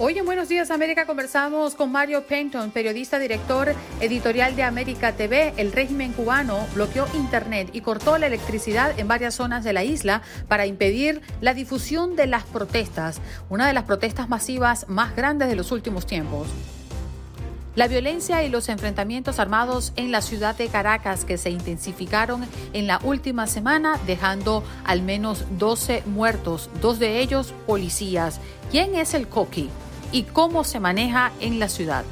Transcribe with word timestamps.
Hoy 0.00 0.16
en 0.16 0.26
Buenos 0.26 0.48
Días 0.48 0.70
América 0.70 1.06
conversamos 1.06 1.74
con 1.74 1.90
Mario 1.90 2.22
Penton, 2.22 2.70
periodista 2.70 3.18
director 3.18 3.74
editorial 4.00 4.54
de 4.54 4.62
América 4.62 5.16
TV. 5.16 5.52
El 5.56 5.72
régimen 5.72 6.12
cubano 6.12 6.64
bloqueó 6.72 7.08
Internet 7.14 7.70
y 7.72 7.80
cortó 7.80 8.16
la 8.16 8.28
electricidad 8.28 8.96
en 8.96 9.08
varias 9.08 9.34
zonas 9.34 9.64
de 9.64 9.72
la 9.72 9.82
isla 9.82 10.22
para 10.46 10.66
impedir 10.66 11.20
la 11.40 11.52
difusión 11.52 12.14
de 12.14 12.28
las 12.28 12.44
protestas, 12.44 13.20
una 13.48 13.66
de 13.66 13.72
las 13.72 13.82
protestas 13.82 14.28
masivas 14.28 14.88
más 14.88 15.16
grandes 15.16 15.48
de 15.48 15.56
los 15.56 15.72
últimos 15.72 16.06
tiempos. 16.06 16.46
La 17.74 17.88
violencia 17.88 18.44
y 18.44 18.50
los 18.50 18.68
enfrentamientos 18.68 19.40
armados 19.40 19.92
en 19.96 20.12
la 20.12 20.22
ciudad 20.22 20.56
de 20.56 20.68
Caracas 20.68 21.24
que 21.24 21.38
se 21.38 21.50
intensificaron 21.50 22.46
en 22.72 22.86
la 22.86 23.00
última 23.02 23.48
semana, 23.48 23.98
dejando 24.06 24.62
al 24.84 25.02
menos 25.02 25.44
12 25.58 26.04
muertos, 26.06 26.70
dos 26.80 27.00
de 27.00 27.18
ellos 27.18 27.52
policías. 27.66 28.38
¿Quién 28.70 28.94
es 28.94 29.14
el 29.14 29.26
coqui? 29.26 29.68
Y 30.12 30.24
cómo 30.24 30.64
se 30.64 30.80
maneja 30.80 31.32
en 31.40 31.58
la 31.58 31.68
ciudad. 31.68 32.04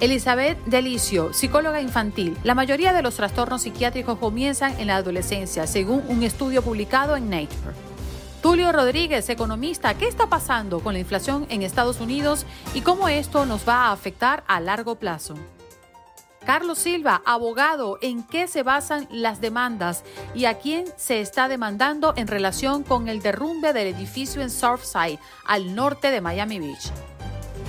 Elizabeth 0.00 0.58
Delicio, 0.66 1.32
psicóloga 1.32 1.80
infantil. 1.80 2.36
La 2.42 2.54
mayoría 2.54 2.92
de 2.92 3.02
los 3.02 3.14
trastornos 3.14 3.62
psiquiátricos 3.62 4.18
comienzan 4.18 4.78
en 4.80 4.88
la 4.88 4.96
adolescencia, 4.96 5.66
según 5.66 6.02
un 6.08 6.22
estudio 6.22 6.62
publicado 6.62 7.16
en 7.16 7.30
Nature. 7.30 7.74
Tulio 8.42 8.72
Rodríguez, 8.72 9.28
economista, 9.30 9.94
¿qué 9.94 10.06
está 10.06 10.26
pasando 10.26 10.80
con 10.80 10.92
la 10.92 10.98
inflación 10.98 11.46
en 11.48 11.62
Estados 11.62 12.00
Unidos 12.00 12.44
y 12.74 12.82
cómo 12.82 13.08
esto 13.08 13.46
nos 13.46 13.66
va 13.66 13.86
a 13.86 13.92
afectar 13.92 14.44
a 14.46 14.60
largo 14.60 14.96
plazo? 14.96 15.34
Carlos 16.44 16.78
Silva, 16.78 17.22
abogado, 17.24 17.98
¿en 18.02 18.22
qué 18.22 18.46
se 18.46 18.62
basan 18.62 19.08
las 19.10 19.40
demandas 19.40 20.04
y 20.34 20.44
a 20.44 20.58
quién 20.58 20.84
se 20.96 21.20
está 21.22 21.48
demandando 21.48 22.12
en 22.16 22.26
relación 22.26 22.82
con 22.82 23.08
el 23.08 23.22
derrumbe 23.22 23.72
del 23.72 23.86
edificio 23.86 24.42
en 24.42 24.50
Surfside, 24.50 25.18
al 25.46 25.74
norte 25.74 26.10
de 26.10 26.20
Miami 26.20 26.58
Beach? 26.58 26.92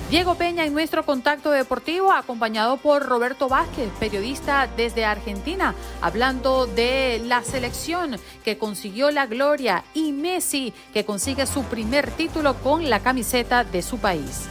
Diego 0.10 0.36
Peña 0.36 0.64
en 0.66 0.74
nuestro 0.74 1.04
contacto 1.04 1.50
deportivo, 1.50 2.12
acompañado 2.12 2.78
por 2.78 3.08
Roberto 3.08 3.50
Vázquez, 3.50 3.90
periodista 4.00 4.70
desde 4.78 5.04
Argentina, 5.04 5.74
hablando 6.00 6.68
de 6.68 7.20
la 7.26 7.42
selección 7.42 8.18
que 8.44 8.60
consiguió 8.60 9.10
la 9.10 9.26
gloria 9.26 9.84
y 9.96 10.12
Messi 10.12 10.74
que 10.94 11.06
consigue 11.06 11.48
su 11.48 11.64
primer 11.64 12.12
título 12.12 12.54
con 12.62 12.88
la 12.88 13.00
camiseta 13.00 13.64
de 13.64 13.82
su 13.82 13.98
país. 13.98 14.46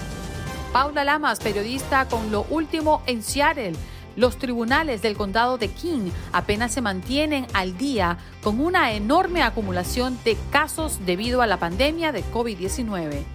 Paula 0.73 1.05
Lamas, 1.05 1.39
periodista 1.39 2.09
con 2.09 2.33
lo 2.33 2.47
último 2.51 3.05
en 3.07 3.23
Seattle. 3.23 3.75
Los 4.17 4.39
tribunales 4.39 5.03
del 5.03 5.17
condado 5.17 5.57
de 5.57 5.69
King 5.69 6.11
apenas 6.33 6.73
se 6.73 6.81
mantienen 6.81 7.47
al 7.53 7.79
día 7.79 8.19
con 8.43 8.61
una 8.61 8.93
enorme 8.93 9.45
acumulación 9.45 10.19
de 10.25 10.37
casos 10.51 11.07
debido 11.07 11.43
a 11.43 11.47
la 11.47 11.59
pandemia 11.59 12.11
de 12.11 12.25
COVID-19. 12.25 13.34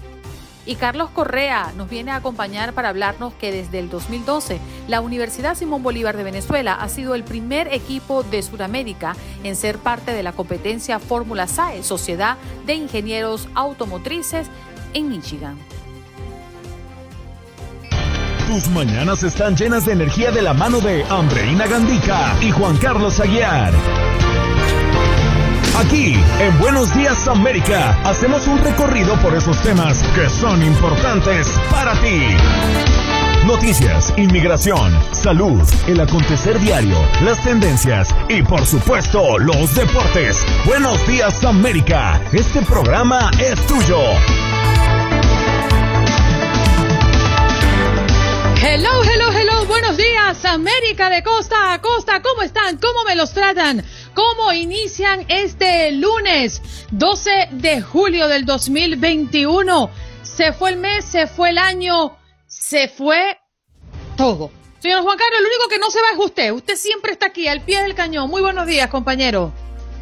Y 0.69 0.75
Carlos 0.75 1.09
Correa 1.09 1.74
nos 1.75 1.90
viene 1.90 2.12
a 2.12 2.18
acompañar 2.18 2.74
para 2.74 2.90
hablarnos 2.90 3.34
que 3.34 3.52
desde 3.52 3.80
el 3.80 3.90
2012 3.90 4.59
la 4.88 5.02
Universidad 5.02 5.56
Simón 5.56 5.81
Bolívar 5.81 6.16
de 6.16 6.22
Venezuela 6.22 6.75
ha 6.75 6.88
sido 6.90 7.16
el 7.16 7.24
primer 7.24 7.74
equipo 7.74 8.22
de 8.22 8.44
Sudamérica 8.44 9.16
en 9.44 9.56
ser 9.56 9.80
parte 9.80 10.12
de 10.13 10.22
la 10.22 10.31
competencia 10.31 11.00
Fórmula 11.00 11.47
SAE, 11.47 11.81
Sociedad 11.81 12.38
de 12.68 12.75
Ingenieros 12.75 13.50
Automotrices 13.56 14.46
en 14.94 15.09
Michigan. 15.09 15.57
Tus 18.47 18.69
mañanas 18.69 19.24
están 19.24 19.56
llenas 19.56 19.88
de 19.88 19.94
energía 19.94 20.30
de 20.30 20.44
la 20.44 20.53
mano 20.53 20.81
de 20.81 21.03
Andreina 21.06 21.66
Gandica 21.66 22.36
y 22.44 22.51
Juan 22.51 22.78
Carlos 22.78 23.19
Aguiar. 23.19 23.74
Aquí, 25.80 26.14
en 26.42 26.60
Buenos 26.60 26.94
Días 26.94 27.26
América, 27.30 27.98
hacemos 28.04 28.46
un 28.48 28.58
recorrido 28.60 29.16
por 29.22 29.34
esos 29.34 29.62
temas 29.64 30.04
que 30.14 30.30
son 30.30 30.62
importantes 30.62 31.48
para 31.72 31.94
ti. 32.02 32.36
Noticias, 33.46 34.14
inmigración, 34.18 34.92
salud, 35.14 35.62
el 35.88 36.02
acontecer 36.02 36.60
diario, 36.60 36.98
las 37.24 37.42
tendencias 37.46 38.14
y 38.28 38.42
por 38.42 38.66
supuesto 38.66 39.40
los 39.40 39.74
deportes. 39.74 40.46
Buenos 40.66 41.08
días 41.08 41.46
América, 41.46 42.22
este 42.34 42.62
programa 42.64 43.32
es 43.40 43.66
tuyo. 43.66 44.02
Hello, 48.62 49.04
hello, 49.04 49.32
hello, 49.32 49.66
buenos 49.66 49.96
días 49.96 50.44
América 50.44 51.10
de 51.10 51.24
costa 51.24 51.72
a 51.72 51.80
costa, 51.80 52.22
¿cómo 52.22 52.42
están? 52.42 52.78
¿Cómo 52.78 53.06
me 53.08 53.16
los 53.16 53.34
tratan? 53.34 53.86
¿Cómo 54.19 54.52
inician 54.52 55.25
este 55.30 55.94
lunes 55.94 56.62
12 56.91 57.52
de 57.53 57.80
julio 57.80 58.28
del 58.28 58.44
2021? 58.44 59.90
Se 60.24 60.52
fue 60.52 60.72
el 60.72 60.78
mes, 60.78 61.06
se 61.06 61.25
fue 61.25 61.52
el 61.52 61.57
año, 61.57 62.18
se 62.46 62.90
fue 62.90 63.38
todo. 64.18 64.52
Señor 64.80 65.03
Juan 65.03 65.18
Carlos, 65.18 65.40
lo 65.40 65.47
único 65.47 65.69
que 65.69 65.80
no 65.80 65.90
se 65.90 66.02
va 66.02 66.07
es 66.12 66.19
usted. 66.19 66.52
Usted 66.52 66.75
siempre 66.75 67.13
está 67.13 67.28
aquí, 67.28 67.47
al 67.47 67.62
pie 67.62 67.81
del 67.81 67.96
cañón. 67.96 68.30
Muy 68.30 68.41
buenos 68.41 68.68
días, 68.68 68.90
compañero. 68.90 69.53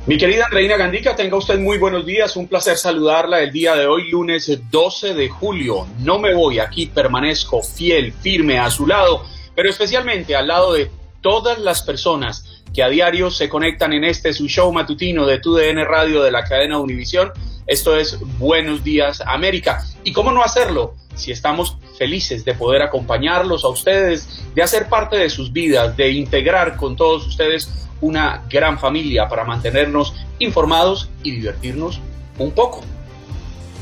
Mi 0.08 0.18
querida 0.18 0.46
Andreina 0.46 0.78
Gandica, 0.78 1.16
tenga 1.16 1.38
usted 1.38 1.60
muy 1.60 1.78
buenos 1.78 2.04
días. 2.04 2.36
Un 2.38 2.48
placer 2.48 2.76
saludarla 2.76 3.42
el 3.42 3.52
día 3.52 3.76
de 3.76 3.86
hoy, 3.86 4.10
lunes 4.10 4.52
12 4.72 5.14
de 5.14 5.30
julio. 5.30 5.86
No 6.00 6.18
me 6.18 6.34
voy, 6.34 6.58
aquí 6.58 6.88
permanezco 6.88 7.62
fiel, 7.62 8.12
firme 8.14 8.58
a 8.58 8.72
su 8.72 8.88
lado, 8.88 9.28
pero 9.56 9.70
especialmente 9.70 10.36
al 10.36 10.48
lado 10.48 10.74
de 10.74 10.90
todas 11.22 11.60
las 11.60 11.84
personas 11.84 12.57
que 12.74 12.84
a 12.84 12.90
diario 12.90 13.32
se 13.32 13.50
conectan 13.50 13.94
en 13.94 14.04
este 14.04 14.34
su 14.34 14.48
show 14.48 14.72
matutino 14.72 15.26
de 15.26 15.40
TUDN 15.40 15.86
Radio 15.86 16.24
de 16.24 16.32
la 16.32 16.44
cadena 16.44 16.80
Univisión. 16.80 17.32
Esto 17.66 17.98
es 17.98 18.18
Buenos 18.38 18.84
Días 18.84 19.22
América. 19.26 19.84
¿Y 20.04 20.14
cómo 20.14 20.32
no 20.32 20.44
hacerlo? 20.44 20.96
Si 21.16 21.32
estamos 21.32 21.78
felices 21.98 22.46
de 22.46 22.54
poder 22.54 22.82
acompañarlos 22.82 23.64
a 23.64 23.70
ustedes, 23.70 24.44
de 24.54 24.62
hacer 24.62 24.88
parte 24.88 25.18
de 25.18 25.30
sus 25.30 25.52
vidas, 25.52 25.98
de 25.98 26.12
integrar 26.12 26.78
con 26.78 26.96
todos 26.96 27.26
ustedes 27.26 27.88
una 28.02 28.44
gran 28.50 28.78
familia 28.80 29.28
para 29.28 29.44
mantenernos 29.44 30.14
informados 30.40 31.10
y 31.24 31.32
divertirnos 31.32 32.00
un 32.38 32.52
poco. 32.52 32.84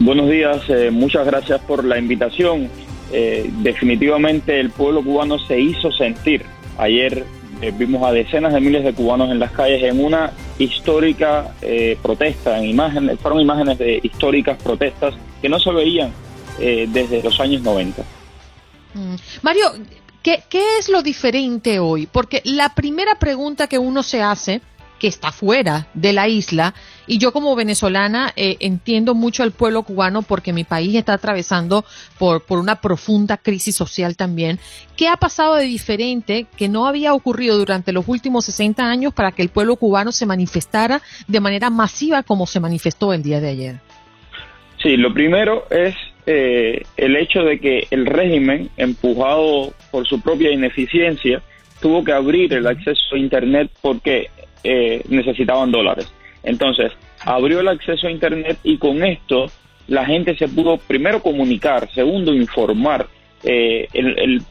Buenos 0.00 0.30
días, 0.30 0.62
eh, 0.68 0.92
muchas 0.92 1.26
gracias 1.26 1.60
por 1.62 1.84
la 1.84 1.98
invitación. 1.98 2.70
Eh, 3.12 3.50
definitivamente 3.62 4.60
el 4.60 4.70
pueblo 4.70 5.02
cubano 5.02 5.40
se 5.40 5.60
hizo 5.60 5.90
sentir. 5.90 6.44
Ayer 6.78 7.24
eh, 7.60 7.72
vimos 7.76 8.06
a 8.06 8.12
decenas 8.12 8.52
de 8.52 8.60
miles 8.60 8.84
de 8.84 8.94
cubanos 8.94 9.28
en 9.32 9.40
las 9.40 9.50
calles 9.50 9.82
en 9.82 10.04
una 10.04 10.30
histórica 10.56 11.52
protesta, 12.00 12.58
en 12.58 12.66
imágenes, 12.66 13.18
fueron 13.18 13.40
imágenes 13.40 13.78
de 13.78 13.98
históricas 14.02 14.56
protestas 14.62 15.14
que 15.42 15.48
no 15.48 15.58
se 15.58 15.72
veían 15.72 16.12
desde 16.58 17.22
los 17.22 17.38
años 17.40 17.62
90. 17.62 18.02
Mm. 18.94 19.14
Mario, 19.42 19.66
¿qué, 20.22 20.42
¿qué 20.48 20.78
es 20.78 20.88
lo 20.88 21.02
diferente 21.02 21.78
hoy? 21.78 22.06
Porque 22.06 22.40
la 22.44 22.74
primera 22.74 23.16
pregunta 23.20 23.68
que 23.68 23.78
uno 23.78 24.02
se 24.02 24.20
hace 24.20 24.60
que 24.98 25.08
está 25.08 25.32
fuera 25.32 25.86
de 25.94 26.12
la 26.12 26.28
isla. 26.28 26.74
Y 27.06 27.18
yo 27.18 27.32
como 27.32 27.54
venezolana 27.54 28.32
eh, 28.36 28.56
entiendo 28.60 29.14
mucho 29.14 29.42
al 29.42 29.52
pueblo 29.52 29.82
cubano 29.82 30.22
porque 30.22 30.52
mi 30.52 30.64
país 30.64 30.94
está 30.94 31.14
atravesando 31.14 31.84
por, 32.18 32.42
por 32.44 32.58
una 32.58 32.80
profunda 32.80 33.36
crisis 33.36 33.76
social 33.76 34.16
también. 34.16 34.58
¿Qué 34.96 35.08
ha 35.08 35.16
pasado 35.16 35.54
de 35.54 35.64
diferente 35.64 36.46
que 36.56 36.68
no 36.68 36.86
había 36.86 37.14
ocurrido 37.14 37.56
durante 37.56 37.92
los 37.92 38.06
últimos 38.08 38.44
60 38.46 38.84
años 38.84 39.14
para 39.14 39.32
que 39.32 39.42
el 39.42 39.48
pueblo 39.48 39.76
cubano 39.76 40.12
se 40.12 40.26
manifestara 40.26 41.00
de 41.26 41.40
manera 41.40 41.70
masiva 41.70 42.22
como 42.22 42.46
se 42.46 42.60
manifestó 42.60 43.12
el 43.12 43.22
día 43.22 43.40
de 43.40 43.48
ayer? 43.48 43.76
Sí, 44.82 44.96
lo 44.96 45.12
primero 45.12 45.64
es 45.70 45.94
eh, 46.26 46.82
el 46.96 47.16
hecho 47.16 47.42
de 47.42 47.58
que 47.58 47.86
el 47.90 48.06
régimen, 48.06 48.68
empujado 48.76 49.72
por 49.90 50.06
su 50.06 50.20
propia 50.20 50.52
ineficiencia, 50.52 51.42
tuvo 51.80 52.04
que 52.04 52.12
abrir 52.12 52.52
el 52.52 52.66
acceso 52.66 53.14
a 53.14 53.18
Internet 53.18 53.70
porque 53.80 54.28
eh, 54.64 55.02
necesitaban 55.08 55.70
dólares. 55.70 56.12
Entonces, 56.42 56.92
abrió 57.20 57.60
el 57.60 57.68
acceso 57.68 58.06
a 58.06 58.10
Internet 58.10 58.58
y 58.62 58.78
con 58.78 59.04
esto 59.04 59.46
la 59.88 60.04
gente 60.04 60.36
se 60.36 60.48
pudo 60.48 60.76
primero 60.76 61.22
comunicar, 61.22 61.90
segundo 61.92 62.34
informar. 62.34 63.06
Eh, 63.42 63.88
el, 63.92 64.42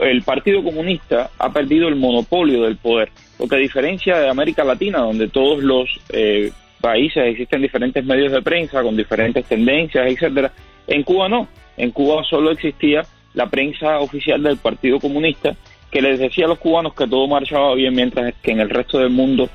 el, 0.00 0.22
Partido 0.22 0.62
Comunista 0.62 1.30
ha 1.38 1.52
perdido 1.52 1.88
el 1.88 1.96
monopolio 1.96 2.62
del 2.62 2.76
poder, 2.76 3.10
porque 3.36 3.56
a 3.56 3.58
diferencia 3.58 4.18
de 4.18 4.28
América 4.28 4.64
Latina, 4.64 5.00
donde 5.00 5.28
todos 5.28 5.62
los 5.62 5.88
eh, 6.10 6.52
países 6.80 7.24
existen 7.24 7.62
diferentes 7.62 8.04
medios 8.04 8.32
de 8.32 8.42
prensa 8.42 8.82
con 8.82 8.96
diferentes 8.96 9.44
tendencias, 9.44 10.10
etcétera, 10.10 10.52
en 10.86 11.02
Cuba 11.02 11.28
no. 11.28 11.48
En 11.76 11.90
Cuba 11.90 12.22
solo 12.24 12.50
existía 12.50 13.02
la 13.34 13.46
prensa 13.48 13.98
oficial 13.98 14.42
del 14.42 14.58
Partido 14.58 15.00
Comunista 15.00 15.56
que 15.92 16.00
les 16.00 16.18
decía 16.18 16.46
a 16.46 16.48
los 16.48 16.58
cubanos 16.58 16.94
que 16.94 17.06
todo 17.06 17.28
marchaba 17.28 17.74
bien 17.74 17.94
mientras 17.94 18.34
que 18.42 18.50
en 18.50 18.60
el 18.60 18.70
resto 18.70 18.98
del 18.98 19.10
mundo 19.10 19.48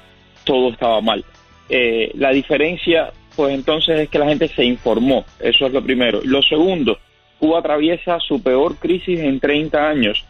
todo 0.44 0.69
estaba 0.69 1.01
mal. 1.01 1.25
Eh, 1.68 2.12
la 2.13 2.30
diferencia, 2.30 3.12
pues 3.36 3.54
entonces 3.56 4.00
es 4.00 4.10
que 4.10 4.19
la 4.19 4.28
gente 4.28 4.48
se 4.48 4.63
informó, 4.63 5.25
eso 5.39 5.66
es 5.66 5.74
lo 5.74 5.81
primero. 5.81 6.22
Lo 6.24 6.44
segundo, 6.44 7.00
Cuba 7.39 7.60
atraviesa 7.60 8.19
su 8.19 8.42
peor 8.42 8.78
crisis 8.78 9.19
en 9.19 9.39
30 9.39 9.89
años. 9.89 10.25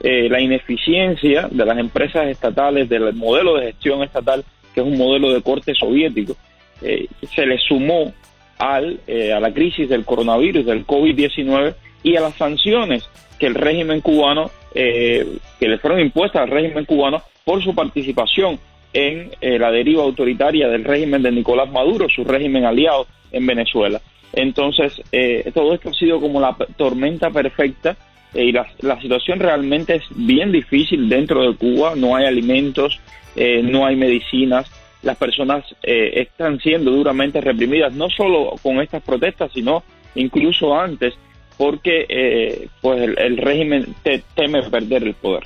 Eh, 0.00 0.28
la 0.28 0.40
ineficiencia 0.40 1.48
de 1.48 1.64
las 1.64 1.78
empresas 1.78 2.26
estatales, 2.26 2.88
del 2.88 3.12
modelo 3.14 3.54
de 3.54 3.66
gestión 3.66 4.02
estatal, 4.02 4.44
que 4.74 4.80
es 4.80 4.86
un 4.86 4.98
modelo 4.98 5.32
de 5.32 5.42
corte 5.42 5.74
soviético, 5.74 6.36
eh, 6.82 7.06
se 7.32 7.46
le 7.46 7.56
sumó 7.58 8.12
al, 8.58 8.98
a 9.08 9.38
la 9.38 9.52
crisis 9.54 9.88
del 9.88 10.04
coronavirus, 10.04 10.66
del 10.66 10.84
COVID-19 10.84 11.74
y 12.02 12.16
a 12.16 12.20
las 12.20 12.34
sanciones 12.34 13.08
que 13.42 13.48
el 13.48 13.56
régimen 13.56 14.00
cubano 14.02 14.52
eh, 14.72 15.26
que 15.58 15.66
le 15.66 15.78
fueron 15.78 15.98
impuestas 15.98 16.42
al 16.42 16.48
régimen 16.48 16.84
cubano 16.84 17.22
por 17.44 17.60
su 17.60 17.74
participación 17.74 18.56
en 18.92 19.32
eh, 19.40 19.58
la 19.58 19.72
deriva 19.72 20.04
autoritaria 20.04 20.68
del 20.68 20.84
régimen 20.84 21.24
de 21.24 21.32
Nicolás 21.32 21.68
Maduro, 21.68 22.06
su 22.08 22.22
régimen 22.22 22.64
aliado 22.64 23.08
en 23.32 23.44
Venezuela. 23.44 24.00
Entonces, 24.32 25.02
eh, 25.10 25.50
todo 25.52 25.74
esto 25.74 25.88
ha 25.88 25.92
sido 25.92 26.20
como 26.20 26.40
la 26.40 26.56
tormenta 26.76 27.30
perfecta 27.30 27.96
y 28.32 28.52
la, 28.52 28.64
situación 29.00 29.40
realmente 29.40 29.96
es 29.96 30.04
bien 30.14 30.52
difícil 30.52 31.08
dentro 31.08 31.42
de 31.42 31.56
Cuba, 31.56 31.94
no 31.96 32.14
hay 32.14 32.26
alimentos, 32.26 33.00
no 33.34 33.86
hay 33.86 33.96
medicinas, 33.96 34.70
las 35.02 35.16
personas 35.16 35.64
están 35.82 36.60
siendo 36.60 36.92
duramente 36.92 37.40
reprimidas, 37.40 37.92
no 37.92 38.08
solo 38.08 38.54
con 38.62 38.80
estas 38.80 39.02
protestas, 39.02 39.50
sino 39.52 39.82
incluso 40.14 40.78
antes 40.78 41.14
porque 41.62 42.06
eh, 42.08 42.68
pues 42.80 43.00
el, 43.16 43.36
régimen 43.36 43.94
teme 44.34 44.64
perder 44.64 45.04
el 45.04 45.14
poder. 45.14 45.44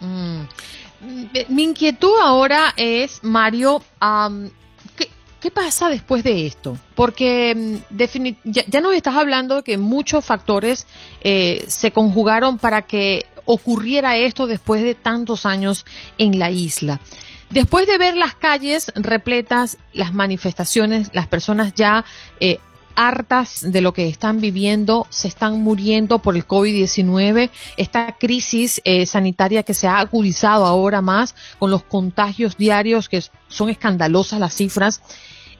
Mm. 0.00 0.40
Mi 1.46 1.62
inquietud 1.62 2.10
ahora 2.20 2.74
es, 2.76 3.22
Mario, 3.22 3.84
¿qué, 5.40 5.50
pasa 5.52 5.90
después 5.90 6.24
de 6.24 6.48
esto? 6.48 6.76
Porque 6.96 7.54
mm, 7.54 8.40
ya, 8.42 8.80
nos 8.80 8.94
estás 8.94 9.14
hablando 9.14 9.54
de 9.54 9.62
que 9.62 9.78
muchos 9.78 10.24
factores 10.24 10.88
eh, 11.20 11.62
se 11.68 11.92
conjugaron 11.92 12.58
para 12.58 12.82
que 12.82 13.26
ocurriera 13.44 14.16
esto 14.16 14.48
después 14.48 14.82
de 14.82 14.96
tantos 14.96 15.46
años 15.46 15.86
en 16.18 16.40
la 16.40 16.50
isla. 16.50 16.98
Después 17.50 17.86
de 17.86 17.96
ver 17.96 18.16
las 18.16 18.34
calles 18.34 18.90
repletas, 18.96 19.78
las 19.92 20.12
manifestaciones, 20.12 21.10
las 21.12 21.28
personas 21.28 21.74
ya 21.74 22.04
eh, 22.40 22.58
hartas 22.96 23.70
de 23.72 23.80
lo 23.80 23.92
que 23.92 24.08
están 24.08 24.40
viviendo, 24.40 25.06
se 25.10 25.28
están 25.28 25.62
muriendo 25.62 26.18
por 26.18 26.34
el 26.36 26.46
COVID-19, 26.46 27.50
esta 27.76 28.16
crisis 28.18 28.80
eh, 28.84 29.06
sanitaria 29.06 29.62
que 29.62 29.74
se 29.74 29.86
ha 29.86 29.98
agudizado 29.98 30.64
ahora 30.64 31.02
más 31.02 31.34
con 31.58 31.70
los 31.70 31.84
contagios 31.84 32.56
diarios, 32.56 33.08
que 33.08 33.20
son 33.48 33.70
escandalosas 33.70 34.40
las 34.40 34.54
cifras. 34.54 35.02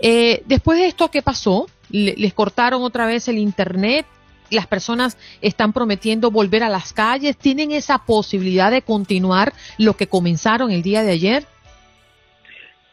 Eh, 0.01 0.43
después 0.47 0.79
de 0.79 0.87
esto, 0.87 1.11
¿qué 1.11 1.23
pasó? 1.23 1.67
les 1.89 2.35
cortaron 2.35 2.83
otra 2.83 3.07
vez 3.07 3.29
el 3.29 3.39
Internet, 3.39 4.07
las 4.51 4.67
personas 4.67 5.17
están 5.41 5.73
prometiendo 5.73 6.31
volver 6.31 6.63
a 6.63 6.69
las 6.69 6.93
calles, 6.93 7.37
tienen 7.37 7.73
esa 7.73 8.05
posibilidad 8.05 8.71
de 8.71 8.83
continuar 8.83 9.53
lo 9.79 9.95
que 9.97 10.07
comenzaron 10.07 10.71
el 10.71 10.83
día 10.83 11.03
de 11.03 11.13
ayer. 11.13 11.45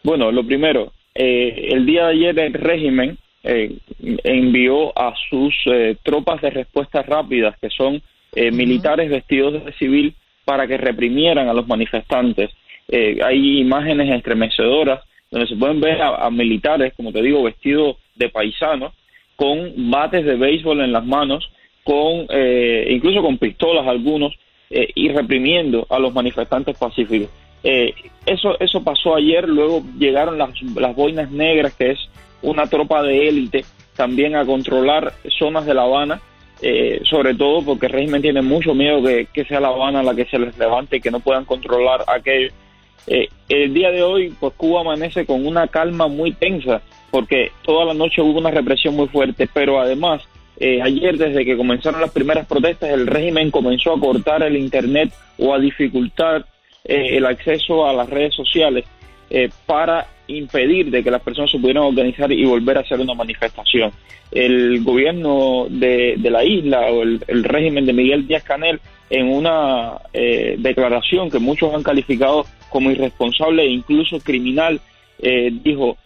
Bueno, 0.04 0.32
lo 0.32 0.46
primero, 0.46 0.92
eh, 1.16 1.70
el 1.72 1.86
día 1.86 2.06
de 2.06 2.12
ayer 2.12 2.40
el 2.40 2.54
régimen 2.54 3.18
eh, 3.46 3.76
envió 4.24 4.98
a 4.98 5.14
sus 5.30 5.54
eh, 5.66 5.98
tropas 6.02 6.42
de 6.42 6.50
respuesta 6.50 7.04
rápidas, 7.04 7.58
que 7.60 7.70
son 7.70 8.02
eh, 8.34 8.52
militares 8.52 9.10
vestidos 9.10 9.66
de 9.66 9.74
civil, 9.74 10.16
para 10.46 10.66
que 10.66 10.78
reprimieran 10.78 11.50
a 11.50 11.54
los 11.54 11.68
manifestantes. 11.68 12.52
hay 12.90 13.60
imágenes 13.60 14.10
estremecedoras 14.14 15.02
donde 15.32 15.48
se 15.48 15.56
pueden 15.56 15.82
ver 15.82 16.02
a, 16.02 16.30
militares, 16.30 16.94
como 16.96 17.12
te 17.12 17.22
digo, 17.22 17.44
vestidos 17.44 17.98
de 18.16 18.30
paisanos, 18.30 18.94
con 19.36 19.90
bates 19.90 20.26
de 20.26 20.36
béisbol 20.36 20.82
en 20.82 20.92
las 20.92 21.06
manos, 21.06 21.50
con 21.84 22.28
incluso 22.88 23.22
con 23.22 23.38
pistolas 23.38 23.88
algunos, 23.88 24.34
y 24.70 25.10
reprimiendo 25.10 25.88
a 25.90 25.98
los 25.98 26.14
manifestantes 26.14 26.78
pacíficos. 26.78 27.30
eso, 27.64 28.60
eso 28.60 28.84
pasó 28.84 29.16
ayer, 29.16 29.48
luego 29.48 29.82
llegaron 29.98 30.38
las, 30.38 30.62
las 30.76 30.94
boinas 30.94 31.32
negras, 31.32 31.74
que 31.76 31.92
es 31.92 32.10
una 32.44 32.68
tropa 32.68 33.02
de 33.02 33.28
élite 33.28 33.66
también 33.96 34.36
a 34.36 34.46
controlar 34.46 35.14
zonas 35.40 35.66
de 35.66 35.74
La 35.74 35.84
Habana, 35.84 36.22
eh, 36.62 37.02
sobre 37.04 37.34
todo 37.34 37.64
porque 37.64 37.88
el 37.88 37.94
régimen 37.94 38.22
tiene 38.22 38.42
mucho 38.42 38.74
miedo 38.74 39.04
que, 39.04 39.28
que, 39.34 39.46
sea 39.46 39.60
La 39.60 39.70
Habana 39.70 40.04
la 40.04 40.16
que 40.16 40.26
se 40.26 40.40
les 40.40 40.58
levante 40.58 40.98
y 40.98 41.02
que 41.02 41.12
no 41.12 41.20
puedan 41.20 41.46
controlar 41.46 42.04
aquello. 42.08 42.52
Eh, 43.08 43.28
el 43.50 43.74
día 43.74 43.92
de 43.92 44.04
hoy, 44.04 44.34
pues 44.40 44.54
Cuba 44.56 44.82
amanece 44.82 45.26
con 45.26 45.46
una 45.46 45.68
calma 45.68 46.08
muy 46.08 46.32
tensa, 46.32 46.82
porque 47.12 47.52
toda 47.64 47.86
la 47.86 47.94
noche 47.94 48.22
hubo 48.22 48.40
una 48.40 48.52
represión 48.52 48.96
muy 48.96 49.08
fuerte, 49.08 49.48
pero 49.54 49.80
además, 49.80 50.22
eh, 50.58 50.82
ayer 50.82 51.18
desde 51.18 51.44
que 51.44 51.58
comenzaron 51.58 52.02
las 52.02 52.12
primeras 52.12 52.48
protestas, 52.48 52.90
el 52.92 53.08
régimen 53.08 53.52
comenzó 53.52 53.94
a 53.94 54.00
cortar 54.00 54.44
el 54.44 54.56
Internet 54.56 55.12
o 55.38 55.54
a 55.54 55.60
dificultar 55.60 56.46
el 56.86 57.26
acceso 57.26 57.88
a 57.88 57.94
las 57.94 58.10
redes 58.10 58.36
sociales 58.36 58.84
para 59.66 60.06
impedir 60.36 60.90
de 60.90 61.04
que 61.04 61.12
las 61.12 61.22
personas 61.22 61.52
se 61.52 61.60
pudieran 61.60 61.84
organizar 61.84 62.32
y 62.32 62.46
volver 62.46 62.78
a 62.78 62.82
hacer 62.82 63.00
una 63.00 63.14
manifestación. 63.14 63.92
El 64.32 64.84
gobierno 64.84 65.68
de, 65.70 66.18
la 66.24 66.44
isla 66.44 66.82
o 66.92 67.04
el, 67.04 67.44
régimen 67.44 67.86
de 67.86 67.94
Miguel 67.94 68.28
Díaz 68.28 68.44
Canel 68.44 68.80
en 69.10 69.28
una 69.28 69.94
eh, 70.14 70.56
declaración 70.58 71.30
que 71.30 71.40
muchos 71.40 71.74
han 71.74 71.84
calificado 71.84 72.46
como 72.70 72.90
irresponsable 72.90 73.64
e 73.64 73.70
incluso 73.70 74.20
criminal, 74.20 74.82
eh, 75.20 75.52
dijo 75.64 75.98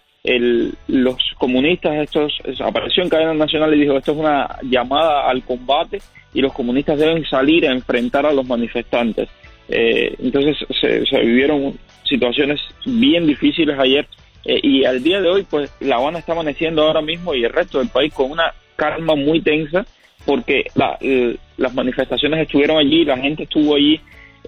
los 0.88 1.15
comunistas, 1.38 1.96
estos, 1.96 2.41
apareció 2.60 3.03
en 3.03 3.10
cadena 3.10 3.34
nacional 3.34 3.74
y 3.74 3.79
dijo, 3.79 3.98
esto 3.98 4.12
es 4.12 4.17
una 4.17 4.57
llamada 4.63 5.29
al 5.29 5.43
combate 5.43 6.00
y 6.34 6.41
los 6.41 6.53
comunistas 6.53 7.00
deben 7.00 7.25
salir 7.25 7.67
a 7.67 7.72
enfrentar 7.72 8.25
a 8.25 8.34
los 8.34 8.46
manifestantes. 8.46 9.29
Eh, 9.69 10.15
entonces 10.19 10.57
se, 10.79 11.19
vivieron 11.19 11.77
situaciones 12.07 12.59
bien 12.85 13.27
difíciles 13.27 13.77
ayer 13.77 14.07
eh, 14.45 14.59
y 14.63 14.85
al 14.85 15.03
día 15.03 15.21
de 15.21 15.29
hoy 15.29 15.45
pues 15.49 15.71
La 15.79 15.97
Habana 15.97 16.19
está 16.19 16.33
amaneciendo 16.33 16.83
ahora 16.83 17.01
mismo 17.01 17.33
y 17.33 17.43
el 17.43 17.51
resto 17.51 17.79
del 17.79 17.89
país 17.89 18.13
con 18.13 18.31
una 18.31 18.53
calma 18.75 19.15
muy 19.15 19.41
tensa 19.41 19.85
porque 20.25 20.65
las 21.57 21.73
manifestaciones 21.73 22.41
estuvieron 22.41 22.77
allí, 22.77 23.05
la 23.05 23.17
gente 23.17 23.43
estuvo 23.43 23.75
allí 23.75 23.99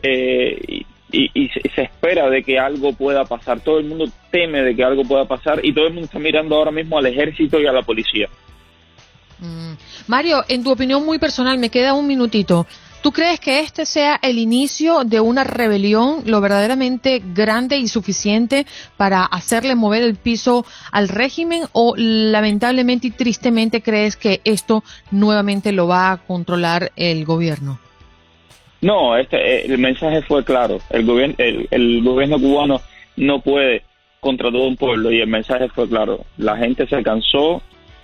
eh, 0.03 0.83
y, 1.11 1.49
se, 1.49 1.81
espera 1.81 2.29
de 2.29 2.43
que 2.43 2.59
algo 2.59 2.93
pueda 2.93 3.25
pasar. 3.25 3.61
Todo 3.61 3.79
el 3.79 3.85
mundo 3.85 4.05
teme 4.31 4.61
de 4.61 4.75
que 4.75 4.83
algo 4.83 5.03
pueda 5.03 5.25
pasar 5.25 5.59
y 5.63 5.73
todo 5.73 5.87
el 5.87 5.93
mundo 5.93 6.05
está 6.05 6.19
mirando 6.19 6.55
ahora 6.55 6.71
mismo 6.71 6.97
al 6.97 7.05
ejército 7.05 7.59
y 7.59 7.65
a 7.65 7.71
la 7.71 7.81
policía. 7.81 8.27
Mm. 9.39 9.73
Mario, 10.07 10.43
en 10.49 10.63
tu 10.63 10.71
opinión 10.71 11.05
muy 11.05 11.17
personal, 11.17 11.57
me 11.57 11.69
queda 11.69 11.93
un 11.93 12.05
minutito. 12.05 12.67
¿Tú 13.01 13.13
crees 13.13 13.39
que 13.39 13.61
este 13.61 13.85
sea 13.85 14.19
el 14.21 14.37
inicio 14.37 15.05
de 15.05 15.21
una 15.21 15.45
rebelión 15.45 16.23
lo 16.25 16.41
verdaderamente 16.41 17.21
grande 17.33 17.77
y 17.77 17.87
suficiente 17.87 18.65
para 18.97 19.23
hacerle 19.23 19.75
mover 19.75 20.03
el 20.03 20.15
piso 20.15 20.65
al 20.91 21.07
régimen 21.07 21.63
o 21.71 21.93
lamentablemente 21.95 23.07
y 23.07 23.11
tristemente 23.11 23.81
crees 23.81 24.17
que 24.17 24.41
esto 24.43 24.83
nuevamente 25.11 25.71
lo 25.71 25.87
va 25.87 26.11
a 26.11 26.17
controlar 26.17 26.91
el 26.97 27.23
gobierno? 27.23 27.79
No, 28.81 29.17
este, 29.17 29.37
eh, 29.37 29.65
el 29.65 29.77
mensaje 29.77 30.21
fue 30.21 30.43
claro. 30.43 30.79
El, 30.89 31.05
gobierno, 31.05 31.35
el, 31.37 32.03
gobierno 32.03 32.37
cubano 32.37 32.81
no 33.15 33.41
puede 33.41 33.83
contra 34.19 34.51
todo 34.51 34.67
un 34.67 34.75
pueblo 34.75 35.11
y 35.11 35.21
el 35.21 35.27
mensaje 35.27 35.69
fue 35.69 35.87
claro. 35.87 36.25
La 36.37 36.57
gente 36.57 36.87
se 36.87 37.01
cansó 37.03 37.61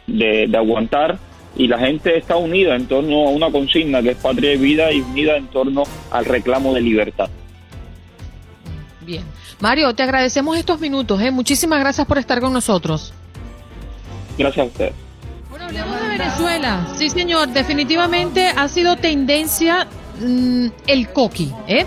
de, 0.07 0.49
aguantar 0.55 1.17
y 1.55 1.67
la 1.67 1.79
gente 1.79 2.17
está 2.17 2.35
unida 2.35 2.75
en 2.75 2.87
torno 2.87 3.27
a 3.27 3.29
una 3.29 3.51
consigna 3.51 4.01
que 4.01 4.11
es 4.11 4.17
patria 4.17 4.53
y 4.53 4.57
vida 4.57 4.91
y 4.91 5.01
unida 5.01 5.37
en 5.37 5.47
torno 5.47 5.83
al 6.11 6.25
reclamo 6.25 6.73
de 6.73 6.81
libertad. 6.81 7.29
Bien. 9.01 9.23
Mario, 9.59 9.93
te 9.93 10.03
agradecemos 10.03 10.57
estos 10.57 10.79
minutos. 10.79 11.21
¿eh? 11.21 11.31
Muchísimas 11.31 11.79
gracias 11.79 12.05
por 12.07 12.17
estar 12.17 12.41
con 12.41 12.51
nosotros. 12.51 13.13
Gracias 14.37 14.65
a 14.65 14.67
usted. 14.67 14.91
Bueno, 15.49 15.65
hablemos 15.65 16.01
de 16.01 16.07
Venezuela. 16.09 16.87
Sí, 16.95 17.09
señor, 17.09 17.47
definitivamente 17.49 18.47
ha 18.47 18.67
sido 18.67 18.97
tendencia 18.97 19.87
Mm, 20.19 20.67
el 20.87 21.09
coqui, 21.09 21.51
¿eh? 21.67 21.85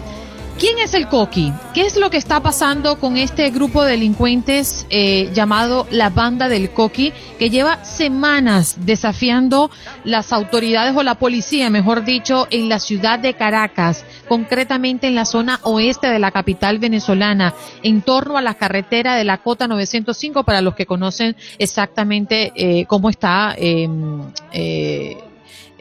¿Quién 0.59 0.81
es 0.81 0.93
el 0.93 1.07
coqui? 1.07 1.53
¿Qué 1.73 1.83
es 1.83 1.97
lo 1.97 2.11
que 2.11 2.17
está 2.17 2.41
pasando 2.41 2.99
con 2.99 3.17
este 3.17 3.49
grupo 3.51 3.85
de 3.85 3.93
delincuentes 3.93 4.87
eh, 4.91 5.31
llamado 5.33 5.87
la 5.93 6.11
banda 6.11 6.49
del 6.49 6.71
coqui 6.71 7.13
que 7.39 7.49
lleva 7.49 7.85
semanas 7.85 8.85
desafiando 8.85 9.71
las 10.03 10.33
autoridades 10.33 10.97
o 10.97 11.05
la 11.05 11.15
policía, 11.15 11.71
mejor 11.71 12.05
dicho, 12.05 12.49
en 12.51 12.69
la 12.69 12.81
ciudad 12.81 13.21
de 13.21 13.35
Caracas, 13.35 14.05
concretamente 14.27 15.07
en 15.07 15.15
la 15.15 15.27
zona 15.27 15.61
oeste 15.63 16.09
de 16.09 16.19
la 16.19 16.33
capital 16.33 16.81
venezolana, 16.81 17.55
en 17.85 18.03
torno 18.03 18.37
a 18.37 18.43
la 18.43 18.55
carretera 18.55 19.15
de 19.15 19.23
la 19.23 19.39
Cota 19.39 19.69
905 19.69 20.43
para 20.43 20.61
los 20.61 20.75
que 20.75 20.87
conocen 20.87 21.37
exactamente 21.59 22.51
eh, 22.57 22.85
cómo 22.87 23.11
está 23.11 23.55
em, 23.57 24.23
eh, 24.53 25.19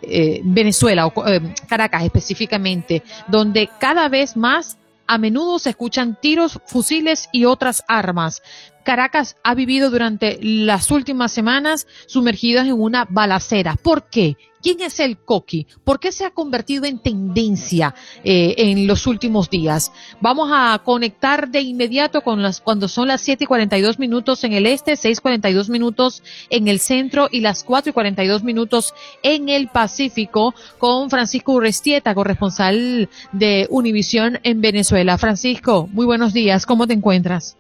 eh, 0.02 0.42
Venezuela 0.44 1.08
o 1.08 1.28
eh, 1.28 1.42
Caracas 1.68 2.04
específicamente, 2.04 3.04
donde 3.28 3.70
cada 3.80 4.08
vez 4.10 4.38
más 4.38 4.78
a 5.08 5.18
menudo 5.18 5.58
se 5.58 5.70
escuchan 5.70 6.18
tiros, 6.20 6.60
fusiles 6.66 7.30
y 7.32 7.46
otras 7.46 7.84
armas. 7.88 8.42
Caracas 8.88 9.36
ha 9.44 9.54
vivido 9.54 9.90
durante 9.90 10.40
las 10.42 10.92
últimas 10.92 11.34
semanas 11.34 11.88
sumergidas 12.06 12.68
en 12.68 12.80
una 12.80 13.06
balacera. 13.10 13.76
¿Por 13.76 14.10
qué? 14.10 14.38
¿Quién 14.64 14.80
es 14.80 15.02
el 15.02 15.18
coqui? 15.18 15.68
¿Por 15.84 16.00
qué 16.00 16.14
se 16.14 16.24
ha 16.24 16.30
convertido 16.30 16.86
en 16.86 17.00
tendencia 17.00 17.94
eh, 18.24 18.56
en 18.58 18.88
los 18.88 19.06
últimos 19.06 19.50
días? 19.50 19.92
Vamos 20.22 20.52
a 20.54 20.82
conectar 20.86 21.50
de 21.50 21.60
inmediato 21.60 22.22
con 22.22 22.42
las 22.42 22.62
cuando 22.62 22.88
son 22.88 23.10
las 23.10 23.20
7 23.20 23.44
y 23.44 23.48
42 23.48 24.00
minutos 24.00 24.46
en 24.46 24.54
el 24.54 24.66
este, 24.66 24.96
6 24.96 25.18
y 25.18 25.22
42 25.22 25.68
minutos 25.68 26.24
en 26.50 26.70
el 26.70 26.80
centro 26.80 27.28
y 27.30 27.42
las 27.42 27.66
4 27.66 27.90
y 27.90 27.94
42 27.94 28.44
minutos 28.44 28.94
en 29.22 29.50
el 29.50 29.68
Pacífico 29.68 30.56
con 30.78 31.10
Francisco 31.10 31.52
Urrestieta, 31.52 32.16
corresponsal 32.16 33.10
de 33.34 33.68
Univisión 33.70 34.40
en 34.44 34.62
Venezuela. 34.62 35.18
Francisco, 35.18 35.90
muy 35.92 36.06
buenos 36.06 36.32
días. 36.32 36.66
¿Cómo 36.66 36.88
te 36.88 36.94
encuentras? 36.94 37.58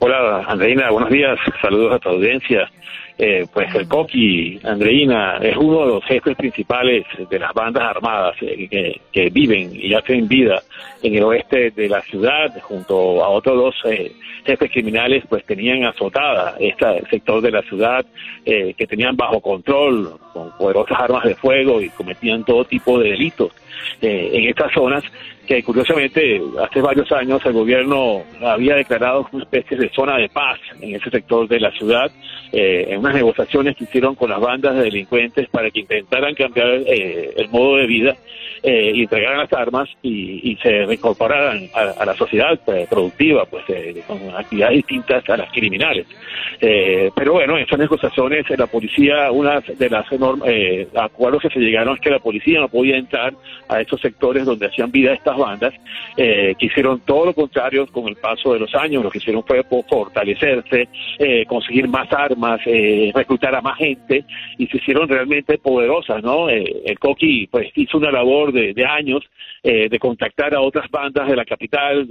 Hola, 0.00 0.44
Andreina, 0.46 0.90
buenos 0.90 1.10
días. 1.10 1.36
Saludos 1.60 1.94
a 1.94 1.98
tu 1.98 2.10
audiencia. 2.10 2.70
Eh, 3.18 3.46
pues 3.52 3.74
el 3.74 3.88
Coqui, 3.88 4.60
Andreina, 4.62 5.38
es 5.38 5.56
uno 5.56 5.80
de 5.80 5.86
los 5.94 6.04
jefes 6.04 6.36
principales 6.36 7.04
de 7.28 7.38
las 7.40 7.52
bandas 7.52 7.82
armadas 7.82 8.36
eh, 8.40 9.00
que, 9.10 9.28
viven 9.30 9.72
y 9.74 9.92
hacen 9.94 10.28
vida 10.28 10.62
en 11.02 11.16
el 11.16 11.24
oeste 11.24 11.72
de 11.72 11.88
la 11.88 12.00
ciudad, 12.02 12.54
junto 12.62 13.24
a 13.24 13.28
otros 13.30 13.56
dos 13.56 13.74
eh, 13.92 14.12
jefes 14.46 14.70
criminales, 14.70 15.24
pues 15.28 15.44
tenían 15.44 15.82
azotada 15.84 16.54
este 16.60 17.04
sector 17.10 17.40
de 17.42 17.50
la 17.50 17.62
ciudad, 17.62 18.06
que 18.44 18.86
tenían 18.86 19.16
bajo 19.16 19.40
control 19.40 20.16
con 20.32 20.56
poderosas 20.56 21.00
armas 21.00 21.24
de 21.24 21.34
fuego 21.34 21.82
y 21.82 21.90
cometían 21.90 22.44
todo 22.44 22.64
tipo 22.64 22.98
de 22.98 23.10
delitos 23.10 23.52
en 24.00 24.48
estas 24.48 24.72
zonas 24.72 25.04
que 25.48 25.62
curiosamente 25.62 26.42
hace 26.60 26.82
varios 26.82 27.10
años 27.10 27.40
el 27.46 27.54
gobierno 27.54 28.22
había 28.42 28.74
declarado 28.74 29.26
una 29.32 29.44
especie 29.44 29.78
de 29.78 29.88
zona 29.88 30.18
de 30.18 30.28
paz 30.28 30.58
en 30.78 30.94
ese 30.94 31.08
sector 31.08 31.48
de 31.48 31.58
la 31.58 31.70
ciudad, 31.70 32.10
eh, 32.52 32.88
en 32.90 32.98
unas 32.98 33.14
negociaciones 33.14 33.74
que 33.74 33.84
hicieron 33.84 34.14
con 34.14 34.28
las 34.28 34.40
bandas 34.40 34.74
de 34.74 34.82
delincuentes 34.82 35.48
para 35.48 35.70
que 35.70 35.80
intentaran 35.80 36.34
cambiar 36.34 36.68
eh, 36.86 37.32
el 37.34 37.48
modo 37.48 37.76
de 37.76 37.86
vida 37.86 38.16
eh, 38.62 38.92
entregaran 38.94 39.38
las 39.38 39.52
armas 39.54 39.88
y, 40.02 40.58
se 40.62 40.84
reincorporaran 40.86 41.68
a, 41.72 42.04
la 42.04 42.14
sociedad 42.14 42.58
pues, 42.64 42.88
productiva, 42.88 43.44
pues 43.46 43.64
con 44.06 44.18
actividades 44.36 44.78
distintas 44.78 45.28
a 45.30 45.36
las 45.36 45.50
criminales. 45.52 46.06
pero 46.58 47.34
bueno, 47.34 47.56
en 47.56 47.62
esas 47.62 47.78
negociaciones 47.78 48.44
la 48.50 48.66
policía, 48.66 49.30
una 49.30 49.60
de 49.60 49.88
las 49.88 50.06
acuerdos 50.96 51.42
que 51.42 51.50
se 51.50 51.60
llegaron 51.60 51.94
es 51.94 52.00
que 52.00 52.10
la 52.10 52.18
policía 52.18 52.58
no 52.58 52.68
podía 52.68 52.96
entrar 52.96 53.32
a 53.68 53.80
esos 53.80 54.00
sectores 54.00 54.44
donde 54.44 54.66
hacían 54.66 54.90
vida 54.90 55.12
estas 55.12 55.37
bandas, 55.38 55.74
eh, 56.16 56.54
que 56.58 56.66
hicieron 56.66 57.00
todo 57.00 57.26
lo 57.26 57.34
contrario 57.34 57.86
con 57.86 58.08
el 58.08 58.16
paso 58.16 58.52
de 58.52 58.60
los 58.60 58.74
años, 58.74 59.02
lo 59.02 59.10
que 59.10 59.18
hicieron 59.18 59.44
fue 59.44 59.62
fortalecerse, 59.88 60.88
eh, 61.18 61.44
conseguir 61.46 61.88
más 61.88 62.12
armas, 62.12 62.60
eh, 62.66 63.10
reclutar 63.14 63.54
a 63.54 63.60
más 63.60 63.76
gente 63.78 64.24
y 64.56 64.66
se 64.66 64.78
hicieron 64.78 65.08
realmente 65.08 65.58
poderosas, 65.58 66.22
¿no? 66.22 66.48
Eh, 66.48 66.82
el 66.84 66.98
Coqui 66.98 67.46
pues 67.46 67.70
hizo 67.74 67.98
una 67.98 68.10
labor 68.10 68.52
de, 68.52 68.74
años 68.84 69.22
de 69.62 69.98
contactar 69.98 70.54
a 70.54 70.60
otras 70.60 70.88
bandas 70.90 71.28
de 71.28 71.36
la 71.36 71.44
capital, 71.44 72.08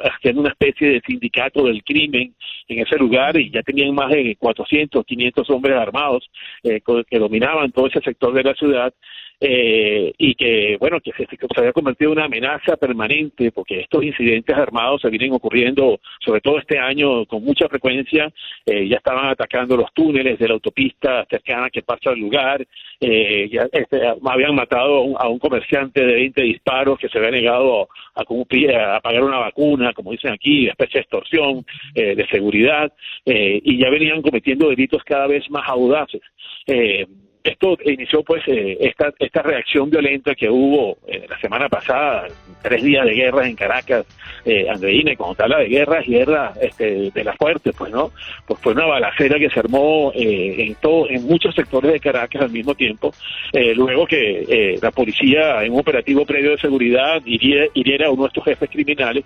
haciendo 0.00 0.40
una 0.40 0.50
especie 0.50 0.88
de 0.88 1.00
sindicato 1.06 1.64
del 1.64 1.82
crimen 1.82 2.34
en 2.68 2.78
ese 2.78 2.96
lugar 2.96 3.38
y 3.38 3.50
ya 3.50 3.62
tenían 3.62 3.94
más 3.94 4.10
de 4.10 4.36
400, 4.36 5.04
500 5.04 5.50
hombres 5.50 5.76
armados 5.76 6.30
que 6.62 7.18
dominaban 7.18 7.72
todo 7.72 7.88
ese 7.88 8.00
sector 8.00 8.32
de 8.32 8.44
la 8.44 8.54
ciudad 8.54 8.94
eh, 9.40 10.12
y 10.16 10.34
que, 10.34 10.76
bueno, 10.78 11.00
que 11.00 11.12
se, 11.12 11.26
había 11.56 11.72
convertido 11.72 12.12
en 12.12 12.18
una 12.18 12.26
amenaza 12.26 12.76
permanente, 12.76 13.52
porque 13.52 13.80
estos 13.80 14.02
incidentes 14.02 14.56
armados 14.56 15.02
se 15.02 15.10
vienen 15.10 15.32
ocurriendo, 15.32 16.00
sobre 16.24 16.40
todo 16.40 16.58
este 16.58 16.78
año, 16.78 17.26
con 17.26 17.44
mucha 17.44 17.68
frecuencia, 17.68 18.32
eh, 18.66 18.88
ya 18.88 18.96
estaban 18.96 19.26
atacando 19.26 19.76
los 19.76 19.92
túneles 19.92 20.38
de 20.38 20.48
la 20.48 20.54
autopista 20.54 21.26
cercana 21.28 21.70
que 21.70 21.82
pasa 21.82 22.10
al 22.10 22.18
lugar, 22.18 22.66
eh, 23.00 23.48
ya 23.50 23.68
este, 23.72 24.00
habían 24.24 24.54
matado 24.54 25.18
a 25.18 25.28
un, 25.28 25.38
comerciante 25.38 26.04
de 26.04 26.14
20 26.14 26.42
disparos 26.42 26.98
que 26.98 27.08
se 27.08 27.18
había 27.18 27.30
negado 27.30 27.88
a, 28.14 28.22
a 28.22 29.00
pagar 29.00 29.22
una 29.22 29.38
vacuna, 29.38 29.92
como 29.92 30.12
dicen 30.12 30.32
aquí, 30.32 30.68
especie 30.68 30.98
de 30.98 31.02
extorsión, 31.02 31.64
eh, 31.94 32.14
de 32.14 32.26
seguridad, 32.28 32.92
eh, 33.24 33.60
y 33.62 33.78
ya 33.78 33.90
venían 33.90 34.22
cometiendo 34.22 34.68
delitos 34.68 35.02
cada 35.04 35.26
vez 35.26 35.48
más 35.50 35.68
audaces. 35.68 36.20
Eh, 36.66 37.06
esto 37.44 37.76
inició 37.84 38.22
pues 38.22 38.42
eh, 38.46 38.76
esta, 38.80 39.12
esta 39.18 39.42
reacción 39.42 39.90
violenta 39.90 40.34
que 40.34 40.50
hubo 40.50 40.98
eh, 41.06 41.26
la 41.28 41.38
semana 41.38 41.68
pasada, 41.68 42.26
tres 42.62 42.82
días 42.82 43.04
de 43.04 43.14
guerra 43.14 43.46
en 43.46 43.54
Caracas, 43.54 44.06
eh, 44.44 44.68
Andreina, 44.68 45.12
y 45.12 45.16
cuando 45.16 45.42
habla 45.44 45.58
de 45.58 45.68
guerra, 45.68 46.00
guerra 46.00 46.52
este, 46.60 47.10
de 47.10 47.24
las 47.24 47.36
fuertes, 47.36 47.74
pues 47.76 47.92
no, 47.92 48.10
pues 48.46 48.60
fue 48.60 48.72
una 48.72 48.86
balacera 48.86 49.38
que 49.38 49.50
se 49.50 49.60
armó 49.60 50.12
eh, 50.14 50.66
en 50.66 50.74
todo, 50.76 51.08
en 51.08 51.24
muchos 51.26 51.54
sectores 51.54 51.92
de 51.92 52.00
Caracas 52.00 52.42
al 52.42 52.50
mismo 52.50 52.74
tiempo, 52.74 53.12
luego 53.52 54.06
que 54.06 54.78
la 54.80 54.90
policía 54.90 55.62
en 55.62 55.72
un 55.72 55.80
operativo 55.80 56.24
previo 56.24 56.52
de 56.52 56.58
seguridad 56.58 57.20
hiriera 57.24 58.06
a 58.06 58.10
uno 58.10 58.22
de 58.22 58.28
estos 58.28 58.44
jefes 58.44 58.70
criminales, 58.70 59.24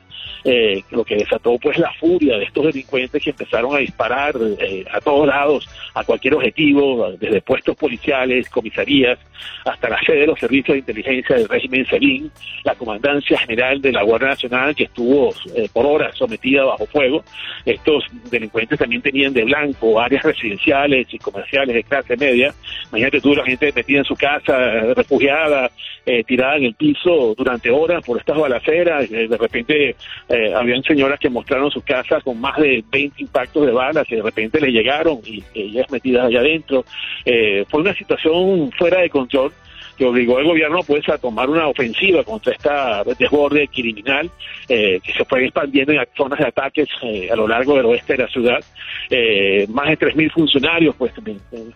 lo 0.90 1.04
que 1.04 1.16
desató 1.16 1.58
pues 1.58 1.78
la 1.78 1.92
furia 1.94 2.38
de 2.38 2.44
estos 2.44 2.66
delincuentes 2.66 3.22
que 3.22 3.30
empezaron 3.30 3.74
a 3.74 3.78
disparar 3.78 4.34
a 4.90 5.00
todos 5.00 5.26
lados, 5.26 5.68
a 5.94 6.04
cualquier 6.04 6.34
objetivo, 6.34 7.12
desde 7.18 7.40
puestos 7.42 7.76
policiales 7.76 8.01
comisarías, 8.50 9.18
hasta 9.64 9.88
la 9.88 10.00
sede 10.00 10.20
de 10.20 10.26
los 10.26 10.38
servicios 10.38 10.74
de 10.74 10.78
inteligencia 10.78 11.36
del 11.36 11.48
régimen 11.48 11.86
SEBIN, 11.86 12.30
la 12.64 12.74
Comandancia 12.74 13.38
General 13.38 13.80
de 13.80 13.92
la 13.92 14.02
Guardia 14.02 14.28
Nacional, 14.28 14.74
que 14.74 14.84
estuvo 14.84 15.30
eh, 15.54 15.68
por 15.72 15.86
horas 15.86 16.16
sometida 16.16 16.64
bajo 16.64 16.86
fuego. 16.86 17.24
Estos 17.64 18.04
delincuentes 18.30 18.78
también 18.78 19.02
tenían 19.02 19.32
de 19.32 19.44
blanco 19.44 20.00
áreas 20.00 20.24
residenciales 20.24 21.06
y 21.12 21.18
comerciales 21.18 21.74
de 21.74 21.84
clase 21.84 22.16
media. 22.16 22.54
Imagínate 22.90 23.20
tú, 23.20 23.34
la 23.34 23.44
gente 23.44 23.72
metida 23.72 23.98
en 23.98 24.04
su 24.04 24.14
casa, 24.14 24.56
refugiada, 24.94 25.70
eh, 26.04 26.24
tirada 26.24 26.56
en 26.56 26.64
el 26.64 26.74
piso 26.74 27.32
durante 27.36 27.70
horas 27.70 28.04
por 28.04 28.18
estas 28.18 28.36
balaceras. 28.36 29.08
Eh, 29.10 29.28
de 29.28 29.36
repente 29.36 29.94
eh, 30.28 30.52
habían 30.52 30.82
señoras 30.82 31.20
que 31.20 31.30
mostraron 31.30 31.70
sus 31.70 31.84
casas 31.84 32.24
con 32.24 32.40
más 32.40 32.56
de 32.56 32.82
20 32.90 33.22
impactos 33.22 33.66
de 33.66 33.70
balas 33.72 34.04
que 34.08 34.16
de 34.16 34.22
repente 34.22 34.60
le 34.60 34.72
llegaron 34.72 35.20
y 35.24 35.44
ellas 35.54 35.88
metidas 35.92 36.26
allá 36.26 36.40
adentro. 36.40 36.84
fue 37.68 37.80
una 37.80 37.91
situación 37.94 38.70
fuera 38.78 39.00
de 39.00 39.10
control 39.10 39.52
que 40.02 40.08
obligó 40.08 40.38
al 40.38 40.44
gobierno 40.44 40.80
pues 40.84 41.08
a 41.08 41.16
tomar 41.16 41.48
una 41.48 41.68
ofensiva 41.68 42.24
contra 42.24 42.52
esta 42.52 43.04
desborde 43.04 43.68
criminal 43.68 44.28
eh, 44.68 44.98
que 45.00 45.12
se 45.12 45.24
fue 45.24 45.44
expandiendo 45.44 45.92
en 45.92 46.04
zonas 46.16 46.40
de 46.40 46.46
ataques 46.46 46.88
eh, 47.02 47.28
a 47.30 47.36
lo 47.36 47.46
largo 47.46 47.76
del 47.76 47.86
oeste 47.86 48.14
de 48.14 48.24
la 48.24 48.28
ciudad. 48.28 48.58
Eh, 49.08 49.64
más 49.68 49.88
de 49.88 49.98
3.000 49.98 50.32
funcionarios 50.32 50.96
pues 50.96 51.12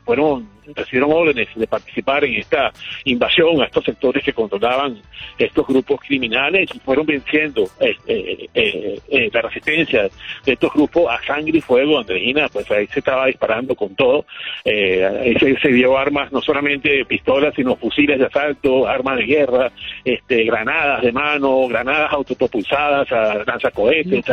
fueron 0.05 0.57
recibieron 0.75 1.13
órdenes 1.13 1.49
de 1.55 1.67
participar 1.69 2.25
en 2.25 2.35
esta 2.35 2.73
invasión 3.05 3.63
a 3.63 3.67
estos 3.67 3.85
sectores 3.85 4.25
que 4.25 4.33
controlaban 4.33 5.01
estos 5.39 5.65
grupos 5.65 6.01
criminales 6.01 6.69
y 6.75 6.81
fueron 6.81 7.07
venciendo 7.07 7.69
la 7.79 9.43
resistencia 9.43 10.09
de 10.45 10.53
estos 10.53 10.73
grupos 10.73 11.07
a 11.09 11.25
sangre 11.25 11.59
y 11.59 11.61
fuego. 11.61 12.01
Andreina, 12.01 12.49
pues 12.49 12.69
ahí 12.73 12.89
se 12.89 12.99
estaba 12.99 13.27
disparando 13.27 13.77
con 13.77 13.95
todo. 13.95 14.27
ahí 14.65 15.37
se 15.39 15.69
dio 15.69 15.97
armas, 15.97 16.33
no 16.33 16.41
solamente 16.41 17.05
pistolas, 17.05 17.55
sino 17.55 17.77
fusiles 17.77 18.16
de 18.19 18.27
asalto, 18.27 18.87
armas 18.87 19.17
de 19.19 19.25
guerra, 19.25 19.73
este, 20.05 20.45
granadas 20.45 21.03
de 21.03 21.13
mano, 21.13 21.67
granadas 21.69 22.13
autopropulsadas, 22.13 23.09
lanzacohetes, 23.47 24.25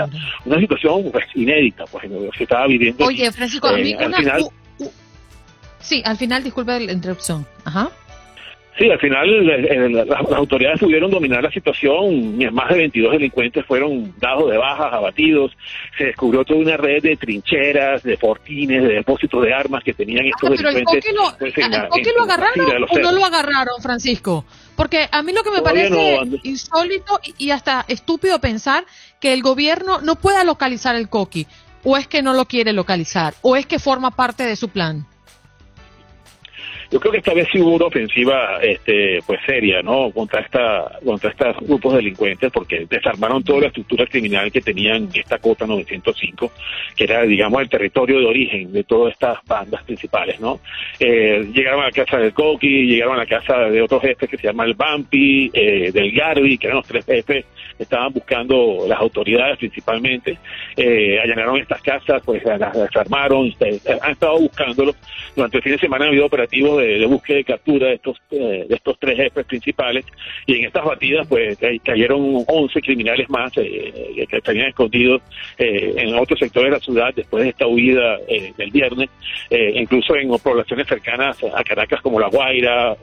una 0.46 0.60
situación 0.60 1.10
pues, 1.12 1.26
inédita, 1.36 1.86
pues, 1.86 2.06
se 2.38 2.44
estaba 2.44 2.68
viviendo. 2.68 3.06
Oye, 3.06 3.32
Francisco, 3.32 3.70
eh, 3.76 3.96
al 4.00 4.14
final, 4.16 4.46
sí, 5.80 6.02
al 6.06 6.18
final, 6.18 6.44
disculpe 6.44 6.80
la 6.80 6.92
interrupción. 6.92 7.46
Ajá. 7.66 7.90
Sí, 8.78 8.90
al 8.90 9.00
final 9.00 10.08
las, 10.08 10.20
autoridades 10.32 10.80
pudieron 10.80 11.12
dominar 11.12 11.44
la 11.44 11.52
situación, 11.52 12.38
más 12.54 12.70
de 12.70 12.78
22 12.78 13.12
delincuentes 13.12 13.66
fueron 13.68 14.16
dados 14.20 14.50
de 14.50 14.58
bajas, 14.58 14.92
abatidos, 14.92 15.52
se 15.96 16.06
descubrió 16.06 16.44
toda 16.44 16.60
una 16.60 16.78
red 16.78 17.04
de 17.04 17.16
trincheras, 17.16 18.02
de 18.02 18.18
fortines, 18.18 18.82
de 18.82 18.96
depósitos 18.96 19.44
de 19.44 19.54
armas 19.54 19.84
que 19.84 19.94
tenían 19.94 20.26
estos 20.26 20.50
ah, 20.50 20.72
delincuentes. 20.72 21.06
¿El 21.06 21.88
Coqui 21.88 22.10
lo, 22.10 22.18
lo 22.18 22.24
agarraron 22.24 22.86
o 22.90 23.00
no 23.00 23.12
lo 23.12 23.26
agarraron, 23.26 23.82
Francisco? 23.82 24.44
Porque 24.76 25.08
a 25.12 25.22
mí 25.22 25.34
lo 25.34 25.44
que 25.44 25.52
me 25.52 25.62
parece 25.62 26.20
insólito 26.42 27.20
y 27.38 27.52
hasta 27.52 27.86
estúpido 27.88 28.40
pensar 28.40 28.86
que 29.20 29.34
el 29.34 29.44
gobierno 29.44 30.02
no 30.02 30.16
pueda 30.16 30.44
localizar 30.44 30.96
el 30.96 31.10
Coqui, 31.10 31.46
o 31.84 31.96
es 31.96 32.08
que 32.08 32.24
no 32.24 32.34
lo 32.34 32.46
quiere 32.46 32.74
localizar, 32.74 33.36
o 33.44 33.56
es 33.56 33.68
que 33.68 33.78
forma 33.78 34.10
parte 34.12 34.44
de 34.44 34.56
su 34.56 34.70
plan. 34.70 35.06
Yo 36.94 37.00
creo 37.00 37.12
que 37.12 37.18
esta 37.18 37.34
vez 37.34 37.48
sí 37.52 37.60
hubo 37.60 37.74
una 37.74 37.86
ofensiva 37.86 38.60
este, 38.62 39.18
pues 39.26 39.40
seria, 39.48 39.82
¿no? 39.82 40.12
Contra 40.12 40.42
esta 40.42 41.00
contra 41.04 41.32
estos 41.32 41.58
grupos 41.68 41.96
delincuentes 41.96 42.52
porque 42.52 42.86
desarmaron 42.88 43.44
toda 43.44 43.62
la 43.62 43.68
estructura 43.70 44.06
criminal 44.06 44.52
que 44.52 44.62
tenían 44.62 45.10
esta 45.12 45.40
cota 45.40 45.66
905, 45.66 46.52
que 46.96 47.04
era, 47.06 47.24
digamos, 47.24 47.64
el 47.64 47.70
territorio 47.70 48.20
de 48.20 48.28
origen 48.28 48.72
de 48.72 48.84
todas 48.84 49.14
estas 49.14 49.40
bandas 49.48 49.84
principales, 49.86 50.40
¿no? 50.40 50.60
Eh, 51.00 51.50
llegaron 51.52 51.82
a 51.82 51.86
la 51.86 51.92
casa 51.92 52.20
del 52.20 52.32
Coqui, 52.32 52.86
llegaron 52.86 53.16
a 53.16 53.24
la 53.24 53.26
casa 53.26 53.58
de 53.72 53.82
otros 53.82 54.04
jefes 54.04 54.30
que 54.30 54.38
se 54.38 54.44
llama 54.44 54.66
el 54.66 54.76
Bampi, 54.76 55.50
eh, 55.52 55.92
del 55.92 56.12
Garbi, 56.12 56.60
que 56.60 56.68
eran 56.68 56.78
los 56.78 56.88
tres 56.88 57.06
jefes 57.08 57.46
estaban 57.84 58.14
buscando 58.14 58.86
las 58.88 59.00
autoridades 59.00 59.58
principalmente, 59.58 60.38
eh, 60.76 61.20
allanaron 61.22 61.58
estas 61.58 61.82
casas, 61.82 62.22
pues 62.26 62.44
las 62.44 62.74
desarmaron, 62.74 63.54
han 64.02 64.12
estado 64.12 64.40
buscándolos. 64.40 64.96
Durante 65.36 65.58
el 65.58 65.64
fin 65.64 65.72
de 65.74 65.80
semana 65.80 66.06
ha 66.06 66.08
habido 66.10 66.26
operativos 66.26 66.80
de, 66.80 67.06
búsqueda 67.06 67.40
y 67.40 67.44
captura 67.44 67.88
de 67.88 67.94
estos, 67.96 68.18
eh, 68.32 68.66
de 68.68 68.76
estos 68.76 68.98
tres 69.00 69.18
jefes 69.18 69.46
principales 69.46 70.06
y 70.46 70.58
en 70.58 70.66
estas 70.66 70.86
batidas 70.86 71.28
pues 71.28 71.58
cayeron 71.84 72.44
11 72.48 72.82
criminales 72.82 73.30
más 73.30 73.52
eh, 73.58 74.26
que 74.30 74.38
estarían 74.38 74.68
escondidos 74.68 75.22
en 75.58 76.16
otros 76.16 76.40
sectores 76.40 76.72
de 76.72 76.78
la 76.78 76.84
ciudad 76.84 77.14
después 77.16 77.44
de 77.44 77.50
esta 77.50 77.68
huida 77.68 78.18
del 78.58 78.72
viernes, 78.72 79.10
incluso 79.50 80.16
en 80.16 80.30
poblaciones 80.30 80.88
cercanas 80.88 81.38
a 81.44 81.64
Caracas 81.64 82.02
como 82.02 82.20
La 82.20 82.28
Guaira 82.28 82.96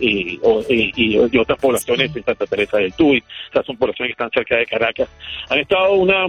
y, 0.00 0.38
y, 0.40 1.38
otras 1.38 1.58
poblaciones 1.58 2.14
en 2.14 2.24
Santa 2.24 2.46
Teresa 2.46 2.78
del 2.78 2.92
Tuy. 2.94 3.18
O 3.18 3.52
sea, 3.52 3.62
son 3.62 3.76
poblaciones 3.76 4.05
que 4.06 4.12
están 4.12 4.30
cerca 4.30 4.56
de 4.56 4.66
Caracas. 4.66 5.08
Han 5.48 5.58
estado 5.58 5.94
una... 5.94 6.26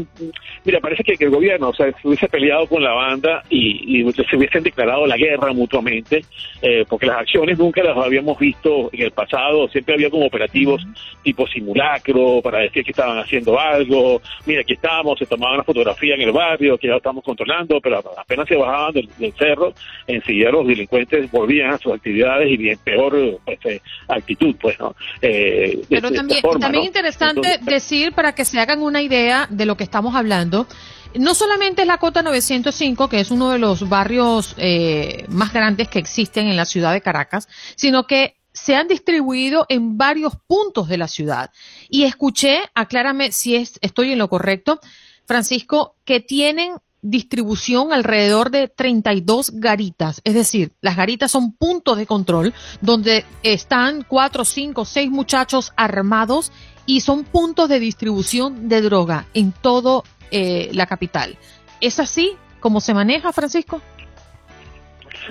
Mira, 0.63 0.79
parece 0.79 1.03
que, 1.03 1.17
el 1.23 1.31
gobierno 1.31 1.69
o 1.69 1.73
sea, 1.73 1.91
se 1.91 2.07
hubiese 2.07 2.27
peleado 2.27 2.67
con 2.67 2.83
la 2.83 2.93
banda 2.93 3.43
y, 3.49 4.05
se 4.13 4.35
hubiesen 4.35 4.63
declarado 4.63 5.05
la 5.05 5.17
guerra 5.17 5.53
mutuamente, 5.53 6.23
eh, 6.61 6.85
porque 6.87 7.05
las 7.05 7.19
acciones 7.19 7.57
nunca 7.57 7.83
las 7.83 7.97
habíamos 7.97 8.37
visto 8.39 8.89
en 8.91 9.03
el 9.03 9.11
pasado, 9.11 9.67
siempre 9.69 9.95
había 9.95 10.09
como 10.09 10.25
operativos 10.25 10.85
tipo 11.23 11.47
simulacro 11.47 12.41
para 12.41 12.59
decir 12.59 12.83
que 12.83 12.91
estaban 12.91 13.17
haciendo 13.17 13.59
algo, 13.59 14.21
mira, 14.45 14.61
aquí 14.61 14.73
estamos, 14.73 15.19
se 15.19 15.25
tomaban 15.25 15.55
una 15.55 15.63
fotografía 15.63 16.15
en 16.15 16.21
el 16.21 16.31
barrio, 16.31 16.77
que 16.77 16.87
ya 16.87 16.95
estamos 16.95 17.23
controlando, 17.23 17.79
pero 17.81 18.01
apenas 18.17 18.47
se 18.47 18.55
bajaban 18.55 18.93
del, 18.93 19.33
cerro, 19.37 19.73
enseguida 20.07 20.51
los 20.51 20.67
delincuentes 20.67 21.29
volvían 21.31 21.71
a 21.71 21.77
sus 21.77 21.93
actividades 21.93 22.49
y 22.49 22.57
bien 22.57 22.79
peor 22.83 23.39
pues, 23.45 23.59
eh, 23.65 23.81
actitud, 24.07 24.55
pues, 24.59 24.79
¿no? 24.79 24.95
Eh, 25.21 25.79
pero 25.89 26.11
también, 26.11 26.41
también 26.59 26.83
interesante 26.85 27.56
decir, 27.61 28.13
para 28.13 28.33
que 28.33 28.45
se 28.45 28.59
hagan 28.59 28.81
una 28.81 29.01
idea 29.01 29.47
de 29.49 29.65
lo 29.65 29.77
que 29.77 29.83
estamos 29.83 30.15
hablando, 30.15 30.67
no 31.15 31.33
solamente 31.33 31.81
es 31.81 31.87
la 31.87 31.97
Cota 31.97 32.21
905, 32.21 33.09
que 33.09 33.19
es 33.19 33.31
uno 33.31 33.49
de 33.49 33.59
los 33.59 33.87
barrios 33.89 34.55
eh, 34.57 35.25
más 35.29 35.53
grandes 35.53 35.87
que 35.87 35.99
existen 35.99 36.47
en 36.47 36.55
la 36.55 36.65
ciudad 36.65 36.93
de 36.93 37.01
Caracas, 37.01 37.47
sino 37.75 38.07
que 38.07 38.35
se 38.53 38.75
han 38.75 38.87
distribuido 38.87 39.65
en 39.69 39.97
varios 39.97 40.33
puntos 40.47 40.87
de 40.87 40.97
la 40.97 41.07
ciudad. 41.07 41.51
Y 41.89 42.03
escuché, 42.03 42.61
aclárame 42.73 43.31
si 43.31 43.55
es, 43.55 43.77
estoy 43.81 44.11
en 44.11 44.17
lo 44.17 44.29
correcto, 44.29 44.79
Francisco, 45.25 45.95
que 46.05 46.19
tienen 46.19 46.73
distribución 47.01 47.93
alrededor 47.93 48.49
de 48.49 48.67
32 48.67 49.51
garitas. 49.55 50.21
Es 50.23 50.33
decir, 50.33 50.73
las 50.81 50.97
garitas 50.97 51.31
son 51.31 51.53
puntos 51.53 51.97
de 51.97 52.07
control 52.07 52.53
donde 52.81 53.25
están 53.43 54.03
cuatro, 54.07 54.43
cinco, 54.45 54.85
seis 54.85 55.09
muchachos 55.09 55.73
armados 55.75 56.51
y 56.87 57.01
son 57.01 57.23
puntos 57.23 57.69
de 57.69 57.79
distribución 57.79 58.67
de 58.67 58.81
droga 58.81 59.27
en 59.35 59.51
todo 59.51 60.03
eh, 60.31 60.71
la 60.73 60.87
capital. 60.87 61.37
¿Es 61.79 61.99
así 61.99 62.35
como 62.59 62.81
se 62.81 62.95
maneja, 62.95 63.31
Francisco? 63.31 63.81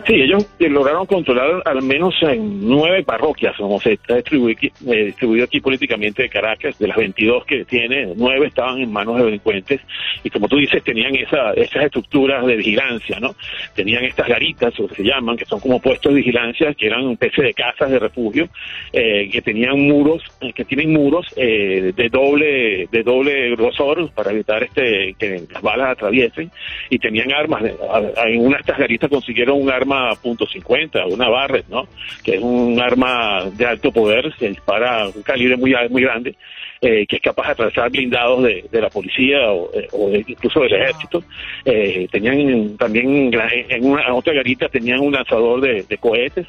Sí, 0.05 0.15
ellos 0.15 0.47
lograron 0.59 1.07
controlar 1.07 1.63
al 1.65 1.83
menos 1.83 2.15
en 2.23 2.69
nueve 2.69 3.03
parroquias, 3.03 3.57
como 3.57 3.81
se 3.81 3.95
está 3.95 4.17
distribuido, 4.17 4.61
eh, 4.89 5.07
distribuido 5.07 5.45
aquí 5.45 5.61
políticamente 5.61 6.25
de 6.25 6.29
Caracas, 6.29 6.79
de 6.79 6.89
las 6.89 6.97
22 6.97 7.45
que 7.47 7.65
tiene, 7.65 8.13
nueve 8.15 8.49
estaban 8.49 8.79
en 8.79 8.93
manos 8.93 9.17
de 9.17 9.25
delincuentes 9.25 9.81
y 10.23 10.31
como 10.31 10.49
tú 10.49 10.57
dices, 10.57 10.83
tenían 10.85 11.15
esa, 11.15 11.53
esas 11.55 11.85
estructuras 11.85 12.45
de 12.47 12.57
vigilancia, 12.57 13.19
¿no? 13.21 13.35
Tenían 13.75 14.05
estas 14.05 14.29
garitas, 14.29 14.79
o 14.79 14.89
se 14.89 15.03
llaman, 15.03 15.37
que 15.37 15.47
son 15.47 15.61
como 15.61 15.81
puestos 15.81 16.13
de 16.13 16.19
vigilancia, 16.19 16.75
que 16.75 16.87
eran 16.87 17.11
especie 17.13 17.45
de 17.45 17.55
casas 17.55 17.91
de 17.91 17.99
refugio, 17.99 18.49
eh, 18.93 19.29
que 19.31 19.41
tenían 19.41 19.81
muros, 19.81 20.23
eh, 20.41 20.53
que 20.53 20.65
tienen 20.65 20.93
muros 20.93 21.27
de 21.37 22.09
doble 22.11 22.89
de 22.91 23.03
doble 23.03 23.51
grosor 23.57 24.11
para 24.13 24.31
evitar 24.31 24.63
este 24.63 25.15
que 25.19 25.43
las 25.51 25.63
balas 25.63 25.93
atraviesen 25.93 26.51
y 26.91 26.99
tenían 26.99 27.33
armas. 27.33 27.63
En 27.65 28.41
una 28.41 28.57
de 28.57 28.61
estas 28.61 28.79
garitas 28.79 29.09
consiguieron 29.09 29.61
un 29.61 29.71
arma 29.71 29.86
arma 29.87 30.15
.50, 30.15 31.13
una 31.13 31.29
Barrett, 31.29 31.69
¿no? 31.69 31.87
Que 32.23 32.37
es 32.37 32.43
un 32.43 32.81
arma 32.81 33.45
de 33.53 33.67
alto 33.67 33.93
poder, 33.93 34.35
se 34.39 34.49
dispara 34.49 35.07
un 35.09 35.23
calibre 35.23 35.57
muy, 35.57 35.75
muy 35.91 36.03
grande, 36.03 36.35
eh, 36.81 37.07
que 37.07 37.17
es 37.17 37.23
capaz 37.23 37.47
de 37.47 37.53
atravesar 37.53 37.91
blindados 37.91 38.43
de, 38.43 38.81
la 38.81 38.91
policía 38.91 39.51
o, 39.51 39.71
eh, 39.73 40.25
incluso 40.27 40.61
del 40.61 40.75
ejército. 40.75 41.23
Eh, 41.65 42.09
tenían 42.11 42.77
también 42.77 43.33
en 43.33 43.85
una 43.85 44.13
otra 44.15 44.35
garita 44.35 44.69
tenían 44.69 45.01
un 45.01 45.13
lanzador 45.13 45.61
de, 45.61 45.99
cohetes, 45.99 46.47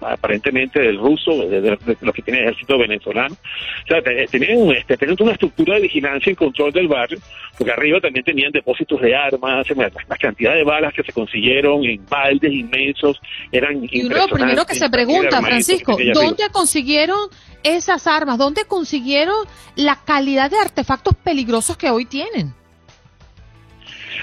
aparentemente 0.00 0.80
del 0.80 0.98
ruso, 0.98 1.46
de, 1.46 1.78
lo 2.00 2.12
que 2.12 2.22
tiene 2.22 2.40
el 2.40 2.44
ejército 2.46 2.78
venezolano. 2.78 3.34
O 3.34 3.86
sea, 3.86 4.02
tenían, 4.02 4.70
este, 4.70 4.96
tenían 4.96 5.16
una 5.20 5.32
estructura 5.32 5.74
de 5.76 5.82
vigilancia 5.82 6.32
y 6.32 6.34
control 6.34 6.72
del 6.72 6.88
barrio, 6.88 7.18
porque 7.56 7.72
arriba 7.72 8.00
también 8.00 8.24
tenían 8.24 8.52
depósitos 8.52 9.00
de 9.00 9.14
armas, 9.14 9.66
la 9.76 10.16
cantidad 10.16 10.54
de 10.54 10.64
balas 10.64 10.92
que 10.94 11.02
se 11.02 11.12
consiguieron 11.12 11.84
en 11.84 12.04
baldes 12.06 12.52
inmensos 12.52 13.20
eran 13.52 13.86
Y 13.90 14.04
uno 14.04 14.16
lo 14.16 14.28
primero 14.28 14.64
que 14.64 14.74
se 14.74 14.88
pregunta, 14.90 15.40
Francisco, 15.42 15.96
¿dónde 16.12 16.44
consiguieron 16.52 17.18
esas 17.62 18.06
armas? 18.06 18.38
¿Dónde 18.38 18.64
consiguieron 18.64 19.36
la 19.76 19.98
calidad 20.04 20.50
de 20.50 20.58
artefactos 20.58 21.14
peligrosos 21.16 21.76
que 21.76 21.90
hoy 21.90 22.04
tienen? 22.04 22.54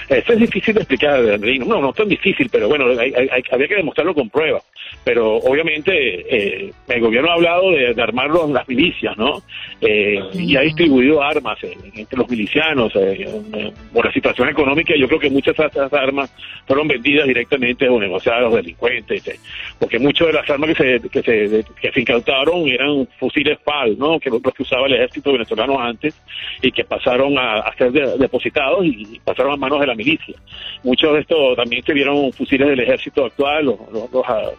Eso 0.08 0.32
es 0.32 0.38
difícil 0.38 0.74
de 0.74 0.80
explicar, 0.80 1.20
No, 1.20 1.80
no 1.80 1.90
es 1.90 1.96
tan 1.96 2.08
difícil, 2.08 2.48
pero 2.50 2.68
bueno, 2.68 2.86
hay, 2.98 3.12
había 3.50 3.68
que 3.68 3.76
demostrarlo 3.76 4.14
con 4.14 4.30
pruebas. 4.30 4.62
pero 5.04 5.36
obviamente 5.36 5.92
eh, 5.94 6.72
el 6.88 7.00
gobierno 7.00 7.30
ha 7.30 7.34
hablado 7.34 7.70
de, 7.70 7.94
armar 8.02 8.30
las 8.30 8.68
milicias, 8.68 9.16
¿no? 9.16 9.42
Eh, 9.80 10.18
y 10.34 10.56
ha 10.56 10.60
distribuido 10.62 11.22
armas 11.22 11.58
entre 11.62 12.18
los 12.18 12.28
milicianos. 12.28 12.92
por 13.92 14.06
la 14.06 14.12
situación 14.12 14.48
económica, 14.48 14.94
yo 14.96 15.06
creo 15.06 15.20
que 15.20 15.30
muchas 15.30 15.56
de 15.56 15.66
esas 15.66 15.92
armas 15.92 16.32
fueron 16.66 16.88
vendidas 16.88 17.26
directamente 17.26 17.88
o 17.88 17.98
negociadas 18.00 18.40
a 18.40 18.44
los 18.44 18.54
delincuentes, 18.54 19.40
porque 19.78 19.98
muchas 19.98 20.28
de 20.28 20.32
las 20.32 20.50
armas 20.50 20.70
que 20.76 20.98
se, 20.98 21.08
que 21.08 21.22
se, 21.22 21.64
que 21.80 21.92
se 21.92 22.00
incautaron 22.00 22.68
eran 22.68 23.06
fusiles 23.18 23.58
FAL, 23.64 23.98
¿no? 23.98 24.18
Que 24.18 24.30
los 24.30 24.40
que 24.40 24.62
usaba 24.62 24.86
el 24.86 24.94
ejército 24.94 25.32
venezolano 25.32 25.80
antes 25.80 26.20
y 26.60 26.70
que 26.72 26.84
pasaron 26.84 27.36
a, 27.38 27.72
ser 27.76 27.92
depositados 27.92 28.84
y 28.84 29.20
pasaron 29.24 29.52
a 29.52 29.56
manos 29.56 29.81
de 29.82 29.86
la 29.88 29.94
milicia. 29.94 30.34
Muchos 30.82 31.12
de 31.14 31.20
estos 31.20 31.56
también 31.56 31.82
se 31.84 31.92
vieron 31.92 32.32
fusiles 32.32 32.68
del 32.68 32.80
ejército 32.80 33.26
actual, 33.26 33.66
los, 33.66 33.78
los, 33.92 34.10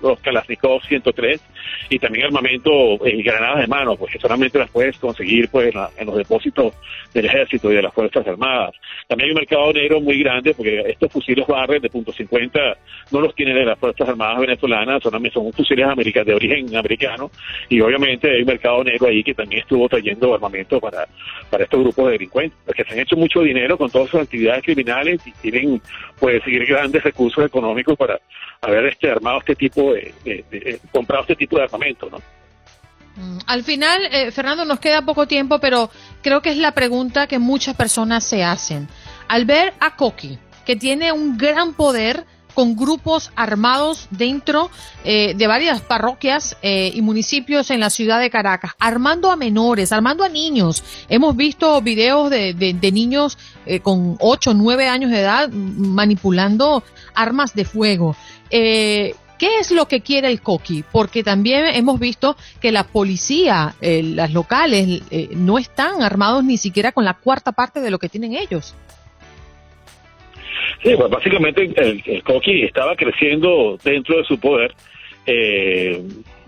los, 0.02 0.20
Kalashnikov 0.20 0.82
103, 0.84 1.42
y 1.90 2.00
también 2.00 2.26
armamento 2.26 3.06
en 3.06 3.22
granadas 3.24 3.62
de 3.62 3.68
mano, 3.68 3.96
porque 3.96 4.20
solamente 4.20 4.60
las 4.60 4.70
puedes 4.70 4.98
conseguir 4.98 5.50
pues 5.50 5.74
en 5.98 6.06
los 6.06 6.16
depósitos 6.16 6.74
del 7.14 7.26
ejército 7.26 7.72
y 7.72 7.76
de 7.76 7.82
las 7.82 7.94
Fuerzas 7.94 8.26
Armadas. 8.28 8.76
También 9.08 9.30
hay 9.30 9.32
un 9.32 9.40
mercado 9.40 9.74
negro 9.74 10.02
muy 10.02 10.20
grande, 10.20 10.54
porque 10.54 10.82
estos 10.88 11.12
fusiles 11.12 11.46
Barret 11.48 11.82
de 11.82 11.90
punto 11.90 12.12
.50 12.12 12.76
no 13.12 13.20
los 13.20 13.36
tienen 13.36 13.56
de 13.56 13.66
las 13.66 13.80
Fuerzas 13.80 14.08
Armadas 14.08 14.40
venezolanas, 14.40 15.04
son, 15.04 15.32
son 15.32 15.54
fusiles 15.54 15.88
de 16.26 16.34
origen 16.34 16.76
americano, 16.76 17.32
y 17.70 17.82
obviamente 17.82 18.30
hay 18.30 18.42
un 18.42 18.48
mercado 18.48 18.84
negro 18.84 19.08
ahí 19.08 19.24
que 19.24 19.34
también 19.34 19.62
estuvo 19.62 19.88
trayendo 19.90 20.34
armamento 20.34 20.80
para, 20.80 21.08
para 21.50 21.64
estos 21.64 21.80
grupos 21.80 22.06
de 22.06 22.12
delincuentes, 22.14 22.58
porque 22.66 22.84
se 22.84 22.94
han 22.94 23.00
hecho 23.00 23.16
mucho 23.16 23.42
dinero 23.42 23.78
con 23.78 23.90
todas 23.90 24.10
sus 24.10 24.22
actividades 24.22 24.64
criminales 24.64 25.13
y 25.14 25.32
tienen 25.32 25.82
pues 26.20 26.42
grandes 26.46 27.04
recursos 27.04 27.46
económicos 27.46 27.98
para 27.98 28.20
haber 28.62 28.88
este 28.88 29.10
armado 29.10 29.40
este 29.40 29.56
tipo 29.56 29.94
de, 29.94 30.80
comprado 30.92 31.24
este 31.24 31.36
tipo 31.36 31.58
de 31.58 31.64
armamento, 31.64 32.10
¿no? 32.10 32.18
Mm, 33.16 33.40
al 33.46 33.64
final, 33.64 34.02
eh, 34.12 34.32
Fernando, 34.32 34.66
nos 34.66 34.80
queda 34.80 35.04
poco 35.04 35.28
tiempo, 35.28 35.60
pero 35.60 35.90
creo 36.22 36.42
que 36.42 36.50
es 36.50 36.58
la 36.58 36.72
pregunta 36.72 37.28
que 37.28 37.40
muchas 37.40 37.76
personas 37.76 38.24
se 38.24 38.44
hacen. 38.44 38.88
Al 39.28 39.46
ver 39.46 39.74
a 39.80 39.96
Coqui, 39.96 40.40
que 40.66 40.76
tiene 40.76 41.12
un 41.12 41.38
gran 41.38 41.74
poder 41.74 42.26
con 42.54 42.76
grupos 42.76 43.32
armados 43.36 44.08
dentro 44.12 44.70
eh, 45.04 45.34
de 45.36 45.48
varias 45.48 45.82
parroquias 45.82 46.58
eh, 46.62 46.92
y 46.94 47.02
municipios 47.02 47.72
en 47.72 47.80
la 47.80 47.90
ciudad 47.90 48.20
de 48.20 48.30
Caracas, 48.30 48.74
armando 48.80 49.32
a 49.32 49.36
menores, 49.36 49.92
armando 49.92 50.24
a 50.24 50.30
niños. 50.30 50.84
Hemos 51.10 51.36
visto 51.36 51.82
videos 51.82 52.30
de, 52.30 52.54
de, 52.54 52.92
niños 52.92 53.38
eh, 53.66 53.80
con 53.80 54.18
8, 54.20 54.54
9 54.54 54.88
años 54.88 55.12
de 55.12 55.20
edad 55.20 55.50
manipulando 55.50 56.84
armas 57.16 57.54
de 57.54 57.66
fuego. 57.66 58.16
¿Qué 58.50 59.60
es 59.60 59.72
lo 59.72 59.88
que 59.88 60.02
quiere 60.02 60.30
el 60.30 60.42
coqui? 60.42 60.86
Porque 60.90 61.24
también 61.24 61.66
hemos 61.66 62.00
visto 62.00 62.38
que 62.62 62.72
la 62.72 62.86
policía, 62.86 63.76
las 63.82 64.32
locales, 64.32 65.02
no 65.32 65.58
están 65.58 66.02
armados 66.02 66.46
ni 66.46 66.58
siquiera 66.58 66.94
con 66.94 67.04
la 67.04 67.16
cuarta 67.16 67.52
parte 67.52 67.82
de 67.82 67.92
lo 67.92 68.00
que 68.00 68.08
tienen 68.08 68.36
ellos. 68.36 68.76
Sí, 70.82 70.94
pues 70.98 71.10
básicamente 71.10 71.64
el, 71.76 72.02
el 72.06 72.24
Coqui 72.24 72.64
estaba 72.64 72.96
creciendo 72.96 73.78
dentro 73.84 74.18
de 74.18 74.24
su 74.24 74.40
poder, 74.40 74.74
eh, 75.26 76.02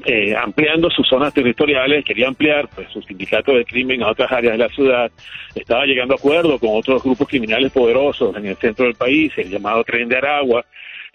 eh, 0.06 0.36
ampliando 0.36 0.90
sus 0.90 1.08
zonas 1.08 1.34
territoriales, 1.34 2.04
quería 2.04 2.28
ampliar 2.28 2.68
pues, 2.74 2.90
su 2.92 3.02
sindicato 3.02 3.54
de 3.54 3.66
crimen 3.66 4.04
a 4.04 4.10
otras 4.10 4.32
áreas 4.32 4.54
de 4.54 4.58
la 4.58 4.70
ciudad, 4.70 5.12
estaba 5.54 5.86
llegando 5.86 6.14
a 6.14 6.18
acuerdo 6.18 6.60
con 6.60 6.70
otros 6.74 7.02
grupos 7.04 7.28
criminales 7.28 7.72
poderosos 7.72 8.36
en 8.36 8.46
el 8.46 8.56
centro 8.58 8.86
del 8.86 8.96
país, 8.96 9.32
el 9.38 9.50
llamado 9.50 9.84
Tren 9.84 10.10
de 10.10 10.18
Aragua, 10.18 10.66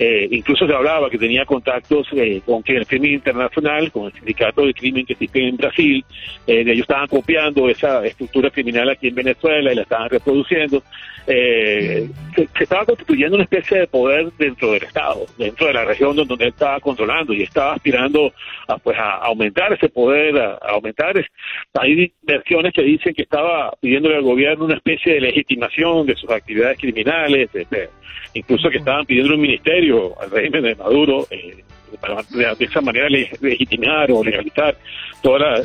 eh, 0.02 0.26
incluso 0.30 0.66
se 0.66 0.72
hablaba 0.74 1.10
que 1.10 1.18
tenía 1.18 1.44
contactos 1.44 2.08
eh, 2.12 2.40
con 2.46 2.62
el 2.64 2.86
crimen 2.86 3.12
internacional, 3.12 3.92
con 3.92 4.06
el 4.06 4.14
sindicato 4.14 4.64
de 4.64 4.72
crimen 4.72 5.04
que 5.04 5.12
existe 5.12 5.46
en 5.46 5.58
Brasil. 5.58 6.02
Eh, 6.46 6.62
ellos 6.62 6.80
estaban 6.80 7.06
copiando 7.06 7.68
esa 7.68 8.06
estructura 8.06 8.48
criminal 8.48 8.88
aquí 8.88 9.08
en 9.08 9.14
Venezuela 9.14 9.70
y 9.70 9.74
la 9.74 9.82
estaban 9.82 10.08
reproduciendo. 10.08 10.82
Eh, 11.26 12.08
se, 12.34 12.48
estaba 12.62 12.84
constituyendo 12.84 13.36
una 13.36 13.44
especie 13.44 13.80
de 13.80 13.86
poder 13.86 14.30
dentro 14.38 14.72
del 14.72 14.82
Estado, 14.84 15.26
dentro 15.38 15.66
de 15.66 15.74
la 15.74 15.84
región 15.84 16.16
donde 16.16 16.34
él 16.44 16.50
estaba 16.50 16.80
controlando 16.80 17.32
y 17.32 17.42
estaba 17.42 17.74
aspirando 17.74 18.32
a, 18.66 18.78
pues, 18.78 18.98
a 18.98 19.16
aumentar 19.16 19.72
ese 19.72 19.88
poder, 19.88 20.36
a, 20.38 20.58
aumentar. 20.68 21.14
hay 21.74 22.12
versiones 22.22 22.72
que 22.72 22.82
dicen 22.82 23.14
que 23.14 23.22
estaba 23.22 23.72
pidiéndole 23.80 24.16
al 24.16 24.22
gobierno 24.22 24.64
una 24.64 24.76
especie 24.76 25.14
de 25.14 25.20
legitimación 25.20 26.06
de 26.06 26.16
sus 26.16 26.30
actividades 26.30 26.78
criminales, 26.78 27.50
incluso 28.34 28.70
que 28.70 28.78
estaban 28.78 29.04
pidiendo 29.06 29.34
un 29.34 29.40
ministerio 29.40 30.20
al 30.20 30.30
régimen 30.30 30.62
de 30.62 30.74
Maduro 30.74 31.26
eh, 31.30 31.62
para 31.98 32.22
de, 32.22 32.64
esa 32.64 32.80
manera 32.80 33.08
legitimar 33.08 34.10
o 34.10 34.22
legalizar 34.22 34.76
toda 35.22 35.62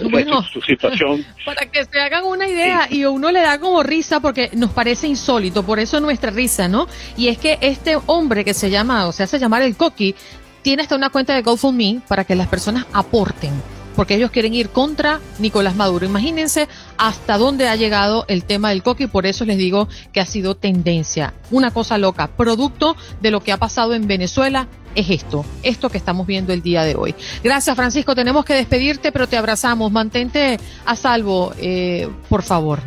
su, 0.52 0.62
situación. 0.62 1.26
Para 1.46 1.66
que 1.66 1.86
se 1.86 2.00
hagan 2.00 2.26
una 2.26 2.48
idea 2.48 2.88
y 2.90 3.06
uno 3.06 3.32
le 3.32 3.42
da 3.42 3.60
como 3.60 3.84
risa 3.84 4.20
porque 4.20 4.50
nos 4.54 4.72
parece 4.72 5.08
insólito, 5.08 5.64
por 5.64 5.80
eso 5.80 6.00
nuestra 6.00 6.32
risa, 6.32 6.68
¿no? 6.68 6.88
Y 7.18 7.28
es 7.30 7.38
que 7.38 7.58
este 7.62 7.98
hombre 8.08 8.44
que 8.44 8.54
se 8.54 8.70
llama, 8.70 9.08
o 9.08 9.12
se 9.12 9.24
hace 9.24 9.40
llamar 9.40 9.62
el 9.62 9.78
Coqui, 9.78 10.16
tiene 10.62 10.82
hasta 10.82 10.96
una 10.96 11.10
cuenta 11.10 11.34
de 11.36 11.42
GoFundMe 11.42 12.02
para 12.08 12.24
que 12.24 12.36
las 12.36 12.48
personas 12.48 12.86
aporten 12.92 13.52
porque 13.96 14.16
ellos 14.16 14.32
quieren 14.32 14.54
ir 14.54 14.70
contra 14.70 15.20
Nicolás 15.40 15.76
Maduro. 15.76 16.06
Imagínense 16.06 16.68
hasta 16.98 17.38
dónde 17.38 17.68
ha 17.68 17.76
llegado 17.76 18.26
el 18.28 18.44
tema 18.44 18.70
del 18.70 18.84
coque 18.84 19.06
y 19.06 19.08
por 19.08 19.26
eso 19.26 19.46
les 19.46 19.58
digo 19.58 19.88
que 20.12 20.22
ha 20.22 20.26
sido 20.26 20.56
tendencia. 20.56 21.34
Una 21.52 21.72
cosa 21.72 21.98
loca, 21.98 22.28
producto 22.28 22.96
de 23.22 23.32
lo 23.32 23.42
que 23.42 23.52
ha 23.52 23.58
pasado 23.58 23.94
en 23.94 24.08
Venezuela 24.08 24.68
es 24.96 25.10
esto, 25.10 25.46
esto 25.62 25.90
que 25.90 25.98
estamos 25.98 26.26
viendo 26.26 26.54
el 26.54 26.62
día 26.62 26.84
de 26.84 26.96
hoy. 26.96 27.14
Gracias 27.44 27.76
Francisco, 27.76 28.16
tenemos 28.16 28.46
que 28.46 28.54
despedirte, 28.54 29.12
pero 29.12 29.28
te 29.28 29.38
abrazamos. 29.38 29.92
Mantente 29.92 30.60
a 30.86 30.96
salvo, 30.96 31.54
eh, 31.58 32.08
por 32.30 32.44
favor. 32.44 32.80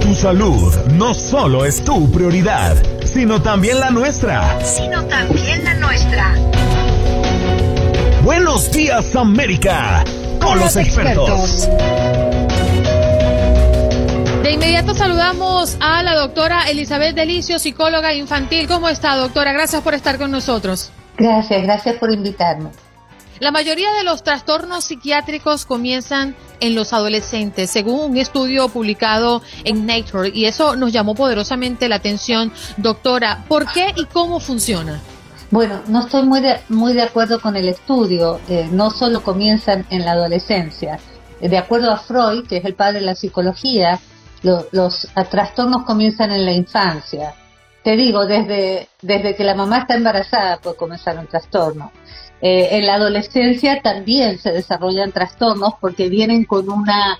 Tu 0.00 0.14
salud 0.14 0.72
no 0.92 1.14
solo 1.14 1.64
es 1.64 1.82
tu 1.84 2.10
prioridad, 2.12 2.76
sino 3.04 3.42
también 3.42 3.80
la 3.80 3.90
nuestra. 3.90 4.64
Sino 4.64 5.04
también 5.06 5.64
la 5.64 5.74
nuestra. 5.74 6.34
Buenos 8.24 8.72
días 8.72 9.14
América, 9.14 10.02
con 10.40 10.58
los 10.58 10.74
expertos. 10.76 11.68
De 14.42 14.50
inmediato 14.50 14.94
saludamos 14.94 15.76
a 15.78 16.02
la 16.02 16.14
doctora 16.14 16.70
Elizabeth 16.70 17.14
Delicio, 17.14 17.58
psicóloga 17.58 18.14
infantil. 18.14 18.66
¿Cómo 18.66 18.88
está, 18.88 19.14
doctora? 19.16 19.52
Gracias 19.52 19.82
por 19.82 19.92
estar 19.92 20.16
con 20.16 20.30
nosotros. 20.30 20.90
Gracias, 21.18 21.64
gracias 21.64 21.96
por 21.96 22.10
invitarme. 22.10 22.70
La 23.40 23.50
mayoría 23.50 23.92
de 23.92 24.04
los 24.04 24.22
trastornos 24.22 24.84
psiquiátricos 24.84 25.66
comienzan 25.66 26.34
en 26.60 26.74
los 26.74 26.94
adolescentes, 26.94 27.68
según 27.68 28.12
un 28.12 28.16
estudio 28.16 28.70
publicado 28.70 29.42
en 29.64 29.84
Nature, 29.84 30.30
y 30.32 30.46
eso 30.46 30.76
nos 30.76 30.92
llamó 30.92 31.14
poderosamente 31.14 31.90
la 31.90 31.96
atención. 31.96 32.54
Doctora, 32.78 33.44
¿por 33.48 33.70
qué 33.70 33.92
y 33.96 34.06
cómo 34.06 34.40
funciona? 34.40 35.02
Bueno, 35.54 35.82
no 35.86 36.00
estoy 36.00 36.24
muy 36.24 36.40
de, 36.40 36.58
muy 36.68 36.94
de 36.94 37.02
acuerdo 37.02 37.40
con 37.40 37.54
el 37.54 37.68
estudio. 37.68 38.40
Eh, 38.48 38.68
no 38.72 38.90
solo 38.90 39.22
comienzan 39.22 39.86
en 39.88 40.04
la 40.04 40.10
adolescencia. 40.10 40.98
Eh, 41.40 41.48
de 41.48 41.58
acuerdo 41.58 41.92
a 41.92 41.96
Freud, 41.96 42.48
que 42.48 42.56
es 42.56 42.64
el 42.64 42.74
padre 42.74 42.98
de 42.98 43.06
la 43.06 43.14
psicología, 43.14 44.00
los 44.42 45.06
trastornos 45.30 45.84
comienzan 45.84 46.32
en 46.32 46.44
la 46.44 46.50
infancia. 46.50 47.34
Te 47.84 47.94
digo, 47.94 48.26
desde, 48.26 48.88
desde 49.00 49.36
que 49.36 49.44
la 49.44 49.54
mamá 49.54 49.78
está 49.78 49.94
embarazada 49.94 50.56
puede 50.56 50.74
comenzar 50.74 51.16
un 51.20 51.28
trastorno. 51.28 51.92
Eh, 52.40 52.70
en 52.72 52.84
la 52.84 52.94
adolescencia 52.94 53.80
también 53.80 54.38
se 54.38 54.50
desarrollan 54.50 55.12
trastornos 55.12 55.74
porque 55.80 56.08
vienen 56.08 56.46
con 56.46 56.68
una, 56.68 57.16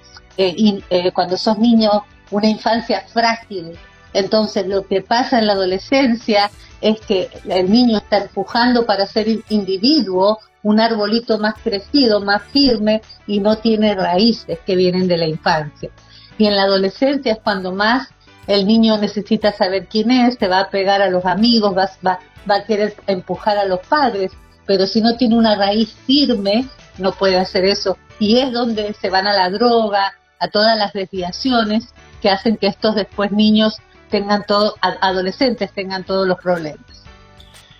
cuando 1.14 1.36
sos 1.36 1.56
niño, 1.60 2.04
una 2.32 2.48
infancia 2.48 3.04
frágil. 3.06 3.78
Entonces 4.14 4.66
lo 4.66 4.87
que 4.87 5.03
pasa 5.03 5.38
en 5.38 5.46
la 5.46 5.53
adolescencia 5.53 6.50
es 6.81 7.00
que 7.00 7.29
el 7.48 7.70
niño 7.70 7.98
está 7.98 8.18
empujando 8.18 8.87
para 8.87 9.07
ser 9.07 9.27
individuo, 9.48 10.38
un 10.62 10.81
arbolito 10.81 11.38
más 11.38 11.55
crecido, 11.62 12.20
más 12.20 12.42
firme 12.44 13.03
y 13.27 13.40
no 13.40 13.59
tiene 13.59 13.94
raíces 13.94 14.59
que 14.64 14.77
vienen 14.77 15.09
de 15.09 15.18
la 15.18 15.27
infancia. 15.27 15.90
Y 16.38 16.46
en 16.46 16.57
la 16.57 16.62
adolescencia 16.62 17.33
es 17.33 17.38
cuando 17.42 17.72
más 17.72 18.09
el 18.46 18.66
niño 18.66 18.96
necesita 18.98 19.53
saber 19.53 19.88
quién 19.88 20.11
es, 20.11 20.37
se 20.37 20.48
va 20.48 20.61
a 20.61 20.70
pegar 20.70 21.03
a 21.03 21.11
los 21.11 21.24
amigos, 21.24 21.77
va, 21.77 21.90
va, 22.07 22.18
va 22.48 22.57
a 22.57 22.64
querer 22.64 22.94
empujar 23.07 23.59
a 23.59 23.64
los 23.64 23.81
padres, 23.81 24.33
pero 24.66 24.87
si 24.87 25.00
no 25.00 25.16
tiene 25.16 25.37
una 25.37 25.57
raíz 25.57 25.94
firme, 26.07 26.66
no 26.98 27.12
puede 27.12 27.38
hacer 27.38 27.64
eso. 27.64 27.96
Y 28.18 28.38
es 28.38 28.53
donde 28.53 28.94
se 28.94 29.11
van 29.11 29.27
a 29.27 29.33
la 29.33 29.50
droga, 29.50 30.14
a 30.38 30.48
todas 30.48 30.77
las 30.77 30.92
desviaciones 30.92 31.88
que 32.20 32.31
hacen 32.31 32.57
que 32.57 32.66
estos 32.66 32.94
después 32.94 33.33
niños 33.33 33.79
tengan 34.10 34.44
todo, 34.46 34.74
adolescentes 34.80 35.72
tengan 35.72 36.04
todos 36.04 36.26
los 36.26 36.38
problemas. 36.38 37.04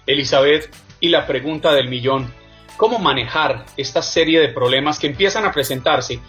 Elizabeth, 0.07 0.75
y 1.01 1.09
la 1.09 1.27
pregunta 1.27 1.73
del 1.73 1.89
millón, 1.89 2.33
¿cómo 2.77 2.99
manejar 2.99 3.65
esta 3.77 4.03
serie 4.03 4.41
de 4.41 4.49
problemas 4.49 4.99
que 4.99 5.07
empiezan 5.07 5.45
a 5.45 5.53
presentarse 5.53 6.21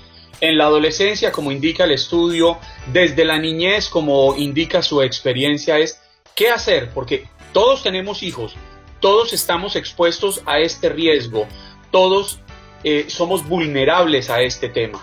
en 0.42 0.58
la 0.58 0.66
adolescencia, 0.66 1.32
como 1.32 1.52
indica 1.52 1.86
el 1.86 1.92
estudio, 1.92 2.58
desde 2.92 3.26
la 3.26 3.40
niñez, 3.40 3.90
como 3.90 4.36
indica 4.36 4.82
su 4.82 5.02
experiencia, 5.02 5.78
es 5.78 6.02
qué 6.36 6.50
hacer, 6.50 6.90
porque 6.94 7.28
todos 7.54 7.84
tenemos 7.84 8.22
hijos, 8.22 8.56
todos 9.00 9.34
estamos 9.34 9.76
expuestos 9.76 10.42
a 10.46 10.60
este 10.60 10.90
riesgo, 10.90 11.48
todos 11.92 12.40
eh, 12.84 13.06
somos 13.08 13.48
vulnerables 13.48 14.30
a 14.30 14.42
este 14.42 14.70
tema. 14.70 15.02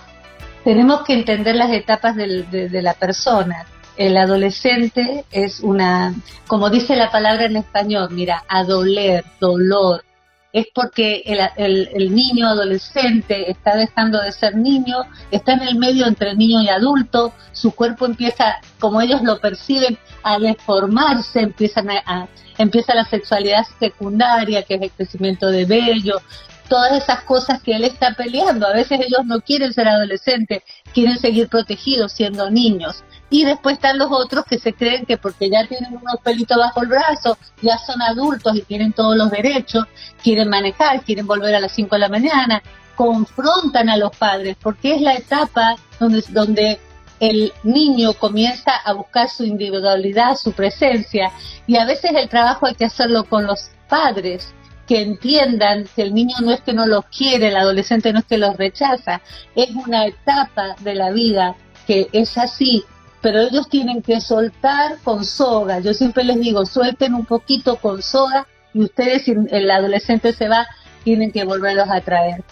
Tenemos 0.64 1.02
que 1.02 1.14
entender 1.14 1.56
las 1.56 1.72
etapas 1.72 2.14
de, 2.14 2.68
la 2.70 2.94
persona. 2.94 3.66
El 3.96 4.16
adolescente 4.16 5.24
es 5.30 5.60
una, 5.60 6.14
como 6.46 6.70
dice 6.70 6.96
la 6.96 7.10
palabra 7.10 7.44
en 7.44 7.56
español, 7.56 8.08
mira, 8.10 8.42
adoler, 8.48 9.24
dolor, 9.38 10.04
es 10.52 10.66
porque 10.74 11.22
el, 11.56 11.88
el, 11.94 12.14
niño 12.14 12.46
adolescente 12.46 13.50
está 13.50 13.74
dejando 13.74 14.20
de 14.20 14.32
ser 14.32 14.54
niño, 14.54 14.98
está 15.30 15.54
en 15.54 15.62
el 15.62 15.78
medio 15.78 16.06
entre 16.06 16.34
niño 16.34 16.60
y 16.62 16.68
adulto, 16.68 17.32
su 17.52 17.74
cuerpo 17.74 18.04
empieza, 18.04 18.56
como 18.78 19.00
ellos 19.00 19.22
lo 19.22 19.40
perciben, 19.40 19.98
a 20.22 20.38
deformarse, 20.38 21.40
empiezan 21.40 21.90
a, 21.90 22.28
empieza 22.58 22.94
la 22.94 23.04
sexualidad 23.04 23.66
secundaria, 23.78 24.62
que 24.62 24.74
es 24.74 24.82
el 24.82 24.90
crecimiento 24.90 25.46
de 25.48 25.64
vello, 25.64 26.20
todas 26.68 27.02
esas 27.02 27.22
cosas 27.24 27.62
que 27.62 27.74
él 27.74 27.84
está 27.84 28.14
peleando. 28.14 28.66
A 28.66 28.72
veces 28.72 29.00
ellos 29.00 29.24
no 29.24 29.40
quieren 29.40 29.72
ser 29.72 29.88
adolescentes, 29.88 30.62
quieren 30.92 31.18
seguir 31.18 31.48
protegidos 31.48 32.12
siendo 32.12 32.50
niños. 32.50 33.04
Y 33.32 33.46
después 33.46 33.76
están 33.76 33.96
los 33.96 34.08
otros 34.10 34.44
que 34.44 34.58
se 34.58 34.74
creen 34.74 35.06
que 35.06 35.16
porque 35.16 35.48
ya 35.48 35.66
tienen 35.66 35.96
unos 35.96 36.20
pelitos 36.22 36.58
bajo 36.58 36.82
el 36.82 36.88
brazo, 36.88 37.38
ya 37.62 37.78
son 37.78 38.02
adultos 38.02 38.54
y 38.54 38.60
tienen 38.60 38.92
todos 38.92 39.16
los 39.16 39.30
derechos, 39.30 39.86
quieren 40.22 40.50
manejar, 40.50 41.02
quieren 41.02 41.26
volver 41.26 41.54
a 41.54 41.60
las 41.60 41.72
5 41.72 41.96
de 41.96 41.98
la 41.98 42.10
mañana, 42.10 42.62
confrontan 42.94 43.88
a 43.88 43.96
los 43.96 44.14
padres, 44.14 44.58
porque 44.62 44.96
es 44.96 45.00
la 45.00 45.14
etapa 45.14 45.76
donde, 45.98 46.22
donde 46.28 46.78
el 47.20 47.54
niño 47.62 48.12
comienza 48.12 48.72
a 48.84 48.92
buscar 48.92 49.30
su 49.30 49.44
individualidad, 49.44 50.36
su 50.36 50.52
presencia, 50.52 51.32
y 51.66 51.78
a 51.78 51.86
veces 51.86 52.10
el 52.14 52.28
trabajo 52.28 52.66
hay 52.66 52.74
que 52.74 52.84
hacerlo 52.84 53.24
con 53.24 53.46
los 53.46 53.70
padres, 53.88 54.52
que 54.86 55.00
entiendan 55.00 55.88
que 55.96 56.02
el 56.02 56.12
niño 56.12 56.36
no 56.42 56.50
es 56.50 56.60
que 56.60 56.74
no 56.74 56.84
los 56.84 57.06
quiere, 57.06 57.48
el 57.48 57.56
adolescente 57.56 58.12
no 58.12 58.18
es 58.18 58.26
que 58.26 58.36
los 58.36 58.58
rechaza, 58.58 59.22
es 59.54 59.70
una 59.70 60.04
etapa 60.04 60.76
de 60.80 60.94
la 60.94 61.10
vida 61.12 61.54
que 61.86 62.08
es 62.12 62.36
así 62.36 62.84
pero 63.22 63.40
ellos 63.40 63.68
tienen 63.68 64.02
que 64.02 64.20
soltar 64.20 64.98
con 65.04 65.24
soga. 65.24 65.78
Yo 65.78 65.94
siempre 65.94 66.24
les 66.24 66.40
digo, 66.40 66.66
suelten 66.66 67.14
un 67.14 67.24
poquito 67.24 67.76
con 67.76 68.02
soga 68.02 68.46
y 68.74 68.82
ustedes, 68.82 69.24
si 69.24 69.34
el 69.50 69.70
adolescente 69.70 70.32
se 70.32 70.48
va, 70.48 70.66
tienen 71.04 71.30
que 71.30 71.44
volverlos 71.44 71.88
a 71.88 72.00
traer. 72.00 72.42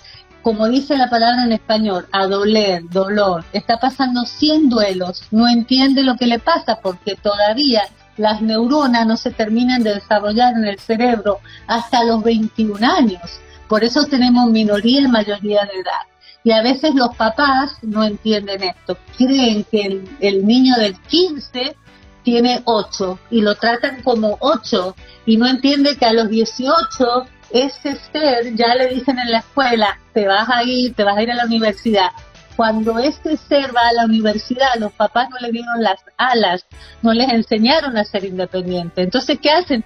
Como 0.42 0.68
dice 0.68 0.96
la 0.96 1.10
palabra 1.10 1.44
en 1.44 1.52
español, 1.52 2.06
a 2.12 2.26
doler, 2.26 2.82
dolor, 2.88 3.44
está 3.52 3.78
pasando 3.78 4.24
100 4.24 4.70
duelos, 4.70 5.24
no 5.30 5.46
entiende 5.48 6.02
lo 6.02 6.16
que 6.16 6.26
le 6.26 6.38
pasa 6.38 6.78
porque 6.80 7.16
todavía 7.16 7.82
las 8.16 8.40
neuronas 8.40 9.06
no 9.06 9.16
se 9.16 9.32
terminan 9.32 9.82
de 9.82 9.94
desarrollar 9.94 10.54
en 10.54 10.64
el 10.64 10.78
cerebro 10.78 11.40
hasta 11.66 12.04
los 12.04 12.22
21 12.22 12.86
años. 12.86 13.40
Por 13.68 13.84
eso 13.84 14.04
tenemos 14.04 14.50
minoría 14.50 15.00
y 15.02 15.08
mayoría 15.08 15.64
de 15.64 15.80
edad. 15.80 16.06
Y 16.42 16.52
a 16.52 16.62
veces 16.62 16.94
los 16.94 17.14
papás 17.16 17.76
no 17.82 18.02
entienden 18.02 18.62
esto. 18.62 18.96
Creen 19.16 19.64
que 19.70 20.02
el, 20.20 20.46
niño 20.46 20.74
del 20.76 20.98
15 21.02 21.76
tiene 22.22 22.62
8 22.64 23.18
y 23.30 23.42
lo 23.42 23.54
tratan 23.56 24.02
como 24.02 24.36
8 24.40 24.94
y 25.26 25.36
no 25.36 25.46
entiende 25.46 25.96
que 25.96 26.06
a 26.06 26.12
los 26.12 26.28
18 26.28 27.26
ese 27.50 27.96
ser 28.12 28.54
ya 28.54 28.74
le 28.74 28.88
dicen 28.88 29.18
en 29.18 29.32
la 29.32 29.38
escuela, 29.38 29.98
te 30.14 30.26
vas 30.26 30.48
a 30.48 30.62
ir, 30.62 30.94
te 30.94 31.04
vas 31.04 31.16
a 31.16 31.22
ir 31.22 31.30
a 31.30 31.34
la 31.34 31.44
universidad. 31.44 32.10
Cuando 32.56 32.98
este 32.98 33.36
ser 33.36 33.74
va 33.74 33.88
a 33.88 33.92
la 33.92 34.04
universidad, 34.04 34.74
los 34.78 34.92
papás 34.92 35.28
no 35.30 35.38
le 35.38 35.50
dieron 35.50 35.82
las 35.82 36.00
alas, 36.16 36.66
no 37.02 37.12
les 37.12 37.30
enseñaron 37.32 37.96
a 37.96 38.04
ser 38.04 38.24
independientes. 38.24 39.02
Entonces, 39.02 39.38
¿qué 39.40 39.50
hacen? 39.50 39.84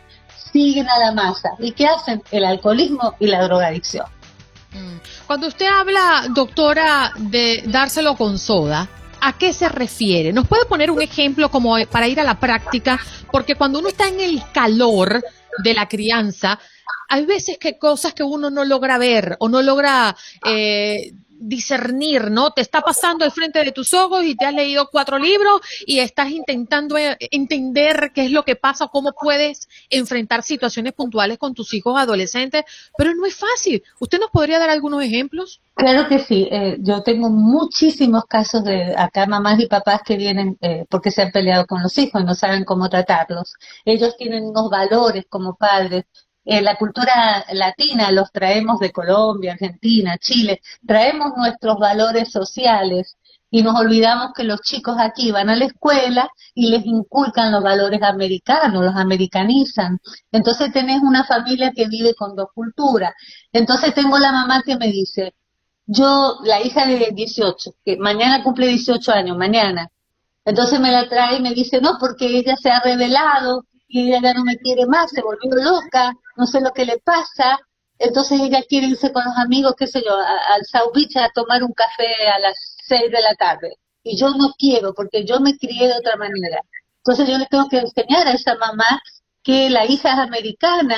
Siguen 0.52 0.88
a 0.88 0.98
la 0.98 1.12
masa. 1.12 1.50
¿Y 1.58 1.72
qué 1.72 1.86
hacen? 1.86 2.22
El 2.30 2.44
alcoholismo 2.44 3.14
y 3.18 3.26
la 3.28 3.42
drogadicción. 3.42 4.06
Mm. 4.74 4.98
Cuando 5.26 5.46
usted 5.46 5.66
habla, 5.66 6.26
doctora, 6.34 7.12
de 7.16 7.62
dárselo 7.66 8.16
con 8.16 8.38
soda, 8.38 8.88
¿a 9.20 9.38
qué 9.38 9.52
se 9.52 9.68
refiere? 9.68 10.32
¿Nos 10.32 10.46
puede 10.46 10.66
poner 10.66 10.90
un 10.90 11.00
ejemplo 11.00 11.50
como 11.50 11.76
para 11.86 12.08
ir 12.08 12.20
a 12.20 12.24
la 12.24 12.38
práctica? 12.38 13.00
Porque 13.32 13.54
cuando 13.54 13.78
uno 13.78 13.88
está 13.88 14.08
en 14.08 14.20
el 14.20 14.42
calor 14.52 15.24
de 15.62 15.74
la 15.74 15.88
crianza, 15.88 16.58
hay 17.08 17.26
veces 17.26 17.58
que 17.58 17.78
cosas 17.78 18.12
que 18.12 18.22
uno 18.22 18.50
no 18.50 18.64
logra 18.64 18.98
ver 18.98 19.36
o 19.38 19.48
no 19.48 19.62
logra 19.62 20.16
eh, 20.46 21.12
discernir, 21.46 22.30
¿no? 22.30 22.50
Te 22.50 22.60
está 22.60 22.80
pasando 22.80 23.24
al 23.24 23.32
frente 23.32 23.62
de 23.62 23.72
tus 23.72 23.92
ojos 23.94 24.24
y 24.24 24.36
te 24.36 24.46
has 24.46 24.54
leído 24.54 24.88
cuatro 24.90 25.18
libros 25.18 25.60
y 25.86 25.98
estás 25.98 26.30
intentando 26.30 26.96
eh, 26.96 27.16
entender 27.30 28.12
qué 28.14 28.24
es 28.24 28.30
lo 28.30 28.44
que 28.44 28.56
pasa, 28.56 28.88
cómo 28.88 29.12
puedes 29.12 29.68
enfrentar 29.90 30.42
situaciones 30.42 30.92
puntuales 30.92 31.38
con 31.38 31.54
tus 31.54 31.74
hijos 31.74 31.98
adolescentes, 31.98 32.64
pero 32.96 33.14
no 33.14 33.26
es 33.26 33.36
fácil. 33.36 33.82
¿Usted 34.00 34.18
nos 34.18 34.30
podría 34.30 34.58
dar 34.58 34.70
algunos 34.70 35.02
ejemplos? 35.02 35.60
Claro 35.74 36.08
que 36.08 36.20
sí. 36.20 36.48
Eh, 36.50 36.78
yo 36.80 37.02
tengo 37.02 37.28
muchísimos 37.30 38.24
casos 38.26 38.64
de 38.64 38.94
acá 38.96 39.26
mamás 39.26 39.60
y 39.60 39.66
papás 39.66 40.02
que 40.04 40.16
vienen 40.16 40.56
eh, 40.60 40.86
porque 40.88 41.10
se 41.10 41.22
han 41.22 41.32
peleado 41.32 41.66
con 41.66 41.82
los 41.82 41.96
hijos 41.98 42.22
y 42.22 42.24
no 42.24 42.34
saben 42.34 42.64
cómo 42.64 42.88
tratarlos. 42.88 43.54
Ellos 43.84 44.16
tienen 44.16 44.44
unos 44.44 44.70
valores 44.70 45.24
como 45.28 45.56
padres 45.56 46.04
eh, 46.44 46.62
la 46.62 46.76
cultura 46.76 47.44
latina 47.52 48.10
los 48.10 48.30
traemos 48.30 48.78
de 48.80 48.92
Colombia, 48.92 49.52
Argentina, 49.52 50.18
Chile, 50.18 50.60
traemos 50.86 51.32
nuestros 51.36 51.78
valores 51.78 52.30
sociales 52.30 53.16
y 53.50 53.62
nos 53.62 53.78
olvidamos 53.78 54.32
que 54.34 54.44
los 54.44 54.60
chicos 54.62 54.96
aquí 54.98 55.30
van 55.30 55.48
a 55.48 55.56
la 55.56 55.66
escuela 55.66 56.28
y 56.54 56.70
les 56.70 56.84
inculcan 56.84 57.52
los 57.52 57.62
valores 57.62 58.02
americanos, 58.02 58.84
los 58.84 58.96
americanizan. 58.96 60.00
Entonces 60.32 60.72
tenés 60.72 61.00
una 61.02 61.24
familia 61.24 61.70
que 61.74 61.86
vive 61.86 62.14
con 62.14 62.34
dos 62.34 62.48
culturas. 62.52 63.14
Entonces 63.52 63.94
tengo 63.94 64.18
la 64.18 64.32
mamá 64.32 64.62
que 64.66 64.76
me 64.76 64.88
dice, 64.88 65.34
yo, 65.86 66.38
la 66.44 66.60
hija 66.62 66.86
de 66.86 67.10
18, 67.14 67.74
que 67.84 67.96
mañana 67.96 68.42
cumple 68.42 68.66
18 68.66 69.12
años, 69.12 69.36
mañana. 69.36 69.88
Entonces 70.44 70.80
me 70.80 70.90
la 70.90 71.08
trae 71.08 71.36
y 71.36 71.42
me 71.42 71.54
dice, 71.54 71.80
no, 71.80 71.96
porque 72.00 72.26
ella 72.26 72.56
se 72.56 72.70
ha 72.70 72.80
revelado 72.80 73.64
y 73.94 74.08
ella 74.08 74.20
ya 74.20 74.34
no 74.34 74.42
me 74.44 74.56
quiere 74.56 74.86
más, 74.86 75.12
se 75.12 75.22
volvió 75.22 75.54
loca, 75.54 76.14
no 76.36 76.46
sé 76.46 76.60
lo 76.60 76.72
que 76.72 76.84
le 76.84 76.98
pasa, 76.98 77.60
entonces 77.96 78.40
ella 78.40 78.60
quiere 78.68 78.88
irse 78.88 79.12
con 79.12 79.24
los 79.24 79.36
amigos, 79.36 79.74
qué 79.78 79.86
sé 79.86 80.02
yo, 80.04 80.16
al 80.16 80.64
South 80.64 80.96
a 81.14 81.30
tomar 81.32 81.62
un 81.62 81.72
café 81.72 82.26
a 82.26 82.40
las 82.40 82.56
seis 82.84 83.08
de 83.12 83.22
la 83.22 83.36
tarde. 83.36 83.76
Y 84.02 84.16
yo 84.16 84.30
no 84.30 84.52
quiero, 84.58 84.94
porque 84.94 85.24
yo 85.24 85.38
me 85.38 85.56
crié 85.56 85.86
de 85.86 85.96
otra 85.96 86.16
manera. 86.16 86.60
Entonces 86.96 87.28
yo 87.28 87.38
le 87.38 87.46
tengo 87.46 87.68
que 87.68 87.78
enseñar 87.78 88.26
a 88.26 88.32
esa 88.32 88.56
mamá 88.56 89.00
que 89.44 89.70
la 89.70 89.86
hija 89.86 90.14
es 90.14 90.18
americana, 90.18 90.96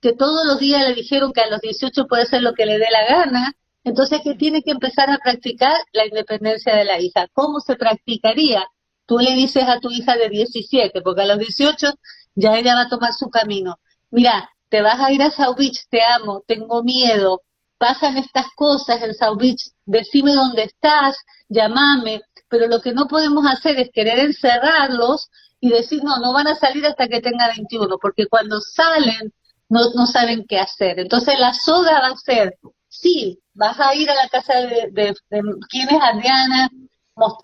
que 0.00 0.14
todos 0.14 0.46
los 0.46 0.58
días 0.58 0.88
le 0.88 0.94
dijeron 0.94 1.34
que 1.34 1.42
a 1.42 1.50
los 1.50 1.60
18 1.60 2.06
puede 2.06 2.24
ser 2.24 2.40
lo 2.40 2.54
que 2.54 2.64
le 2.64 2.78
dé 2.78 2.86
la 2.90 3.04
gana, 3.14 3.52
entonces 3.84 4.22
que 4.24 4.34
tiene 4.36 4.62
que 4.62 4.70
empezar 4.70 5.10
a 5.10 5.18
practicar 5.18 5.76
la 5.92 6.06
independencia 6.06 6.74
de 6.74 6.86
la 6.86 6.98
hija. 6.98 7.28
¿Cómo 7.34 7.60
se 7.60 7.76
practicaría? 7.76 8.64
Tú 9.04 9.18
le 9.18 9.34
dices 9.34 9.64
a 9.68 9.80
tu 9.80 9.90
hija 9.90 10.16
de 10.16 10.30
17, 10.30 11.02
porque 11.02 11.22
a 11.22 11.26
los 11.26 11.38
18 11.38 11.92
ya 12.38 12.56
ella 12.56 12.74
va 12.74 12.82
a 12.82 12.88
tomar 12.88 13.12
su 13.12 13.28
camino. 13.30 13.78
Mira, 14.10 14.48
te 14.68 14.80
vas 14.82 15.00
a 15.00 15.12
ir 15.12 15.22
a 15.22 15.30
South 15.30 15.56
Beach, 15.58 15.86
te 15.90 16.00
amo, 16.02 16.42
tengo 16.46 16.82
miedo, 16.82 17.42
pasan 17.78 18.16
estas 18.16 18.46
cosas 18.54 19.02
en 19.02 19.14
South 19.14 19.38
Beach, 19.38 19.70
decime 19.86 20.32
dónde 20.34 20.64
estás, 20.64 21.16
llamame, 21.48 22.22
pero 22.48 22.66
lo 22.68 22.80
que 22.80 22.92
no 22.92 23.06
podemos 23.08 23.44
hacer 23.46 23.78
es 23.78 23.90
querer 23.92 24.20
encerrarlos 24.20 25.28
y 25.60 25.70
decir, 25.70 26.02
no, 26.04 26.18
no 26.18 26.32
van 26.32 26.46
a 26.46 26.54
salir 26.54 26.86
hasta 26.86 27.08
que 27.08 27.20
tenga 27.20 27.48
21, 27.48 27.98
porque 27.98 28.26
cuando 28.26 28.60
salen 28.60 29.32
no, 29.68 29.80
no 29.94 30.06
saben 30.06 30.46
qué 30.48 30.58
hacer. 30.58 31.00
Entonces 31.00 31.34
la 31.38 31.52
soga 31.52 32.00
va 32.00 32.08
a 32.08 32.16
ser, 32.16 32.56
sí, 32.88 33.40
vas 33.54 33.78
a 33.80 33.94
ir 33.94 34.08
a 34.10 34.14
la 34.14 34.28
casa 34.28 34.54
de, 34.54 34.88
de, 34.92 35.14
quién 35.68 35.88
es 35.88 36.00
Adriana, 36.00 36.70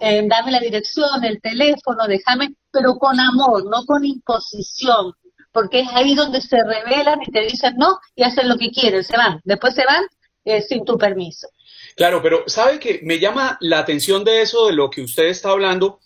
eh, 0.00 0.26
dame 0.28 0.52
la 0.52 0.60
dirección, 0.60 1.24
el 1.24 1.40
teléfono, 1.40 2.06
déjame, 2.06 2.54
pero 2.70 2.96
con 2.96 3.18
amor, 3.18 3.64
no 3.66 3.84
con 3.84 4.04
imposición, 4.04 5.12
porque 5.52 5.80
es 5.80 5.88
ahí 5.92 6.14
donde 6.14 6.40
se 6.40 6.62
revelan 6.62 7.20
y 7.26 7.30
te 7.30 7.42
dicen 7.42 7.74
no 7.76 7.98
y 8.14 8.22
hacen 8.22 8.48
lo 8.48 8.56
que 8.56 8.70
quieren, 8.70 9.04
se 9.04 9.16
van, 9.16 9.40
después 9.44 9.74
se 9.74 9.84
van 9.84 10.04
eh, 10.44 10.60
sin 10.62 10.84
tu 10.84 10.98
permiso. 10.98 11.48
Claro, 11.96 12.20
pero 12.22 12.44
sabe 12.46 12.78
que 12.78 13.00
me 13.04 13.18
llama 13.18 13.56
la 13.60 13.78
atención 13.78 14.24
de 14.24 14.42
eso, 14.42 14.66
de 14.66 14.72
lo 14.72 14.90
que 14.90 15.02
usted 15.02 15.26
está 15.26 15.50
hablando, 15.50 16.00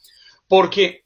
porque 0.46 1.04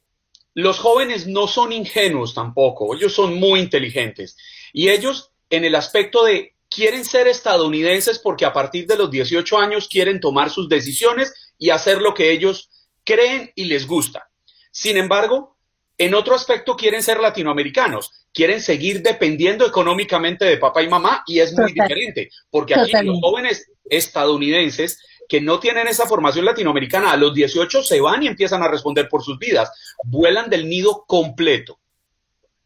los 0.53 0.79
jóvenes 0.79 1.27
no 1.27 1.47
son 1.47 1.71
ingenuos 1.71 2.33
tampoco, 2.33 2.95
ellos 2.95 3.13
son 3.13 3.39
muy 3.39 3.59
inteligentes. 3.59 4.37
Y 4.71 4.89
ellos 4.89 5.31
en 5.49 5.65
el 5.65 5.75
aspecto 5.75 6.23
de 6.23 6.53
quieren 6.69 7.05
ser 7.05 7.27
estadounidenses 7.27 8.19
porque 8.19 8.45
a 8.45 8.53
partir 8.53 8.87
de 8.87 8.97
los 8.97 9.11
18 9.11 9.57
años 9.57 9.87
quieren 9.87 10.19
tomar 10.19 10.49
sus 10.49 10.67
decisiones 10.67 11.33
y 11.57 11.69
hacer 11.69 12.01
lo 12.01 12.13
que 12.13 12.31
ellos 12.31 12.69
creen 13.03 13.51
y 13.55 13.65
les 13.65 13.87
gusta. 13.87 14.29
Sin 14.71 14.97
embargo, 14.97 15.57
en 15.97 16.15
otro 16.15 16.35
aspecto 16.35 16.75
quieren 16.75 17.03
ser 17.03 17.19
latinoamericanos, 17.19 18.11
quieren 18.33 18.61
seguir 18.61 19.01
dependiendo 19.01 19.65
económicamente 19.65 20.45
de 20.45 20.57
papá 20.57 20.81
y 20.81 20.89
mamá 20.89 21.23
y 21.27 21.39
es 21.39 21.53
muy 21.53 21.71
diferente, 21.71 22.29
porque 22.49 22.75
aquí 22.75 22.91
los 23.03 23.19
jóvenes 23.21 23.71
estadounidenses 23.85 24.99
que 25.29 25.39
no 25.39 25.59
tienen 25.59 25.87
esa 25.87 26.05
formación 26.05 26.45
latinoamericana 26.45 27.11
a 27.11 27.17
los 27.17 27.33
18 27.33 27.83
se 27.83 28.01
van 28.01 28.23
y 28.23 28.27
empiezan 28.27 28.63
a 28.63 28.67
responder 28.67 29.07
por 29.07 29.23
sus 29.23 29.37
vidas, 29.37 29.71
vuelan 30.03 30.49
del 30.49 30.67
nido 30.67 31.05
completo. 31.07 31.79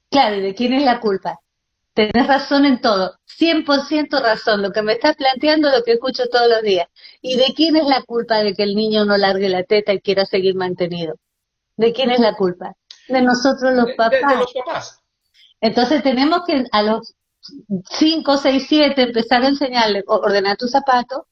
Claro, 0.09 0.37
¿y 0.37 0.41
de 0.41 0.55
quién 0.55 0.73
es 0.73 0.83
la 0.83 0.99
culpa? 0.99 1.39
Tenés 1.97 2.27
razón 2.27 2.65
en 2.65 2.79
todo, 2.79 3.15
100% 3.39 4.21
razón, 4.21 4.61
lo 4.61 4.71
que 4.71 4.83
me 4.83 4.93
estás 4.93 5.15
planteando 5.15 5.71
lo 5.71 5.83
que 5.83 5.93
escucho 5.93 6.27
todos 6.27 6.47
los 6.47 6.61
días. 6.61 6.87
¿Y 7.23 7.37
de 7.37 7.55
quién 7.55 7.75
es 7.75 7.87
la 7.87 8.03
culpa 8.03 8.37
de 8.37 8.53
que 8.53 8.61
el 8.61 8.75
niño 8.75 9.03
no 9.03 9.17
largue 9.17 9.49
la 9.49 9.63
teta 9.63 9.93
y 9.93 10.01
quiera 10.01 10.27
seguir 10.27 10.53
mantenido? 10.53 11.15
¿De 11.75 11.93
quién 11.93 12.11
es 12.11 12.19
la 12.19 12.35
culpa? 12.35 12.75
De 13.07 13.19
nosotros 13.23 13.73
los 13.73 13.93
papás. 13.97 14.99
Entonces 15.59 16.03
tenemos 16.03 16.41
que 16.45 16.65
a 16.71 16.83
los 16.83 17.15
5, 17.89 18.37
6, 18.37 18.65
7 18.69 19.01
empezar 19.01 19.41
a 19.41 19.47
enseñarle, 19.47 20.03
ordenar 20.05 20.55
tu 20.55 20.67
zapato. 20.67 21.25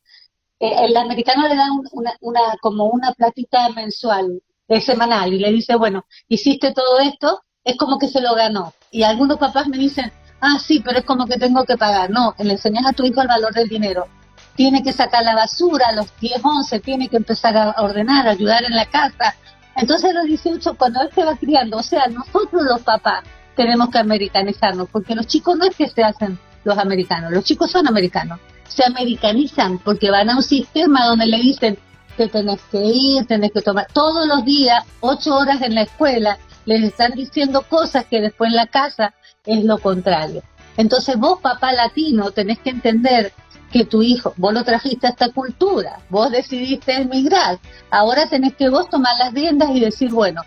Eh, 0.60 0.74
el 0.80 0.98
americano 0.98 1.48
le 1.48 1.56
da 1.56 1.68
una, 1.92 2.18
una, 2.22 2.42
como 2.60 2.86
una 2.86 3.12
plática 3.14 3.70
mensual, 3.70 4.42
de 4.68 4.82
semanal, 4.82 5.32
y 5.32 5.38
le 5.38 5.52
dice, 5.52 5.76
bueno, 5.76 6.06
hiciste 6.28 6.74
todo 6.74 6.98
esto, 6.98 7.42
es 7.64 7.78
como 7.78 8.00
que 8.00 8.08
se 8.08 8.20
lo 8.20 8.34
ganó. 8.34 8.74
Y 8.90 9.04
algunos 9.04 9.38
papás 9.38 9.68
me 9.68 9.78
dicen, 9.78 10.12
ah, 10.46 10.60
sí, 10.60 10.82
pero 10.84 11.00
es 11.00 11.06
como 11.06 11.26
que 11.26 11.38
tengo 11.38 11.66
que 11.66 11.78
pagar. 11.78 12.10
No, 12.10 12.36
le 12.38 12.54
enseñas 12.54 12.86
a 12.86 12.94
tu 12.94 13.04
hijo 13.06 13.22
el 13.22 13.28
valor 13.28 13.54
del 13.54 13.68
dinero. 13.68 14.08
Tiene 14.56 14.84
que 14.84 14.94
sacar 14.94 15.24
la 15.24 15.36
basura 15.36 15.88
a 15.90 15.92
los 15.94 16.08
10, 16.20 16.42
11, 16.44 16.80
tiene 16.80 17.10
que 17.10 17.18
empezar 17.18 17.58
a 17.58 17.76
ordenar, 17.82 18.28
ayudar 18.28 18.64
en 18.64 18.76
la 18.76 18.86
casa. 18.86 19.36
Entonces 19.76 20.14
los 20.14 20.26
18, 20.26 20.76
cuando 20.76 21.02
él 21.02 21.10
se 21.14 21.26
va 21.26 21.36
criando, 21.36 21.78
o 21.78 21.84
sea, 21.84 22.08
nosotros 22.08 22.64
los 22.64 22.82
papás 22.82 23.24
tenemos 23.56 23.90
que 23.90 23.98
americanizarnos, 23.98 24.88
porque 24.90 25.16
los 25.16 25.28
chicos 25.28 25.58
no 25.58 25.66
es 25.66 25.76
que 25.76 25.90
se 25.90 26.04
hacen 26.04 26.40
los 26.64 26.78
americanos, 26.78 27.32
los 27.32 27.44
chicos 27.44 27.72
son 27.72 27.88
americanos, 27.88 28.40
se 28.68 28.86
americanizan 28.86 29.80
porque 29.80 30.10
van 30.10 30.30
a 30.30 30.38
un 30.38 30.44
sistema 30.44 31.06
donde 31.06 31.26
le 31.26 31.38
dicen 31.38 31.78
que 32.18 32.28
tenés 32.28 32.62
que 32.72 32.82
ir, 32.82 33.26
tenés 33.26 33.52
que 33.52 33.62
tomar 33.62 33.88
todos 33.94 34.28
los 34.28 34.46
días, 34.46 34.84
ocho 35.02 35.36
horas 35.36 35.62
en 35.62 35.76
la 35.76 35.82
escuela, 35.82 36.38
les 36.66 36.84
están 36.84 37.12
diciendo 37.12 37.64
cosas 37.64 38.06
que 38.06 38.22
después 38.22 38.50
en 38.50 38.56
la 38.56 38.68
casa 38.68 39.14
es 39.46 39.64
lo 39.64 39.78
contrario. 39.78 40.44
Entonces 40.78 41.18
vos, 41.18 41.40
papá 41.42 41.72
latino, 41.72 42.32
tenés 42.32 42.60
que 42.60 42.70
entender 42.70 43.34
que 43.72 43.86
tu 43.86 44.02
hijo, 44.02 44.34
vos 44.38 44.54
lo 44.54 44.64
trajiste 44.64 45.08
a 45.08 45.12
esta 45.12 45.30
cultura, 45.30 46.00
vos 46.10 46.32
decidiste 46.32 46.94
emigrar, 46.94 47.60
ahora 47.92 48.28
tenés 48.30 48.56
que 48.56 48.70
vos 48.70 48.90
tomar 48.90 49.18
las 49.18 49.34
riendas 49.34 49.70
y 49.72 49.80
decir, 49.80 50.12
bueno, 50.12 50.44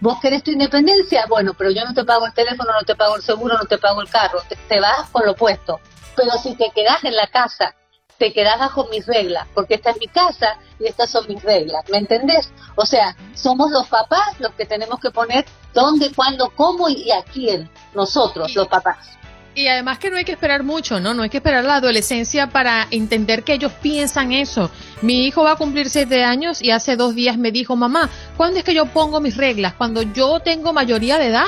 vos 0.00 0.18
querés 0.20 0.42
tu 0.42 0.50
independencia, 0.50 1.26
bueno, 1.28 1.54
pero 1.54 1.70
yo 1.70 1.84
no 1.84 1.94
te 1.94 2.04
pago 2.04 2.26
el 2.26 2.32
teléfono, 2.32 2.72
no 2.72 2.84
te 2.84 2.94
pago 2.94 3.16
el 3.16 3.22
seguro, 3.22 3.56
no 3.58 3.64
te 3.64 3.78
pago 3.78 4.00
el 4.00 4.08
carro, 4.08 4.40
te, 4.68 4.80
vas 4.80 5.10
con 5.10 5.26
lo 5.26 5.32
opuesto. 5.32 5.80
Pero 6.16 6.32
si 6.42 6.54
te 6.54 6.70
quedás 6.74 7.04
en 7.04 7.16
la 7.16 7.26
casa, 7.26 7.74
te 8.20 8.34
quedás 8.34 8.58
bajo 8.58 8.86
mis 8.90 9.06
reglas, 9.06 9.48
porque 9.54 9.74
esta 9.76 9.92
es 9.92 9.98
mi 9.98 10.06
casa 10.06 10.58
y 10.78 10.86
estas 10.86 11.10
son 11.10 11.26
mis 11.26 11.42
reglas, 11.42 11.82
¿me 11.90 11.96
entendés? 11.96 12.52
O 12.76 12.84
sea, 12.84 13.16
somos 13.32 13.70
los 13.70 13.88
papás 13.88 14.38
los 14.38 14.52
que 14.52 14.66
tenemos 14.66 15.00
que 15.00 15.10
poner 15.10 15.46
dónde, 15.72 16.12
cuándo, 16.14 16.52
cómo 16.54 16.90
y 16.90 17.10
a 17.10 17.22
quién, 17.22 17.70
nosotros, 17.94 18.54
los 18.54 18.68
papás. 18.68 19.08
Y 19.54 19.68
además 19.68 19.98
que 19.98 20.10
no 20.10 20.18
hay 20.18 20.24
que 20.26 20.32
esperar 20.32 20.64
mucho, 20.64 21.00
¿no? 21.00 21.14
No 21.14 21.22
hay 21.22 21.30
que 21.30 21.38
esperar 21.38 21.64
la 21.64 21.76
adolescencia 21.76 22.48
para 22.48 22.86
entender 22.90 23.42
que 23.42 23.54
ellos 23.54 23.72
piensan 23.80 24.32
eso. 24.32 24.70
Mi 25.00 25.26
hijo 25.26 25.42
va 25.42 25.52
a 25.52 25.56
cumplir 25.56 25.88
siete 25.88 26.22
años 26.22 26.60
y 26.60 26.72
hace 26.72 26.96
dos 26.96 27.14
días 27.14 27.38
me 27.38 27.50
dijo, 27.50 27.74
mamá, 27.74 28.10
¿cuándo 28.36 28.58
es 28.58 28.64
que 28.64 28.74
yo 28.74 28.84
pongo 28.84 29.20
mis 29.20 29.38
reglas? 29.38 29.72
Cuando 29.72 30.02
yo 30.02 30.40
tengo 30.40 30.74
mayoría 30.74 31.16
de 31.16 31.28
edad. 31.28 31.46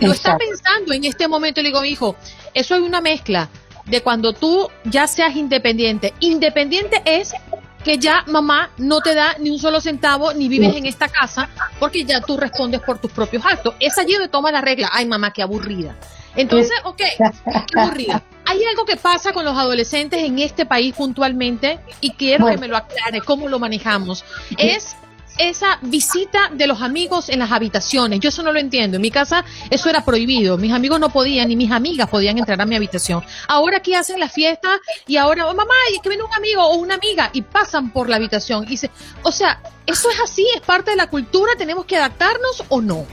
Lo 0.00 0.12
está 0.12 0.36
pensando 0.36 0.92
en 0.92 1.04
este 1.04 1.26
momento 1.26 1.60
y 1.60 1.62
le 1.62 1.68
digo, 1.70 1.84
hijo, 1.84 2.16
eso 2.54 2.74
hay 2.74 2.82
una 2.82 3.00
mezcla 3.00 3.48
de 3.88 4.02
cuando 4.02 4.32
tú 4.32 4.68
ya 4.84 5.06
seas 5.06 5.36
independiente. 5.36 6.14
Independiente 6.20 7.02
es 7.04 7.32
que 7.84 7.98
ya 7.98 8.24
mamá 8.26 8.70
no 8.76 9.00
te 9.00 9.14
da 9.14 9.36
ni 9.38 9.50
un 9.50 9.58
solo 9.58 9.80
centavo 9.80 10.32
ni 10.34 10.48
vives 10.48 10.76
en 10.76 10.86
esta 10.86 11.08
casa 11.08 11.48
porque 11.78 12.04
ya 12.04 12.20
tú 12.20 12.36
respondes 12.36 12.80
por 12.80 12.98
tus 12.98 13.10
propios 13.10 13.44
actos. 13.46 13.74
Es 13.80 13.96
allí 13.98 14.12
donde 14.12 14.28
toma 14.28 14.52
la 14.52 14.60
regla. 14.60 14.90
Ay, 14.92 15.06
mamá, 15.06 15.32
qué 15.32 15.42
aburrida. 15.42 15.96
Entonces, 16.36 16.72
ok, 16.84 16.98
qué 16.98 17.80
aburrida. 17.80 18.22
Hay 18.44 18.62
algo 18.64 18.84
que 18.84 18.96
pasa 18.96 19.32
con 19.32 19.44
los 19.44 19.56
adolescentes 19.56 20.22
en 20.22 20.38
este 20.38 20.66
país 20.66 20.94
puntualmente 20.94 21.80
y 22.00 22.10
quiero 22.10 22.46
que 22.46 22.58
me 22.58 22.68
lo 22.68 22.76
aclare, 22.76 23.20
cómo 23.20 23.48
lo 23.48 23.58
manejamos. 23.58 24.24
Es 24.56 24.96
esa 25.38 25.78
visita 25.82 26.50
de 26.52 26.66
los 26.66 26.82
amigos 26.82 27.28
en 27.28 27.38
las 27.38 27.52
habitaciones. 27.52 28.20
Yo 28.20 28.28
eso 28.28 28.42
no 28.42 28.52
lo 28.52 28.58
entiendo. 28.58 28.96
En 28.96 29.02
mi 29.02 29.10
casa 29.10 29.44
eso 29.70 29.88
era 29.88 30.04
prohibido. 30.04 30.58
Mis 30.58 30.72
amigos 30.72 31.00
no 31.00 31.10
podían, 31.10 31.48
ni 31.48 31.56
mis 31.56 31.70
amigas 31.70 32.08
podían 32.08 32.38
entrar 32.38 32.60
a 32.60 32.66
mi 32.66 32.76
habitación. 32.76 33.24
Ahora 33.46 33.78
aquí 33.78 33.94
hacen 33.94 34.20
la 34.20 34.28
fiesta 34.28 34.68
y 35.06 35.16
ahora, 35.16 35.46
oh, 35.46 35.54
mamá, 35.54 35.74
y 35.94 36.00
que 36.00 36.08
viene 36.08 36.24
un 36.24 36.34
amigo 36.34 36.62
o 36.62 36.76
una 36.76 36.94
amiga 36.94 37.30
y 37.32 37.42
pasan 37.42 37.90
por 37.92 38.08
la 38.08 38.16
habitación. 38.16 38.66
Y 38.68 38.76
se, 38.76 38.90
o 39.22 39.32
sea, 39.32 39.62
eso 39.86 40.10
es 40.10 40.20
así, 40.20 40.46
es 40.54 40.60
parte 40.60 40.90
de 40.90 40.96
la 40.96 41.08
cultura, 41.08 41.52
tenemos 41.56 41.84
que 41.86 41.96
adaptarnos 41.96 42.64
o 42.68 42.80
no. 42.80 43.06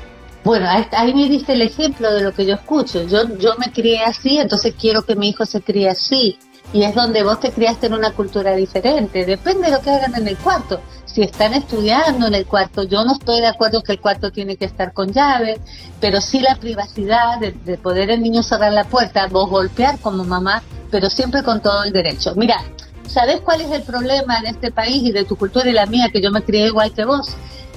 Bueno, 0.43 0.67
ahí 0.91 1.13
me 1.13 1.27
diste 1.27 1.53
el 1.53 1.63
ejemplo 1.63 2.11
de 2.13 2.21
lo 2.21 2.31
que 2.31 2.45
yo 2.45 2.53
escucho. 2.53 3.07
Yo, 3.07 3.35
yo 3.39 3.55
me 3.57 3.71
crié 3.71 4.03
así, 4.03 4.37
entonces 4.37 4.75
quiero 4.79 5.03
que 5.03 5.15
mi 5.15 5.29
hijo 5.29 5.45
se 5.45 5.61
críe 5.61 5.89
así. 5.89 6.37
Y 6.73 6.83
es 6.83 6.93
donde 6.93 7.23
vos 7.23 7.39
te 7.39 7.51
criaste 7.51 7.87
en 7.87 7.93
una 7.93 8.11
cultura 8.11 8.55
diferente. 8.55 9.25
Depende 9.25 9.67
de 9.67 9.71
lo 9.71 9.81
que 9.81 9.91
hagan 9.91 10.15
en 10.15 10.27
el 10.27 10.37
cuarto 10.37 10.81
si 11.15 11.21
están 11.21 11.53
estudiando 11.53 12.27
en 12.27 12.35
el 12.35 12.45
cuarto, 12.45 12.83
yo 12.83 13.05
no 13.05 13.13
estoy 13.13 13.39
de 13.39 13.47
acuerdo 13.47 13.81
que 13.81 13.93
el 13.93 14.01
cuarto 14.01 14.31
tiene 14.33 14.57
que 14.57 14.65
estar 14.65 14.91
con 14.91 15.13
llave, 15.13 15.61
pero 16.01 16.19
sí 16.19 16.41
la 16.41 16.57
privacidad 16.57 17.39
de, 17.39 17.77
poder 17.77 18.09
el 18.09 18.21
niño 18.21 18.43
cerrar 18.43 18.73
la 18.73 18.83
puerta, 18.83 19.25
vos 19.27 19.49
golpear 19.49 19.97
como 19.99 20.25
mamá, 20.25 20.61
pero 20.91 21.09
siempre 21.09 21.41
con 21.41 21.61
todo 21.61 21.85
el 21.85 21.93
derecho. 21.93 22.33
Mira, 22.35 22.61
¿sabes 23.07 23.39
cuál 23.39 23.61
es 23.61 23.71
el 23.71 23.83
problema 23.83 24.39
en 24.39 24.47
este 24.47 24.73
país 24.73 25.03
y 25.03 25.13
de 25.13 25.23
tu 25.23 25.37
cultura 25.37 25.69
y 25.69 25.71
la 25.71 25.85
mía, 25.85 26.09
que 26.11 26.21
yo 26.21 26.31
me 26.31 26.43
crié 26.43 26.67
igual 26.67 26.91
que 26.91 27.05
vos? 27.05 27.29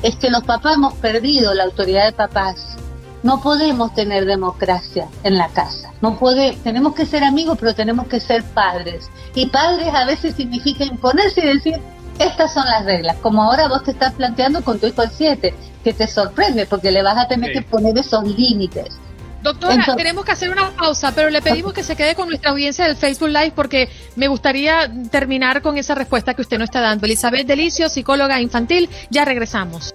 Es 0.02 0.16
que 0.16 0.30
los 0.30 0.42
papás 0.42 0.74
hemos 0.74 0.94
perdido 0.94 1.54
la 1.54 1.62
autoridad 1.62 2.06
de 2.06 2.12
papás. 2.12 2.76
No 3.22 3.40
podemos 3.40 3.94
tener 3.94 4.24
democracia 4.26 5.08
en 5.24 5.36
la 5.36 5.48
casa. 5.48 5.92
No 6.00 6.18
puede, 6.18 6.56
tenemos 6.62 6.94
que 6.94 7.04
ser 7.04 7.24
amigos, 7.24 7.58
pero 7.58 7.74
tenemos 7.74 8.06
que 8.06 8.20
ser 8.20 8.44
padres. 8.44 9.10
Y 9.34 9.46
padres 9.46 9.92
a 9.92 10.04
veces 10.04 10.34
significa 10.36 10.84
imponerse 10.84 11.40
y 11.40 11.54
decir, 11.54 11.80
estas 12.18 12.52
son 12.52 12.64
las 12.66 12.84
reglas, 12.84 13.16
como 13.18 13.42
ahora 13.42 13.68
vos 13.68 13.84
te 13.84 13.92
estás 13.92 14.12
planteando 14.14 14.62
con 14.62 14.78
tu 14.78 14.86
hijo 14.86 15.02
el 15.02 15.10
7, 15.10 15.54
que 15.84 15.92
te 15.92 16.06
sorprende 16.06 16.66
porque 16.66 16.90
le 16.90 17.02
vas 17.02 17.16
a 17.16 17.28
tener 17.28 17.52
que 17.52 17.62
poner 17.62 17.96
esos 17.96 18.24
límites. 18.24 18.98
Doctora, 19.42 19.84
tenemos 19.96 20.24
que 20.24 20.32
hacer 20.32 20.50
una 20.50 20.70
pausa, 20.70 21.12
pero 21.14 21.30
le 21.30 21.40
pedimos 21.40 21.72
que 21.72 21.84
se 21.84 21.94
quede 21.94 22.16
con 22.16 22.28
nuestra 22.28 22.50
audiencia 22.50 22.86
del 22.86 22.96
Facebook 22.96 23.28
Live 23.28 23.52
porque 23.54 23.88
me 24.16 24.26
gustaría 24.26 24.90
terminar 25.10 25.62
con 25.62 25.78
esa 25.78 25.94
respuesta 25.94 26.34
que 26.34 26.42
usted 26.42 26.58
no 26.58 26.64
está 26.64 26.80
dando. 26.80 27.06
Elizabeth 27.06 27.46
Delicio, 27.46 27.88
psicóloga 27.88 28.40
infantil, 28.40 28.90
ya 29.10 29.24
regresamos. 29.24 29.94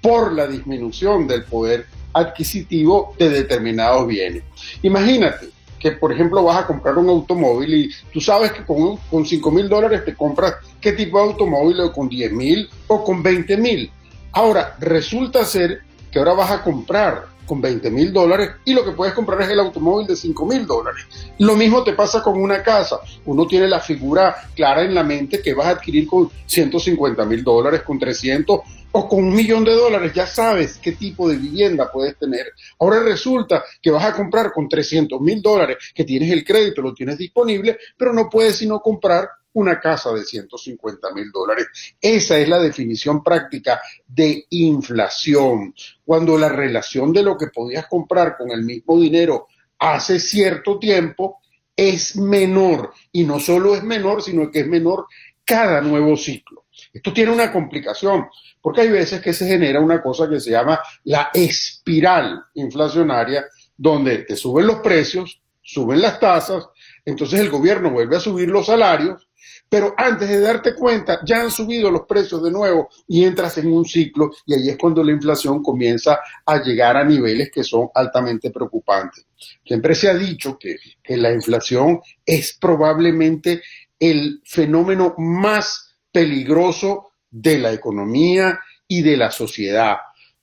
por 0.00 0.32
la 0.32 0.46
disminución 0.46 1.26
del 1.26 1.44
poder 1.44 1.86
adquisitivo 2.12 3.14
de 3.18 3.30
determinados 3.30 4.06
bienes. 4.06 4.42
Imagínate, 4.82 5.48
que, 5.82 5.90
por 5.90 6.12
ejemplo, 6.12 6.44
vas 6.44 6.62
a 6.62 6.66
comprar 6.66 6.96
un 6.96 7.08
automóvil 7.08 7.74
y 7.74 7.90
tú 8.12 8.20
sabes 8.20 8.52
que 8.52 8.64
con, 8.64 8.98
con 9.10 9.26
5 9.26 9.50
mil 9.50 9.68
dólares 9.68 10.04
te 10.04 10.14
compras 10.14 10.54
qué 10.80 10.92
tipo 10.92 11.18
de 11.18 11.24
automóvil, 11.24 11.80
o 11.80 11.92
con 11.92 12.08
10 12.08 12.32
mil 12.32 12.70
o 12.86 13.02
con 13.02 13.20
20 13.20 13.56
mil. 13.56 13.90
Ahora, 14.30 14.76
resulta 14.78 15.44
ser 15.44 15.82
que 16.10 16.20
ahora 16.20 16.34
vas 16.34 16.52
a 16.52 16.62
comprar 16.62 17.32
con 17.46 17.60
20 17.60 17.90
mil 17.90 18.12
dólares 18.12 18.50
y 18.64 18.72
lo 18.72 18.84
que 18.84 18.92
puedes 18.92 19.12
comprar 19.12 19.42
es 19.42 19.48
el 19.48 19.58
automóvil 19.58 20.06
de 20.06 20.14
5 20.14 20.46
mil 20.46 20.64
dólares. 20.66 21.04
Lo 21.38 21.56
mismo 21.56 21.82
te 21.82 21.94
pasa 21.94 22.22
con 22.22 22.40
una 22.40 22.62
casa. 22.62 23.00
Uno 23.26 23.46
tiene 23.48 23.66
la 23.66 23.80
figura 23.80 24.36
clara 24.54 24.82
en 24.82 24.94
la 24.94 25.02
mente 25.02 25.42
que 25.42 25.52
vas 25.52 25.66
a 25.66 25.70
adquirir 25.70 26.06
con 26.06 26.30
150 26.46 27.24
mil 27.24 27.42
dólares, 27.42 27.82
con 27.82 27.98
300 27.98 28.60
o 28.92 29.08
con 29.08 29.24
un 29.24 29.34
millón 29.34 29.64
de 29.64 29.72
dólares 29.72 30.12
ya 30.14 30.26
sabes 30.26 30.78
qué 30.78 30.92
tipo 30.92 31.28
de 31.28 31.36
vivienda 31.36 31.90
puedes 31.90 32.16
tener. 32.18 32.52
Ahora 32.78 33.00
resulta 33.00 33.64
que 33.80 33.90
vas 33.90 34.04
a 34.04 34.12
comprar 34.12 34.52
con 34.52 34.68
300 34.68 35.20
mil 35.20 35.40
dólares, 35.40 35.78
que 35.94 36.04
tienes 36.04 36.30
el 36.30 36.44
crédito, 36.44 36.82
lo 36.82 36.94
tienes 36.94 37.18
disponible, 37.18 37.78
pero 37.96 38.12
no 38.12 38.28
puedes 38.28 38.56
sino 38.56 38.80
comprar 38.80 39.28
una 39.54 39.80
casa 39.80 40.12
de 40.12 40.24
150 40.24 41.12
mil 41.12 41.30
dólares. 41.30 41.66
Esa 42.00 42.38
es 42.38 42.48
la 42.48 42.58
definición 42.58 43.22
práctica 43.22 43.80
de 44.06 44.46
inflación. 44.50 45.74
Cuando 46.04 46.38
la 46.38 46.48
relación 46.48 47.12
de 47.12 47.22
lo 47.22 47.36
que 47.36 47.48
podías 47.48 47.86
comprar 47.86 48.36
con 48.36 48.50
el 48.50 48.62
mismo 48.62 48.98
dinero 48.98 49.48
hace 49.78 50.20
cierto 50.20 50.78
tiempo 50.78 51.40
es 51.76 52.16
menor. 52.16 52.92
Y 53.10 53.24
no 53.24 53.40
solo 53.40 53.74
es 53.74 53.82
menor, 53.82 54.22
sino 54.22 54.50
que 54.50 54.60
es 54.60 54.66
menor 54.66 55.06
cada 55.44 55.80
nuevo 55.80 56.16
ciclo. 56.16 56.61
Esto 56.92 57.12
tiene 57.12 57.32
una 57.32 57.50
complicación, 57.50 58.26
porque 58.60 58.82
hay 58.82 58.90
veces 58.90 59.20
que 59.20 59.32
se 59.32 59.46
genera 59.46 59.80
una 59.80 60.02
cosa 60.02 60.28
que 60.28 60.40
se 60.40 60.50
llama 60.50 60.80
la 61.04 61.30
espiral 61.32 62.44
inflacionaria, 62.54 63.46
donde 63.76 64.18
te 64.18 64.36
suben 64.36 64.66
los 64.66 64.80
precios, 64.80 65.40
suben 65.62 66.02
las 66.02 66.20
tasas, 66.20 66.68
entonces 67.04 67.40
el 67.40 67.50
gobierno 67.50 67.90
vuelve 67.90 68.16
a 68.16 68.20
subir 68.20 68.48
los 68.48 68.66
salarios, 68.66 69.26
pero 69.68 69.94
antes 69.96 70.28
de 70.28 70.38
darte 70.40 70.74
cuenta 70.74 71.20
ya 71.24 71.40
han 71.40 71.50
subido 71.50 71.90
los 71.90 72.02
precios 72.02 72.42
de 72.42 72.50
nuevo 72.50 72.90
y 73.08 73.24
entras 73.24 73.56
en 73.56 73.72
un 73.72 73.86
ciclo 73.86 74.30
y 74.44 74.52
ahí 74.52 74.68
es 74.68 74.76
cuando 74.76 75.02
la 75.02 75.12
inflación 75.12 75.62
comienza 75.62 76.20
a 76.44 76.62
llegar 76.62 76.96
a 76.96 77.04
niveles 77.04 77.50
que 77.50 77.64
son 77.64 77.88
altamente 77.94 78.50
preocupantes. 78.50 79.26
Siempre 79.64 79.94
se 79.94 80.10
ha 80.10 80.14
dicho 80.14 80.58
que, 80.58 80.76
que 81.02 81.16
la 81.16 81.32
inflación 81.32 82.00
es 82.26 82.52
probablemente 82.60 83.62
el 83.98 84.42
fenómeno 84.44 85.14
más 85.16 85.81
peligroso 86.12 87.12
de 87.30 87.58
la 87.58 87.72
economía 87.72 88.60
y 88.86 89.02
de 89.02 89.16
la 89.16 89.30
sociedad. 89.30 89.96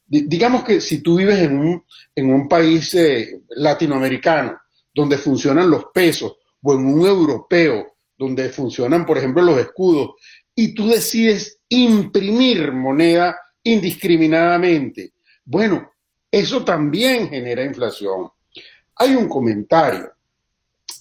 digamos 0.08 0.64
que 0.64 0.82
si 0.82 1.04
tú 1.04 1.18
vives 1.18 1.38
en 1.38 1.56
un, 1.56 1.84
en 2.16 2.34
un 2.34 2.48
país 2.48 2.96
eh, 2.96 3.42
latinoamericano 3.50 4.60
donde 4.92 5.20
funcionan 5.20 5.70
los 5.70 5.86
pesos 5.94 6.38
o 6.64 6.74
en 6.74 6.86
un 6.86 7.06
europeo 7.06 7.94
donde 8.18 8.50
funcionan, 8.50 9.06
por 9.06 9.18
ejemplo, 9.18 9.44
los 9.44 9.60
escudos, 9.60 10.16
y 10.56 10.74
tú 10.74 10.90
decides 10.90 11.60
imprimir 11.70 12.74
moneda 12.74 13.40
indiscriminadamente, 13.64 15.14
bueno, 15.46 15.92
eso 16.32 16.66
también 16.66 17.30
genera 17.30 17.64
inflación. 17.64 18.30
Hay 18.96 19.16
un 19.16 19.30
comentario 19.30 20.12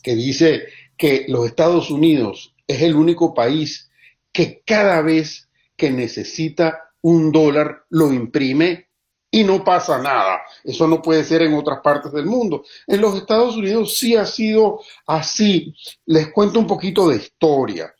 que 0.02 0.14
dice 0.14 0.68
que 0.96 1.26
los 1.28 1.46
Estados 1.46 1.90
Unidos 1.90 2.54
es 2.66 2.82
el 2.82 2.94
único 2.94 3.34
país 3.34 3.87
que 4.32 4.62
cada 4.64 5.02
vez 5.02 5.48
que 5.76 5.90
necesita 5.90 6.90
un 7.02 7.32
dólar 7.32 7.84
lo 7.90 8.12
imprime 8.12 8.88
y 9.30 9.44
no 9.44 9.62
pasa 9.64 9.98
nada. 9.98 10.40
Eso 10.64 10.86
no 10.86 11.02
puede 11.02 11.24
ser 11.24 11.42
en 11.42 11.54
otras 11.54 11.80
partes 11.80 12.12
del 12.12 12.26
mundo. 12.26 12.64
En 12.86 13.00
los 13.00 13.14
Estados 13.14 13.56
Unidos 13.56 13.98
sí 13.98 14.16
ha 14.16 14.24
sido 14.24 14.80
así. 15.06 15.74
Les 16.06 16.32
cuento 16.32 16.58
un 16.58 16.66
poquito 16.66 17.08
de 17.08 17.16
historia. 17.16 17.94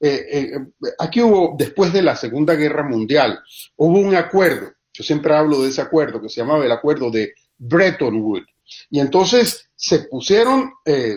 Eh, 0.00 0.26
eh, 0.30 0.52
aquí 0.98 1.22
hubo, 1.22 1.54
después 1.56 1.92
de 1.92 2.02
la 2.02 2.16
Segunda 2.16 2.54
Guerra 2.54 2.82
Mundial, 2.82 3.40
hubo 3.76 3.98
un 3.98 4.14
acuerdo, 4.14 4.72
yo 4.92 5.02
siempre 5.02 5.34
hablo 5.34 5.62
de 5.62 5.70
ese 5.70 5.80
acuerdo, 5.80 6.20
que 6.20 6.28
se 6.28 6.40
llamaba 6.40 6.64
el 6.64 6.72
acuerdo 6.72 7.10
de 7.10 7.32
Bretton 7.56 8.20
Woods. 8.20 8.53
Y 8.90 9.00
entonces 9.00 9.68
se 9.74 10.00
pusieron 10.00 10.72
eh, 10.84 11.16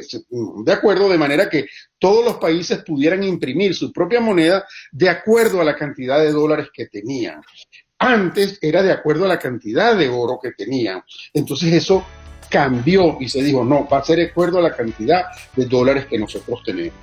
de 0.65 0.73
acuerdo 0.73 1.09
de 1.09 1.17
manera 1.17 1.49
que 1.49 1.67
todos 1.99 2.25
los 2.25 2.37
países 2.37 2.83
pudieran 2.83 3.23
imprimir 3.23 3.75
su 3.75 3.91
propia 3.91 4.19
moneda 4.19 4.65
de 4.91 5.09
acuerdo 5.09 5.61
a 5.61 5.65
la 5.65 5.75
cantidad 5.75 6.19
de 6.19 6.31
dólares 6.31 6.67
que 6.73 6.87
tenían. 6.87 7.41
Antes 7.99 8.59
era 8.61 8.83
de 8.83 8.91
acuerdo 8.91 9.25
a 9.25 9.29
la 9.29 9.39
cantidad 9.39 9.95
de 9.95 10.09
oro 10.09 10.39
que 10.41 10.51
tenían. 10.51 11.01
Entonces 11.33 11.73
eso 11.73 12.05
cambió 12.49 13.17
y 13.19 13.27
se 13.27 13.43
dijo, 13.43 13.63
no, 13.63 13.87
va 13.87 13.99
a 13.99 14.03
ser 14.03 14.17
de 14.17 14.25
acuerdo 14.27 14.59
a 14.59 14.61
la 14.61 14.75
cantidad 14.75 15.25
de 15.55 15.65
dólares 15.65 16.05
que 16.05 16.17
nosotros 16.17 16.61
tenemos. 16.63 16.93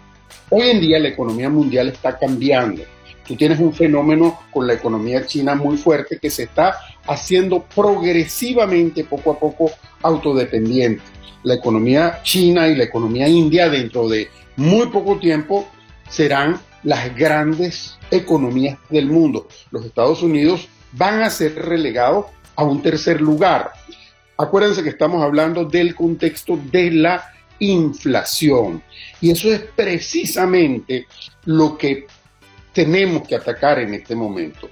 Hoy 0.50 0.68
en 0.70 0.80
día 0.80 0.98
la 0.98 1.08
economía 1.08 1.48
mundial 1.48 1.88
está 1.88 2.18
cambiando. 2.18 2.82
Tú 3.26 3.36
tienes 3.36 3.58
un 3.58 3.72
fenómeno 3.72 4.40
con 4.50 4.66
la 4.66 4.74
economía 4.74 5.24
china 5.26 5.54
muy 5.54 5.76
fuerte 5.76 6.18
que 6.18 6.30
se 6.30 6.44
está 6.44 6.76
haciendo 7.06 7.62
progresivamente, 7.62 9.04
poco 9.04 9.32
a 9.32 9.38
poco, 9.38 9.70
autodependiente. 10.02 11.02
La 11.42 11.54
economía 11.54 12.20
china 12.22 12.68
y 12.68 12.76
la 12.76 12.84
economía 12.84 13.28
india 13.28 13.68
dentro 13.68 14.08
de 14.08 14.28
muy 14.56 14.86
poco 14.88 15.18
tiempo 15.18 15.68
serán 16.08 16.60
las 16.82 17.14
grandes 17.16 17.98
economías 18.10 18.78
del 18.90 19.06
mundo. 19.06 19.48
Los 19.70 19.84
Estados 19.84 20.22
Unidos 20.22 20.68
van 20.92 21.22
a 21.22 21.30
ser 21.30 21.54
relegados 21.54 22.26
a 22.56 22.64
un 22.64 22.82
tercer 22.82 23.20
lugar. 23.20 23.72
Acuérdense 24.36 24.82
que 24.82 24.90
estamos 24.90 25.22
hablando 25.22 25.64
del 25.64 25.94
contexto 25.94 26.58
de 26.70 26.90
la 26.90 27.24
inflación. 27.58 28.82
Y 29.20 29.30
eso 29.30 29.52
es 29.52 29.60
precisamente 29.60 31.06
lo 31.44 31.78
que 31.78 32.06
tenemos 32.74 33.26
que 33.26 33.36
atacar 33.36 33.78
en 33.78 33.94
este 33.94 34.14
momento. 34.14 34.68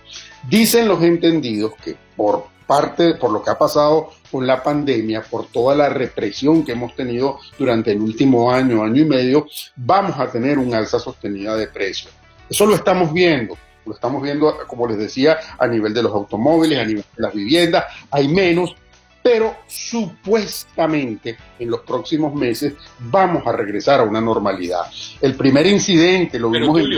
Dicen 0.49 0.89
los 0.89 1.03
entendidos 1.03 1.73
que 1.83 1.97
por 2.17 2.47
parte, 2.67 3.15
por 3.15 3.31
lo 3.31 3.43
que 3.43 3.51
ha 3.51 3.59
pasado 3.59 4.11
con 4.31 4.47
la 4.47 4.63
pandemia, 4.63 5.23
por 5.23 5.47
toda 5.47 5.75
la 5.75 5.89
represión 5.89 6.65
que 6.65 6.73
hemos 6.73 6.95
tenido 6.95 7.39
durante 7.59 7.93
el 7.93 8.01
último 8.01 8.51
año, 8.51 8.83
año 8.83 9.03
y 9.03 9.05
medio, 9.05 9.47
vamos 9.77 10.19
a 10.19 10.31
tener 10.31 10.59
un 10.59 10.75
alza 10.75 10.99
sostenida 10.99 11.57
de 11.57 11.69
precios. 11.69 12.13
Eso 12.49 12.67
lo 12.67 12.75
estamos 12.75 13.13
viendo. 13.13 13.57
Lo 13.85 13.95
estamos 13.95 14.23
viendo, 14.23 14.57
como 14.69 14.87
les 14.87 14.97
decía, 14.97 15.39
a 15.59 15.67
nivel 15.67 15.93
de 15.93 16.03
los 16.03 16.13
automóviles, 16.13 16.79
a 16.79 16.85
nivel 16.85 17.05
de 17.17 17.23
las 17.23 17.35
viviendas, 17.35 17.85
hay 18.11 18.29
menos, 18.29 18.77
pero 19.23 19.57
supuestamente 19.67 21.37
en 21.59 21.71
los 21.71 21.81
próximos 21.81 22.35
meses 22.35 22.75
vamos 23.01 23.47
a 23.47 23.53
regresar 23.53 24.01
a 24.01 24.05
una 24.05 24.21
normalidad. 24.21 24.83
El 25.21 25.35
primer 25.35 25.67
incidente 25.67 26.39
lo 26.39 26.51
vimos 26.51 26.79
en... 26.81 26.91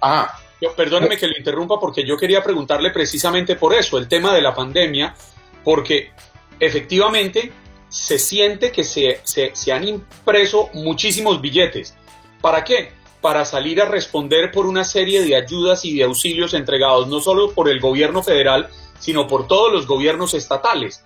Ah, 0.00 0.32
perdóneme 0.76 1.16
que 1.16 1.26
lo 1.26 1.36
interrumpa 1.36 1.78
porque 1.78 2.04
yo 2.04 2.16
quería 2.16 2.42
preguntarle 2.42 2.90
precisamente 2.90 3.56
por 3.56 3.74
eso, 3.74 3.98
el 3.98 4.08
tema 4.08 4.34
de 4.34 4.42
la 4.42 4.54
pandemia, 4.54 5.14
porque 5.62 6.10
efectivamente 6.58 7.52
se 7.88 8.18
siente 8.18 8.72
que 8.72 8.84
se, 8.84 9.20
se, 9.24 9.72
han 9.72 9.86
impreso 9.86 10.68
muchísimos 10.74 11.40
billetes. 11.40 11.96
¿Para 12.40 12.64
qué? 12.64 12.92
Para 13.20 13.44
salir 13.44 13.80
a 13.80 13.86
responder 13.86 14.50
por 14.50 14.66
una 14.66 14.84
serie 14.84 15.22
de 15.22 15.36
ayudas 15.36 15.84
y 15.84 15.96
de 15.96 16.04
auxilios 16.04 16.54
entregados 16.54 17.08
no 17.08 17.20
solo 17.20 17.52
por 17.52 17.68
el 17.68 17.80
gobierno 17.80 18.22
federal, 18.22 18.68
sino 18.98 19.26
por 19.26 19.46
todos 19.46 19.72
los 19.72 19.86
gobiernos 19.86 20.34
estatales. 20.34 21.04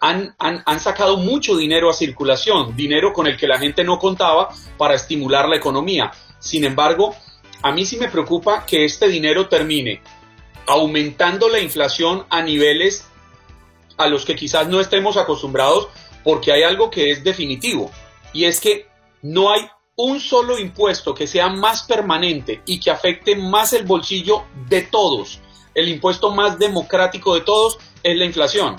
han, 0.00 0.34
han, 0.38 0.80
sacado 0.80 1.16
mucho 1.16 1.56
dinero 1.56 1.88
a 1.88 1.94
circulación, 1.94 2.76
dinero 2.76 3.12
con 3.12 3.26
el 3.26 3.38
que 3.38 3.48
la 3.48 3.58
gente 3.58 3.84
no 3.84 3.98
contaba 3.98 4.48
para 4.76 4.94
estimular 4.94 5.48
la 5.48 5.56
economía. 5.56 6.10
Sin 6.40 6.64
embargo, 6.64 7.14
a 7.64 7.72
mí 7.72 7.86
sí 7.86 7.96
me 7.96 8.10
preocupa 8.10 8.66
que 8.66 8.84
este 8.84 9.08
dinero 9.08 9.48
termine 9.48 10.02
aumentando 10.66 11.48
la 11.48 11.60
inflación 11.60 12.26
a 12.28 12.42
niveles 12.42 13.08
a 13.96 14.06
los 14.06 14.26
que 14.26 14.36
quizás 14.36 14.68
no 14.68 14.82
estemos 14.82 15.16
acostumbrados 15.16 15.88
porque 16.22 16.52
hay 16.52 16.62
algo 16.62 16.90
que 16.90 17.10
es 17.10 17.24
definitivo 17.24 17.90
y 18.34 18.44
es 18.44 18.60
que 18.60 18.86
no 19.22 19.50
hay 19.50 19.66
un 19.96 20.20
solo 20.20 20.58
impuesto 20.58 21.14
que 21.14 21.26
sea 21.26 21.48
más 21.48 21.84
permanente 21.84 22.60
y 22.66 22.78
que 22.78 22.90
afecte 22.90 23.34
más 23.34 23.72
el 23.72 23.86
bolsillo 23.86 24.44
de 24.68 24.82
todos. 24.82 25.40
El 25.74 25.88
impuesto 25.88 26.32
más 26.32 26.58
democrático 26.58 27.34
de 27.34 27.40
todos 27.40 27.78
es 28.02 28.14
la 28.14 28.26
inflación. 28.26 28.76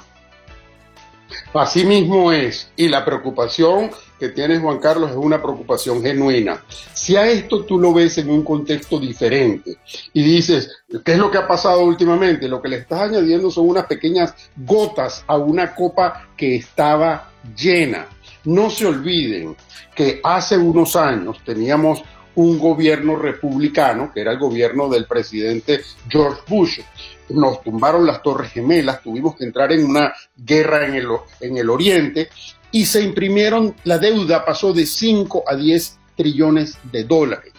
Así 1.53 1.85
mismo 1.85 2.31
es, 2.31 2.69
y 2.75 2.87
la 2.87 3.03
preocupación 3.03 3.91
que 4.19 4.29
tiene 4.29 4.59
Juan 4.59 4.79
Carlos 4.79 5.11
es 5.11 5.17
una 5.17 5.41
preocupación 5.41 6.01
genuina. 6.01 6.63
Si 6.93 7.15
a 7.15 7.27
esto 7.27 7.63
tú 7.65 7.79
lo 7.79 7.93
ves 7.93 8.17
en 8.17 8.29
un 8.29 8.43
contexto 8.43 8.99
diferente 8.99 9.77
y 10.13 10.23
dices, 10.23 10.69
¿qué 11.03 11.13
es 11.13 11.17
lo 11.17 11.31
que 11.31 11.37
ha 11.37 11.47
pasado 11.47 11.83
últimamente? 11.83 12.47
Lo 12.47 12.61
que 12.61 12.69
le 12.69 12.77
estás 12.77 13.09
añadiendo 13.09 13.51
son 13.51 13.69
unas 13.69 13.85
pequeñas 13.85 14.33
gotas 14.55 15.23
a 15.27 15.37
una 15.37 15.73
copa 15.73 16.29
que 16.37 16.55
estaba 16.55 17.31
llena. 17.55 18.07
No 18.45 18.69
se 18.69 18.85
olviden 18.85 19.55
que 19.95 20.19
hace 20.23 20.57
unos 20.57 20.95
años 20.95 21.37
teníamos 21.45 22.03
un 22.35 22.59
gobierno 22.59 23.15
republicano, 23.15 24.11
que 24.13 24.21
era 24.21 24.33
el 24.33 24.39
gobierno 24.39 24.89
del 24.89 25.05
presidente 25.05 25.81
George 26.09 26.41
Bush. 26.47 26.79
Nos 27.29 27.61
tumbaron 27.63 28.05
las 28.05 28.21
Torres 28.21 28.51
Gemelas, 28.51 29.01
tuvimos 29.01 29.35
que 29.35 29.45
entrar 29.45 29.71
en 29.71 29.85
una 29.85 30.13
guerra 30.35 30.85
en 30.85 30.95
el, 30.95 31.07
en 31.41 31.57
el 31.57 31.69
Oriente 31.69 32.29
y 32.71 32.85
se 32.85 33.01
imprimieron, 33.01 33.75
la 33.83 33.97
deuda 33.97 34.45
pasó 34.45 34.73
de 34.73 34.85
5 34.85 35.43
a 35.47 35.55
10 35.55 35.99
trillones 36.15 36.77
de 36.91 37.03
dólares. 37.03 37.53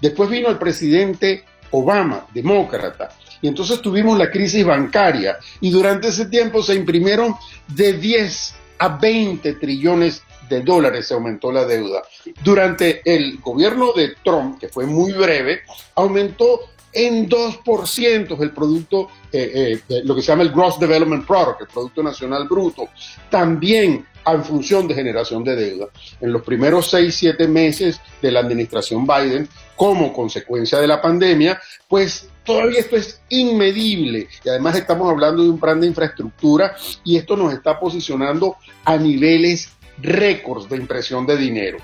Después 0.00 0.30
vino 0.30 0.48
el 0.48 0.58
presidente 0.58 1.44
Obama, 1.72 2.26
demócrata, 2.32 3.10
y 3.42 3.48
entonces 3.48 3.80
tuvimos 3.80 4.18
la 4.18 4.30
crisis 4.30 4.64
bancaria 4.64 5.38
y 5.60 5.70
durante 5.70 6.08
ese 6.08 6.26
tiempo 6.26 6.62
se 6.62 6.74
imprimieron 6.74 7.34
de 7.68 7.92
10 7.94 8.54
a 8.78 8.88
20 8.88 9.54
trillones 9.54 10.22
de 10.50 10.60
dólares 10.60 11.06
se 11.06 11.14
aumentó 11.14 11.50
la 11.50 11.64
deuda. 11.64 12.02
Durante 12.42 13.00
el 13.04 13.38
gobierno 13.38 13.92
de 13.92 14.16
Trump, 14.22 14.58
que 14.58 14.68
fue 14.68 14.84
muy 14.84 15.12
breve, 15.12 15.60
aumentó 15.94 16.60
en 16.92 17.28
2% 17.28 18.40
el 18.40 18.50
producto, 18.50 19.08
eh, 19.32 19.80
eh, 19.88 20.02
lo 20.04 20.14
que 20.14 20.22
se 20.22 20.28
llama 20.28 20.42
el 20.42 20.50
Gross 20.50 20.78
Development 20.78 21.26
Product, 21.26 21.60
el 21.60 21.66
Producto 21.68 22.02
Nacional 22.02 22.48
Bruto, 22.48 22.88
también 23.30 24.06
en 24.26 24.44
función 24.44 24.86
de 24.86 24.94
generación 24.94 25.42
de 25.44 25.56
deuda. 25.56 25.88
En 26.20 26.32
los 26.32 26.42
primeros 26.42 26.90
6, 26.90 27.14
7 27.14 27.48
meses 27.48 28.00
de 28.20 28.30
la 28.30 28.40
administración 28.40 29.06
Biden, 29.06 29.48
como 29.76 30.12
consecuencia 30.12 30.78
de 30.78 30.86
la 30.86 31.00
pandemia, 31.00 31.60
pues 31.88 32.28
todavía 32.44 32.80
esto 32.80 32.96
es 32.96 33.20
inmedible. 33.28 34.28
Y 34.44 34.48
además 34.48 34.76
estamos 34.76 35.10
hablando 35.10 35.42
de 35.42 35.50
un 35.50 35.58
plan 35.58 35.80
de 35.80 35.86
infraestructura 35.86 36.76
y 37.04 37.16
esto 37.16 37.36
nos 37.36 37.52
está 37.52 37.78
posicionando 37.80 38.56
a 38.84 38.96
niveles 38.96 39.70
récords 40.02 40.68
de 40.68 40.76
impresión 40.76 41.26
de 41.26 41.36
dinero. 41.36 41.78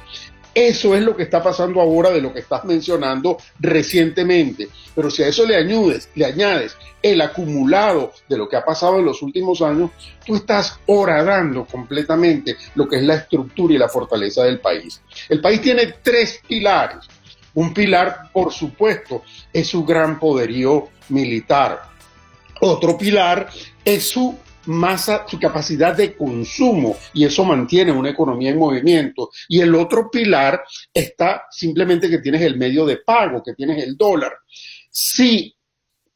Eso 0.57 0.97
es 0.97 1.03
lo 1.03 1.15
que 1.15 1.25
está 1.25 1.43
pasando 1.43 1.83
ahora 1.83 2.09
de 2.09 2.23
lo 2.23 2.33
que 2.33 2.39
estás 2.39 2.65
mencionando 2.65 3.37
recientemente. 3.61 4.71
Pero 4.95 5.11
si 5.11 5.23
a 5.23 5.29
eso 5.29 5.45
le 5.45 5.55
añades, 5.55 6.09
le 6.15 6.25
añades 6.25 6.75
el 7.03 7.21
acumulado 7.21 8.13
de 8.27 8.39
lo 8.39 8.49
que 8.49 8.57
ha 8.57 8.65
pasado 8.65 8.99
en 8.99 9.05
los 9.05 9.21
últimos 9.21 9.61
años, 9.61 9.91
tú 10.25 10.35
estás 10.35 10.81
horadando 10.87 11.67
completamente 11.67 12.57
lo 12.75 12.89
que 12.89 12.97
es 12.97 13.03
la 13.03 13.17
estructura 13.17 13.75
y 13.75 13.77
la 13.77 13.91
fortaleza 13.91 14.45
del 14.45 14.59
país. 14.59 15.03
El 15.29 15.43
país 15.43 15.61
tiene 15.61 15.97
tres 16.03 16.41
pilares. 16.49 17.01
Un 17.53 17.75
pilar, 17.75 18.31
por 18.33 18.51
supuesto, 18.51 19.25
es 19.53 19.69
su 19.69 19.85
gran 19.85 20.19
poderío 20.19 20.89
militar. 21.11 21.83
Otro 22.63 22.97
pilar 22.97 23.51
es 23.85 24.09
su 24.09 24.39
masa, 24.67 25.25
su 25.27 25.39
capacidad 25.39 25.97
de 25.97 26.15
consumo 26.17 26.97
y 27.13 27.25
eso 27.25 27.45
mantiene 27.45 27.93
una 27.93 28.11
economía 28.11 28.51
en 28.51 28.59
movimiento. 28.59 29.31
Y 29.49 29.61
el 29.61 29.75
otro 29.75 30.11
pilar 30.11 30.63
está 30.93 31.45
simplemente 31.51 32.09
que 32.09 32.19
tienes 32.19 32.43
el 32.43 32.57
medio 32.57 32.85
de 32.87 32.99
pago, 32.99 33.43
que 33.43 33.55
tienes 33.55 33.83
el 33.83 33.97
dólar. 33.97 34.33
Si 34.91 35.55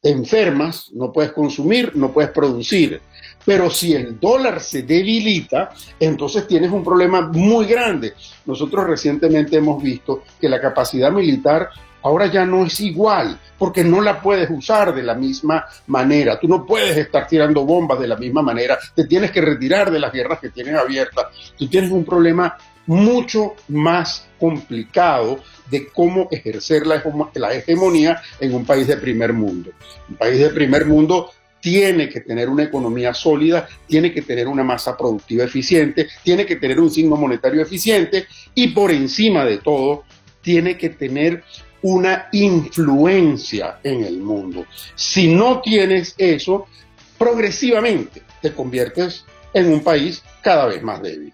enfermas, 0.03 0.89
no 0.93 1.11
puedes 1.11 1.31
consumir, 1.31 1.95
no 1.95 2.11
puedes 2.11 2.31
producir. 2.31 3.01
Pero 3.45 3.69
si 3.69 3.93
el 3.93 4.19
dólar 4.19 4.59
se 4.59 4.83
debilita, 4.83 5.71
entonces 5.99 6.47
tienes 6.47 6.71
un 6.71 6.83
problema 6.83 7.21
muy 7.21 7.65
grande. 7.65 8.13
Nosotros 8.45 8.85
recientemente 8.85 9.57
hemos 9.57 9.81
visto 9.81 10.23
que 10.39 10.49
la 10.49 10.61
capacidad 10.61 11.11
militar 11.11 11.69
ahora 12.03 12.27
ya 12.27 12.45
no 12.45 12.65
es 12.65 12.79
igual, 12.79 13.39
porque 13.57 13.83
no 13.83 14.01
la 14.01 14.21
puedes 14.21 14.49
usar 14.49 14.93
de 14.93 15.03
la 15.03 15.15
misma 15.15 15.65
manera. 15.87 16.39
Tú 16.39 16.47
no 16.47 16.65
puedes 16.65 16.97
estar 16.97 17.27
tirando 17.27 17.65
bombas 17.65 17.99
de 17.99 18.07
la 18.07 18.15
misma 18.15 18.41
manera. 18.41 18.77
Te 18.95 19.05
tienes 19.05 19.31
que 19.31 19.41
retirar 19.41 19.91
de 19.91 19.99
las 19.99 20.11
guerras 20.11 20.39
que 20.39 20.49
tienes 20.49 20.75
abiertas. 20.75 21.27
Tú 21.57 21.67
tienes 21.67 21.91
un 21.91 22.05
problema 22.05 22.57
mucho 22.87 23.53
más 23.69 24.27
complicado 24.39 25.39
de 25.69 25.87
cómo 25.87 26.27
ejercer 26.31 26.85
la, 26.85 27.01
hegemonía 27.53 28.21
en 28.39 28.53
un 28.53 28.65
país 28.65 28.87
de 28.87 28.97
primer 28.97 29.33
mundo. 29.33 29.71
Un 30.09 30.15
país 30.15 30.39
de 30.39 30.49
primer 30.49 30.85
mundo 30.85 31.31
tiene 31.61 32.09
que 32.09 32.21
tener 32.21 32.49
una 32.49 32.63
economía 32.63 33.13
sólida, 33.13 33.67
tiene 33.87 34.11
que 34.11 34.23
tener 34.23 34.47
una 34.47 34.63
masa 34.63 34.97
productiva 34.97 35.43
eficiente, 35.43 36.07
tiene 36.23 36.45
que 36.45 36.55
tener 36.55 36.79
un 36.79 36.89
signo 36.89 37.15
monetario 37.15 37.61
eficiente 37.61 38.25
y 38.55 38.69
por 38.69 38.91
encima 38.91 39.45
de 39.45 39.59
todo, 39.59 40.03
tiene 40.41 40.77
que 40.77 40.89
tener 40.89 41.43
una 41.81 42.27
influencia 42.31 43.79
en 43.83 44.03
el 44.03 44.19
mundo. 44.19 44.65
Si 44.95 45.33
no 45.33 45.61
tienes 45.61 46.13
eso, 46.17 46.67
progresivamente 47.17 48.21
te 48.41 48.53
conviertes 48.53 49.25
en 49.53 49.71
un 49.71 49.83
país 49.83 50.23
cada 50.41 50.67
vez 50.67 50.81
más 50.81 51.01
débil. 51.01 51.33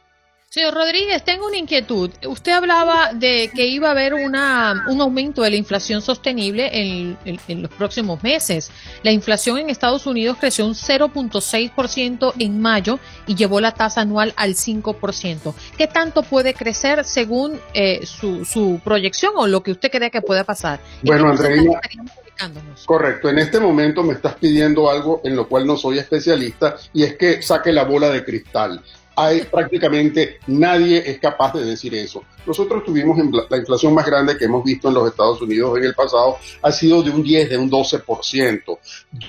Señor 0.58 0.74
Rodríguez, 0.74 1.24
tengo 1.24 1.46
una 1.46 1.58
inquietud. 1.58 2.10
Usted 2.26 2.52
hablaba 2.52 3.14
de 3.14 3.52
que 3.54 3.68
iba 3.68 3.90
a 3.90 3.92
haber 3.92 4.16
una, 4.16 4.86
un 4.88 5.00
aumento 5.02 5.44
de 5.44 5.52
la 5.52 5.56
inflación 5.56 6.02
sostenible 6.02 6.72
en, 6.74 7.16
en, 7.26 7.62
los 7.62 7.70
próximos 7.70 8.24
meses. 8.24 8.72
La 9.04 9.12
inflación 9.12 9.60
en 9.60 9.70
Estados 9.70 10.08
Unidos 10.08 10.38
creció 10.40 10.66
un 10.66 10.74
0.6% 10.74 12.34
en 12.40 12.60
mayo 12.60 12.98
y 13.28 13.36
llevó 13.36 13.62
la 13.62 13.76
tasa 13.76 14.02
anual 14.02 14.34
al 14.36 14.56
5%. 14.56 15.54
¿Qué 15.78 15.86
tanto 15.86 16.24
puede 16.24 16.56
crecer 16.56 17.04
según 17.06 17.60
eh, 17.76 18.04
su, 18.08 18.44
su, 18.44 18.82
proyección 18.84 19.34
o 19.36 19.46
lo 19.46 19.62
que 19.62 19.74
usted 19.74 19.92
cree 19.92 20.10
que 20.10 20.24
pueda 20.24 20.44
pasar? 20.44 20.80
Bueno, 21.04 21.30
Andreina, 21.30 21.80
correcto. 22.84 23.30
En 23.30 23.38
este 23.38 23.60
momento 23.60 24.02
me 24.02 24.14
estás 24.14 24.34
pidiendo 24.34 24.90
algo 24.90 25.22
en 25.24 25.36
lo 25.36 25.48
cual 25.48 25.68
no 25.68 25.78
soy 25.78 26.00
especialista 26.00 26.78
y 26.94 27.04
es 27.04 27.16
que 27.16 27.44
saque 27.44 27.72
la 27.72 27.84
bola 27.84 28.10
de 28.10 28.26
cristal 28.26 28.82
hay 29.18 29.42
prácticamente 29.46 30.40
nadie 30.46 31.02
es 31.04 31.18
capaz 31.18 31.54
de 31.56 31.66
decir 31.66 31.96
eso. 31.96 32.24
Nosotros 32.46 32.84
tuvimos 32.86 33.18
la 33.50 33.58
inflación 33.58 33.96
más 33.96 34.06
grande 34.06 34.38
que 34.38 34.46
hemos 34.46 34.64
visto 34.64 34.88
en 34.88 34.94
los 34.94 35.10
Estados 35.10 35.42
Unidos 35.42 35.76
en 35.78 35.86
el 35.86 35.96
pasado, 35.96 36.38
ha 36.62 36.72
sido 36.72 37.02
de 37.02 37.10
un 37.10 37.24
10, 37.24 37.50
de 37.50 37.58
un 37.58 37.70
12%. 37.70 38.78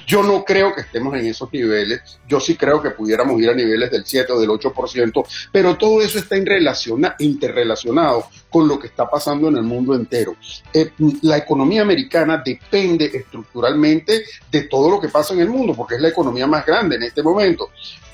Yo 0.06 0.22
no 0.22 0.44
creo 0.44 0.74
que 0.74 0.82
estemos 0.82 1.14
en 1.14 1.24
esos 1.24 1.50
niveles, 1.50 2.02
yo 2.28 2.38
sí 2.38 2.54
creo 2.54 2.82
que 2.82 2.90
pudiéramos 2.90 3.40
ir 3.40 3.48
a 3.48 3.54
niveles 3.54 3.90
del 3.90 4.04
7 4.04 4.30
o 4.30 4.38
del 4.38 4.50
8%, 4.50 5.24
pero 5.50 5.78
todo 5.78 6.02
eso 6.02 6.18
está 6.18 6.36
interrelacionado 6.36 8.26
con 8.50 8.68
lo 8.68 8.78
que 8.78 8.88
está 8.88 9.08
pasando 9.08 9.48
en 9.48 9.56
el 9.56 9.64
mundo 9.64 9.94
entero. 9.94 10.36
Eh, 10.74 10.90
la 11.22 11.38
economía 11.38 11.80
americana 11.80 12.42
depende 12.44 13.06
estructuralmente 13.06 14.22
de 14.52 14.62
todo 14.64 14.90
lo 14.90 15.00
que 15.00 15.08
pasa 15.08 15.32
en 15.32 15.40
el 15.40 15.48
mundo, 15.48 15.74
porque 15.74 15.94
es 15.94 16.00
la 16.02 16.08
economía 16.08 16.46
más 16.46 16.66
grande 16.66 16.96
en 16.96 17.04
este 17.04 17.22
momento 17.22 17.70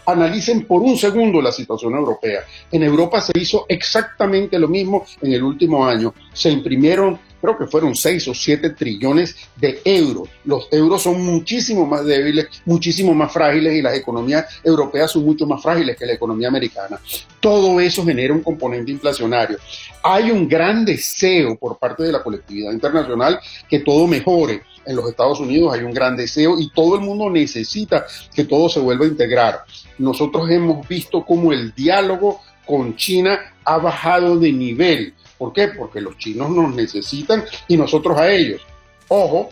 analicen 0.07 0.67
por 0.67 0.83
un 0.83 0.97
segundo 0.97 1.41
la 1.41 1.53
situación 1.53 1.95
europea. 1.95 2.45
En 2.71 2.83
Europa 2.83 3.21
se 3.21 3.33
hizo 3.39 3.67
exactamente 3.69 4.59
lo 4.59 4.69
mismo 4.69 5.05
en 5.21 5.33
el 5.33 5.43
último 5.43 5.87
año. 5.87 6.15
Se 6.33 6.51
imprimieron, 6.51 7.19
creo 7.41 7.57
que 7.57 7.67
fueron 7.67 7.95
6 7.95 8.29
o 8.29 8.35
7 8.35 8.71
trillones 8.71 9.37
de 9.57 9.81
euros. 9.85 10.29
Los 10.45 10.69
euros 10.71 11.03
son 11.03 11.25
muchísimo 11.25 11.87
más 11.87 12.05
débiles, 12.05 12.47
muchísimo 12.65 13.15
más 13.15 13.33
frágiles 13.33 13.75
y 13.75 13.83
las 13.83 13.95
economías 13.95 14.47
europeas 14.63 15.11
son 15.11 15.25
mucho 15.25 15.47
más 15.47 15.63
frágiles 15.63 15.97
que 15.97 16.07
la 16.07 16.15
economía 16.15 16.49
americana. 16.49 17.01
Todo 17.41 17.81
eso 17.81 18.05
genera 18.05 18.35
un 18.35 18.43
componente 18.43 18.91
inflacionario. 18.91 19.59
Hay 20.03 20.31
un 20.31 20.49
gran 20.49 20.85
deseo 20.85 21.57
por 21.57 21.79
parte 21.79 22.03
de 22.03 22.13
la 22.13 22.23
colectividad 22.23 22.73
internacional 22.73 23.39
que 23.69 23.81
todo 23.81 24.07
mejore 24.07 24.63
en 24.87 24.97
los 24.97 25.09
Estados 25.09 25.41
Unidos 25.41 25.73
hay 25.75 25.83
un 25.85 25.93
gran 25.93 26.17
deseo 26.17 26.59
y 26.59 26.71
todo 26.71 26.97
el 26.97 27.01
mundo 27.01 27.31
necesita 27.31 28.07
que 28.35 28.45
todo 28.45 28.69
se 28.69 28.81
vuelva 28.81 29.05
a 29.05 29.09
integrar. 29.09 29.65
Nosotros 29.99 30.51
hemos 30.51 30.87
visto 30.89 31.25
cómo 31.25 31.53
el 31.53 31.75
diálogo 31.75 32.41
con 32.67 32.97
China 32.97 33.39
ha 33.65 33.79
bajado 33.79 34.39
de 34.39 34.53
nivel. 34.53 35.15
¿Por 35.39 35.53
qué? 35.53 35.69
Porque 35.69 36.01
los 36.01 36.17
chinos 36.19 36.51
nos 36.51 36.75
necesitan 36.75 37.45
y 37.69 37.77
nosotros 37.77 38.19
a 38.19 38.31
ellos. 38.31 38.63
Ojo, 39.09 39.51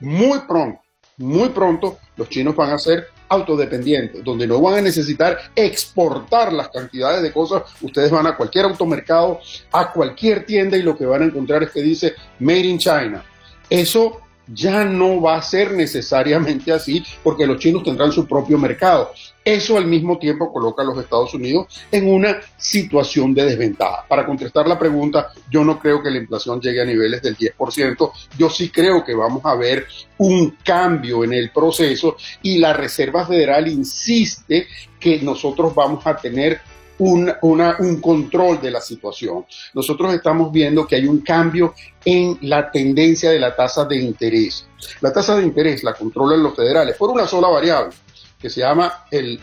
muy 0.00 0.40
pronto, 0.40 0.80
muy 1.18 1.50
pronto 1.50 1.98
los 2.16 2.28
chinos 2.28 2.56
van 2.56 2.70
a 2.70 2.78
ser 2.78 3.08
autodependientes, 3.28 4.22
donde 4.22 4.46
no 4.46 4.60
van 4.60 4.74
a 4.74 4.82
necesitar 4.82 5.38
exportar 5.56 6.52
las 6.52 6.68
cantidades 6.68 7.22
de 7.22 7.32
cosas. 7.32 7.62
Ustedes 7.80 8.10
van 8.10 8.26
a 8.26 8.36
cualquier 8.36 8.66
automercado, 8.66 9.40
a 9.72 9.90
cualquier 9.90 10.44
tienda 10.44 10.76
y 10.76 10.82
lo 10.82 10.96
que 10.96 11.06
van 11.06 11.22
a 11.22 11.24
encontrar 11.26 11.62
es 11.62 11.70
que 11.70 11.80
dice 11.80 12.14
Made 12.40 12.58
in 12.60 12.78
China. 12.78 13.24
Eso 13.70 14.21
ya 14.46 14.84
no 14.84 15.20
va 15.20 15.36
a 15.36 15.42
ser 15.42 15.72
necesariamente 15.72 16.72
así 16.72 17.02
porque 17.22 17.46
los 17.46 17.58
chinos 17.58 17.82
tendrán 17.82 18.12
su 18.12 18.26
propio 18.26 18.58
mercado. 18.58 19.12
Eso 19.44 19.76
al 19.76 19.86
mismo 19.86 20.18
tiempo 20.18 20.52
coloca 20.52 20.82
a 20.82 20.84
los 20.84 20.98
Estados 20.98 21.34
Unidos 21.34 21.66
en 21.90 22.08
una 22.08 22.40
situación 22.56 23.34
de 23.34 23.44
desventaja. 23.44 24.04
Para 24.08 24.24
contestar 24.24 24.68
la 24.68 24.78
pregunta, 24.78 25.32
yo 25.50 25.64
no 25.64 25.78
creo 25.78 26.02
que 26.02 26.10
la 26.10 26.18
inflación 26.18 26.60
llegue 26.60 26.82
a 26.82 26.84
niveles 26.84 27.22
del 27.22 27.36
10%. 27.36 28.12
Yo 28.38 28.50
sí 28.50 28.70
creo 28.70 29.04
que 29.04 29.14
vamos 29.14 29.44
a 29.44 29.56
ver 29.56 29.86
un 30.18 30.56
cambio 30.64 31.24
en 31.24 31.32
el 31.32 31.50
proceso 31.50 32.16
y 32.42 32.58
la 32.58 32.72
Reserva 32.72 33.26
Federal 33.26 33.66
insiste 33.66 34.68
que 35.00 35.20
nosotros 35.20 35.74
vamos 35.74 36.06
a 36.06 36.16
tener 36.16 36.60
un, 36.98 37.32
un 37.42 38.00
control 38.00 38.60
de 38.60 38.70
la 38.70 38.80
situación. 38.80 39.44
Nosotros 39.74 40.14
estamos 40.14 40.52
viendo 40.52 40.86
que 40.86 40.96
hay 40.96 41.06
un 41.06 41.20
cambio 41.20 41.74
en 42.04 42.38
la 42.42 42.70
tendencia 42.70 43.30
de 43.30 43.38
la 43.38 43.54
tasa 43.54 43.84
de 43.84 43.96
interés. 43.96 44.66
La 45.00 45.12
tasa 45.12 45.36
de 45.36 45.42
interés 45.42 45.82
la 45.82 45.94
controlan 45.94 46.42
los 46.42 46.54
federales 46.54 46.96
por 46.96 47.10
una 47.10 47.26
sola 47.26 47.48
variable 47.48 47.94
que 48.42 48.50
se 48.50 48.60
llama, 48.60 49.04
el, 49.08 49.38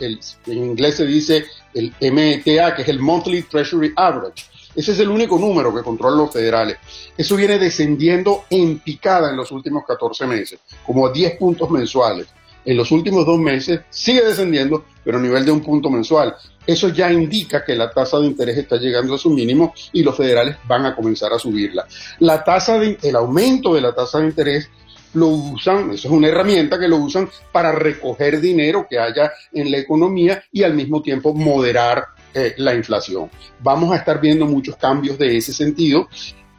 en 0.46 0.58
inglés 0.58 0.98
se 0.98 1.06
dice 1.06 1.46
el 1.74 1.94
MTA, 2.02 2.76
que 2.76 2.82
es 2.82 2.88
el 2.90 3.00
Monthly 3.00 3.44
Treasury 3.44 3.94
Average. 3.96 4.46
Ese 4.76 4.92
es 4.92 5.00
el 5.00 5.10
único 5.10 5.40
número 5.40 5.74
que 5.74 5.82
controlan 5.82 6.20
los 6.20 6.34
federales. 6.34 6.78
Eso 7.18 7.38
viene 7.38 7.58
descendiendo 7.58 8.44
en 8.50 8.80
picada 8.80 9.30
en 9.30 9.38
los 9.38 9.52
últimos 9.52 9.84
14 9.88 10.28
meses, 10.28 10.60
como 10.86 11.08
a 11.08 11.12
10 11.12 11.38
puntos 11.38 11.70
mensuales. 11.72 12.28
En 12.70 12.78
los 12.78 12.92
últimos 12.92 13.26
dos 13.26 13.40
meses 13.40 13.80
sigue 13.90 14.24
descendiendo, 14.24 14.86
pero 15.04 15.18
a 15.18 15.22
nivel 15.22 15.44
de 15.44 15.50
un 15.50 15.60
punto 15.60 15.90
mensual. 15.90 16.36
Eso 16.68 16.90
ya 16.90 17.12
indica 17.12 17.66
que 17.66 17.74
la 17.74 17.90
tasa 17.90 18.20
de 18.20 18.28
interés 18.28 18.60
está 18.60 18.78
llegando 18.78 19.16
a 19.16 19.18
su 19.18 19.32
mínimo 19.32 19.74
y 19.92 20.04
los 20.04 20.16
federales 20.16 20.56
van 20.68 20.86
a 20.86 20.96
comenzar 20.96 21.34
a 21.34 21.40
subirla. 21.40 21.88
La 22.20 22.44
tasa 22.44 22.78
de, 22.78 22.96
el 23.02 23.16
aumento 23.16 23.74
de 23.74 23.82
la 23.82 23.96
tasa 23.96 24.20
de 24.20 24.28
interés 24.28 24.70
lo 25.16 25.30
usan, 25.30 25.94
eso 25.94 26.10
es 26.10 26.14
una 26.14 26.28
herramienta 26.28 26.78
que 26.78 26.88
lo 26.88 26.98
usan 26.98 27.28
para 27.52 27.72
recoger 27.72 28.40
dinero 28.40 28.86
que 28.88 29.00
haya 29.00 29.32
en 29.52 29.72
la 29.72 29.80
economía 29.80 30.44
y 30.52 30.62
al 30.62 30.76
mismo 30.76 31.02
tiempo 31.02 31.34
moderar 31.34 32.10
eh, 32.36 32.54
la 32.58 32.76
inflación. 32.76 33.32
Vamos 33.62 33.92
a 33.92 33.96
estar 33.96 34.22
viendo 34.22 34.46
muchos 34.46 34.76
cambios 34.76 35.18
de 35.18 35.36
ese 35.36 35.54
sentido 35.54 36.08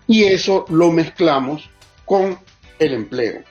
y 0.09 0.25
eso 0.25 0.65
lo 0.71 0.91
mezclamos 0.91 1.71
con 2.05 2.37
el 2.81 2.95
empleo. 2.95 3.45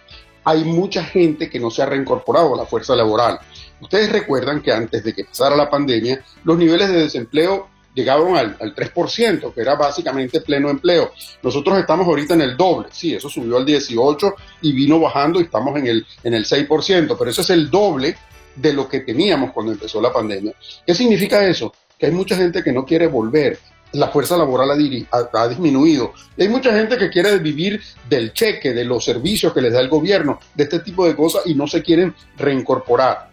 Hay 0.50 0.64
mucha 0.64 1.04
gente 1.04 1.48
que 1.48 1.60
no 1.60 1.70
se 1.70 1.84
ha 1.84 1.86
reincorporado 1.86 2.56
a 2.56 2.58
la 2.58 2.66
fuerza 2.66 2.96
laboral. 2.96 3.38
Ustedes 3.82 4.12
recuerdan 4.12 4.64
que 4.64 4.72
antes 4.72 5.04
de 5.04 5.14
que 5.14 5.26
pasara 5.26 5.56
la 5.56 5.70
pandemia, 5.70 6.24
los 6.44 6.58
niveles 6.58 6.90
de 6.90 7.02
desempleo 7.02 7.68
llegaron 7.94 8.36
al, 8.36 8.58
3%, 8.58 9.54
que 9.54 9.62
era 9.62 9.76
básicamente 9.76 10.42
pleno 10.42 10.72
empleo. 10.72 11.12
Nosotros 11.44 11.78
estamos 11.78 12.08
ahorita 12.08 12.34
en 12.34 12.42
el 12.42 12.58
doble, 12.58 12.88
sí, 12.92 13.14
eso 13.14 13.30
subió 13.30 13.58
al 13.58 13.66
18 13.68 14.34
y 14.64 14.74
vino 14.74 15.00
bajando 15.00 15.40
y 15.40 15.44
estamos 15.44 15.78
en 15.78 15.86
el, 15.86 16.08
en 16.24 16.34
el 16.34 16.46
6%, 16.46 17.16
pero 17.16 17.30
eso 17.30 17.42
es 17.42 17.50
el 17.52 17.70
doble 17.70 18.16
de 18.56 18.74
lo 18.74 18.90
que 18.90 19.02
teníamos 19.02 19.52
cuando 19.52 19.72
empezó 19.72 20.02
la 20.02 20.12
pandemia. 20.12 20.54
¿Qué 20.84 20.96
significa 20.96 21.46
eso? 21.46 21.72
Que 21.96 22.08
hay 22.08 22.12
mucha 22.12 22.36
gente 22.36 22.64
que 22.64 22.72
no 22.72 22.84
quiere 22.84 23.06
volver. 23.06 23.60
La 23.94 24.10
fuerza 24.10 24.38
laboral 24.38 24.70
ha, 24.72 25.30
ha 25.34 25.48
disminuido. 25.48 26.14
hay 26.38 26.48
mucha 26.48 26.74
gente 26.74 26.98
que 26.98 27.10
quiere 27.10 27.38
vivir 27.40 27.82
del 28.08 28.34
cheque, 28.34 28.74
de 28.74 28.86
los 28.86 29.04
servicios 29.04 29.54
que 29.54 29.62
les 29.62 29.74
da 29.74 29.80
el 29.80 29.90
gobierno, 29.90 30.40
de 30.54 30.66
este 30.66 30.80
tipo 30.80 31.06
de 31.08 31.16
cosas 31.16 31.44
y 31.46 31.56
no 31.56 31.68
se 31.68 31.82
quieren 31.82 32.14
reincorporar. 32.38 33.30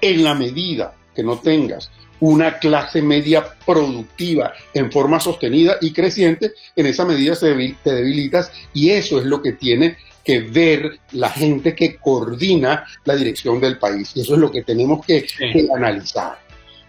En 0.00 0.22
la 0.22 0.34
medida 0.34 0.94
que 1.14 1.22
no 1.22 1.38
tengas 1.38 1.90
una 2.20 2.58
clase 2.58 3.02
media 3.02 3.44
productiva 3.64 4.52
en 4.74 4.90
forma 4.90 5.20
sostenida 5.20 5.76
y 5.80 5.92
creciente, 5.92 6.52
en 6.74 6.86
esa 6.86 7.04
medida 7.04 7.34
te 7.36 7.92
debilitas 7.92 8.52
y 8.72 8.90
eso 8.90 9.18
es 9.18 9.26
lo 9.26 9.40
que 9.40 9.52
tiene 9.52 9.96
que 10.24 10.40
ver 10.40 10.98
la 11.12 11.30
gente 11.30 11.74
que 11.74 11.96
coordina 11.96 12.84
la 13.04 13.16
dirección 13.16 13.60
del 13.60 13.78
país. 13.78 14.12
Y 14.14 14.20
eso 14.20 14.34
es 14.34 14.40
lo 14.40 14.50
que 14.50 14.62
tenemos 14.62 15.04
que, 15.06 15.26
analizar. 15.74 16.38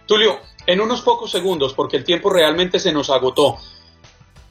Tulio, 0.06 0.40
en 0.66 0.80
unos 0.80 1.02
pocos 1.02 1.30
segundos, 1.30 1.74
porque 1.74 1.96
el 1.96 2.04
tiempo 2.04 2.30
realmente 2.30 2.78
se 2.78 2.92
nos 2.92 3.10
agotó, 3.10 3.58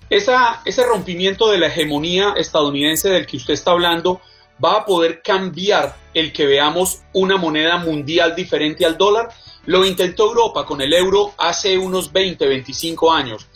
esa, 0.09 0.61
ese 0.65 0.83
rompimiento 0.83 1.49
de 1.49 1.59
la 1.59 1.67
hegemonía 1.67 2.33
estadounidense 2.35 3.09
del 3.09 3.27
que 3.27 3.37
usted 3.37 3.53
está 3.53 3.71
hablando 3.71 4.21
va 4.63 4.77
a 4.77 4.85
poder 4.85 5.21
cambiar 5.21 5.95
el 6.13 6.33
que 6.33 6.47
veamos 6.47 7.03
una 7.13 7.37
moneda 7.37 7.77
mundial 7.77 8.35
diferente 8.35 8.85
al 8.85 8.97
dólar 8.97 9.29
lo 9.69 9.85
intentó 9.85 10.25
Europa 10.25 10.65
con 10.65 10.81
el 10.81 10.93
euro 10.93 11.33
hace 11.37 11.77
unos 11.77 12.11
20, 12.11 12.47
25 12.47 13.11
años. 13.11 13.47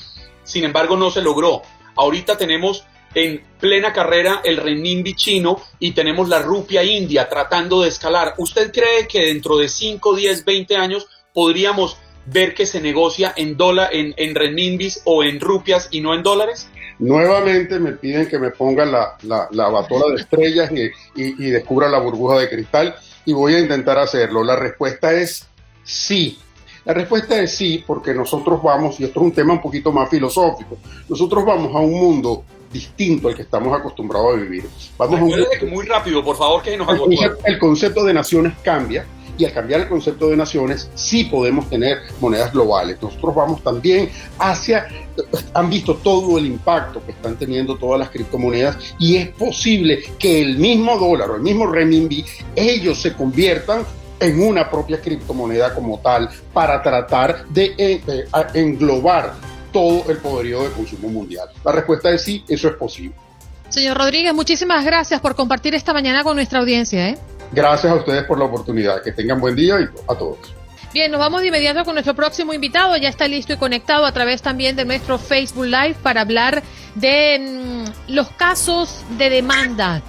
Sin 0.44 0.64
embargo, 0.64 0.96
no 0.96 1.10
se 1.10 1.24
logró. 1.24 1.64
Ahorita 1.96 2.38
tenemos 2.38 2.86
en 3.16 3.44
plena 3.60 3.94
carrera 3.94 4.42
el 4.44 4.58
renminbi 4.58 5.16
chino 5.16 5.60
y 5.80 5.92
tenemos 5.92 6.30
la 6.30 6.40
rupia 6.40 6.84
india 6.84 7.28
tratando 7.30 7.82
de 7.82 7.90
escalar. 7.90 8.36
¿Usted 8.38 8.72
cree 8.72 9.08
que 9.08 9.26
dentro 9.26 9.58
de 9.58 9.68
5, 9.68 10.16
10, 10.16 10.46
20 10.46 10.76
años 10.76 11.08
podríamos 11.34 11.98
ver 12.26 12.54
que 12.54 12.66
se 12.66 12.82
negocia 12.82 13.34
en 13.36 13.58
dólar, 13.58 13.90
en, 13.94 14.14
en 14.18 14.36
renminbis 14.36 15.02
o 15.06 15.24
en 15.24 15.40
rupias 15.40 15.88
y 15.92 16.02
no 16.02 16.14
en 16.14 16.24
dólares? 16.24 16.70
Nuevamente 17.00 17.80
me 17.80 17.94
piden 17.94 18.28
que 18.28 18.40
me 18.40 18.52
ponga 18.52 18.86
la, 18.86 19.18
la, 19.22 19.70
batola 19.70 20.14
de 20.14 20.22
estrellas 20.22 20.72
y, 20.72 20.92
y 21.16 21.50
descubra 21.50 21.90
la 21.90 22.00
burbuja 22.00 22.40
de 22.40 22.50
cristal 22.50 22.96
y 23.26 23.34
voy 23.34 23.56
a 23.56 23.60
intentar 23.60 23.98
hacerlo. 23.98 24.44
La 24.44 24.56
respuesta 24.56 25.14
es 25.14 25.48
Sí. 25.84 26.40
La 26.86 26.94
respuesta 26.94 27.40
es 27.40 27.56
sí, 27.56 27.84
porque 27.86 28.14
nosotros 28.14 28.62
vamos, 28.62 29.00
y 29.00 29.06
esto 29.06 29.22
es 29.22 29.26
un 29.26 29.32
tema 29.32 29.54
un 29.54 29.62
poquito 29.62 29.92
más 29.92 30.10
filosófico, 30.10 30.78
nosotros 31.08 31.46
vamos 31.46 31.74
a 31.74 31.80
un 31.80 31.94
mundo 31.94 32.44
distinto 32.72 33.30
al 33.30 33.36
que 33.36 33.44
estamos 33.44 33.78
acostumbrados 33.78 34.34
a 34.34 34.42
vivir. 34.42 34.66
Vamos 34.98 35.20
a 35.20 35.24
un... 35.24 35.70
Muy 35.70 35.86
rápido, 35.86 36.22
por 36.24 36.36
favor, 36.36 36.62
que 36.62 36.76
nos 36.76 36.90
el 36.90 37.32
el 37.46 37.60
concepto 37.60 38.04
de 38.04 38.14
naciones 38.14 38.54
cambia 38.64 39.06
y 39.38 39.46
al 39.46 39.54
cambiar 39.54 39.82
el 39.82 39.90
concepto 39.90 40.30
de 40.30 40.38
naciones 40.38 40.90
sí 40.96 41.26
podemos 41.26 41.70
tener 41.70 42.00
monedas 42.20 42.52
globales. 42.52 42.98
Nosotros 43.02 43.36
vamos 43.36 43.64
también 43.64 44.10
hacia, 44.40 44.88
han 45.54 45.70
visto 45.70 45.96
todo 45.96 46.38
el 46.38 46.46
impacto 46.46 47.04
que 47.06 47.12
están 47.12 47.36
teniendo 47.38 47.78
todas 47.78 48.00
las 48.00 48.10
criptomonedas 48.10 48.78
y 49.00 49.18
es 49.18 49.30
posible 49.30 50.04
que 50.20 50.42
el 50.42 50.58
mismo 50.58 50.98
dólar 50.98 51.32
o 51.32 51.36
el 51.36 51.42
mismo 51.42 51.68
renminbi, 51.68 52.26
ellos 52.56 53.02
se 53.02 53.14
conviertan 53.14 53.86
en 54.20 54.42
una 54.42 54.70
propia 54.70 55.02
criptomoneda 55.02 55.74
como 55.74 56.00
tal 56.00 56.30
para 56.54 56.82
tratar 56.82 57.46
de, 57.48 57.74
eh, 57.78 58.02
englobar 58.54 59.34
todo 59.72 60.10
el 60.10 60.18
poderío 60.18 60.64
de 60.64 60.70
consumo 60.70 61.10
mundial? 61.10 61.50
La 61.66 61.72
respuesta 61.72 62.10
es 62.12 62.22
sí, 62.22 62.44
eso 62.48 62.70
es 62.70 62.76
posible. 62.76 63.16
Señor 63.68 63.98
Rodríguez, 63.98 64.34
muchísimas 64.34 64.86
gracias 64.86 65.20
por 65.20 65.36
compartir 65.36 65.74
esta 65.74 65.94
mañana 65.94 66.24
con 66.24 66.36
nuestra 66.36 66.60
audiencia. 66.60 67.10
¿eh? 67.10 67.18
Gracias 67.54 67.92
a 67.92 67.96
ustedes 67.96 68.24
por 68.24 68.40
la 68.40 68.46
oportunidad. 68.46 69.02
Que 69.04 69.12
tengan 69.12 69.40
buen 69.40 69.56
día 69.56 69.80
y 69.80 69.84
a 69.84 70.16
todos. 70.16 70.54
Bien, 70.94 71.12
nos 71.12 71.20
vamos 71.20 71.42
de 71.42 71.48
inmediato 71.48 71.84
con 71.86 71.96
nuestro 71.96 72.14
próximo 72.16 72.54
invitado. 72.54 72.96
Ya 72.98 73.10
está 73.10 73.28
listo 73.28 73.54
y 73.54 73.58
conectado 73.58 74.06
a 74.06 74.12
través 74.12 74.42
también 74.42 74.76
de 74.76 74.86
nuestro 74.86 75.18
Facebook 75.18 75.66
Live 75.66 75.96
para 76.04 76.22
hablar 76.22 76.62
de 76.96 77.40
mm, 77.40 78.12
los 78.14 78.30
casos 78.30 79.04
de 79.18 79.30
demanda 79.30 80.02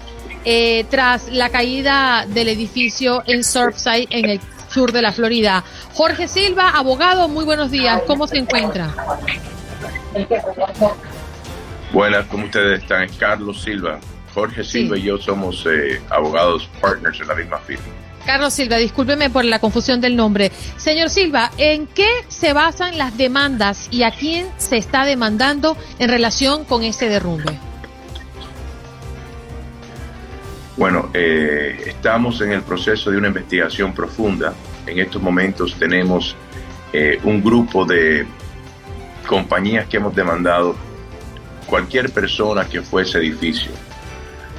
eh, 0.44 0.84
tras 0.90 1.28
la 1.28 1.48
caída 1.48 2.26
del 2.28 2.48
edificio 2.48 3.22
en 3.26 3.44
Surfside, 3.44 4.08
en 4.10 4.28
el 4.28 4.40
sur 4.68 4.92
de 4.92 5.00
la 5.00 5.12
Florida. 5.12 5.64
Jorge 5.94 6.28
Silva, 6.28 6.70
abogado, 6.70 7.28
muy 7.28 7.44
buenos 7.44 7.70
días. 7.70 8.02
¿Cómo 8.06 8.26
se 8.26 8.38
encuentra? 8.38 8.94
Buenas, 11.92 12.26
¿cómo 12.26 12.44
ustedes 12.44 12.82
están? 12.82 13.08
Carlos 13.18 13.62
Silva. 13.62 14.00
Jorge 14.34 14.64
Silva 14.64 14.98
y 14.98 15.02
yo 15.02 15.18
somos 15.18 15.64
eh, 15.66 16.00
abogados 16.10 16.68
partners 16.80 17.20
en 17.20 17.28
la 17.28 17.34
misma 17.34 17.58
firma. 17.58 17.84
Carlos 18.26 18.54
Silva, 18.54 18.78
discúlpeme 18.78 19.30
por 19.30 19.44
la 19.44 19.58
confusión 19.58 20.00
del 20.00 20.16
nombre. 20.16 20.50
Señor 20.76 21.10
Silva, 21.10 21.50
¿en 21.58 21.86
qué 21.86 22.08
se 22.28 22.52
basan 22.52 22.96
las 22.96 23.16
demandas 23.16 23.88
y 23.90 24.02
a 24.02 24.10
quién 24.10 24.48
se 24.56 24.78
está 24.78 25.04
demandando 25.04 25.76
en 25.98 26.08
relación 26.08 26.64
con 26.64 26.82
este 26.84 27.08
derrumbe? 27.08 27.58
Bueno, 30.76 31.10
eh, 31.14 31.84
estamos 31.86 32.40
en 32.40 32.52
el 32.52 32.62
proceso 32.62 33.10
de 33.10 33.18
una 33.18 33.28
investigación 33.28 33.94
profunda. 33.94 34.54
En 34.86 34.98
estos 34.98 35.22
momentos 35.22 35.76
tenemos 35.78 36.34
eh, 36.92 37.20
un 37.22 37.42
grupo 37.42 37.84
de 37.84 38.26
compañías 39.26 39.86
que 39.86 39.98
hemos 39.98 40.14
demandado 40.14 40.74
cualquier 41.66 42.10
persona 42.10 42.68
que 42.68 42.82
fuese 42.82 43.18
edificio, 43.18 43.70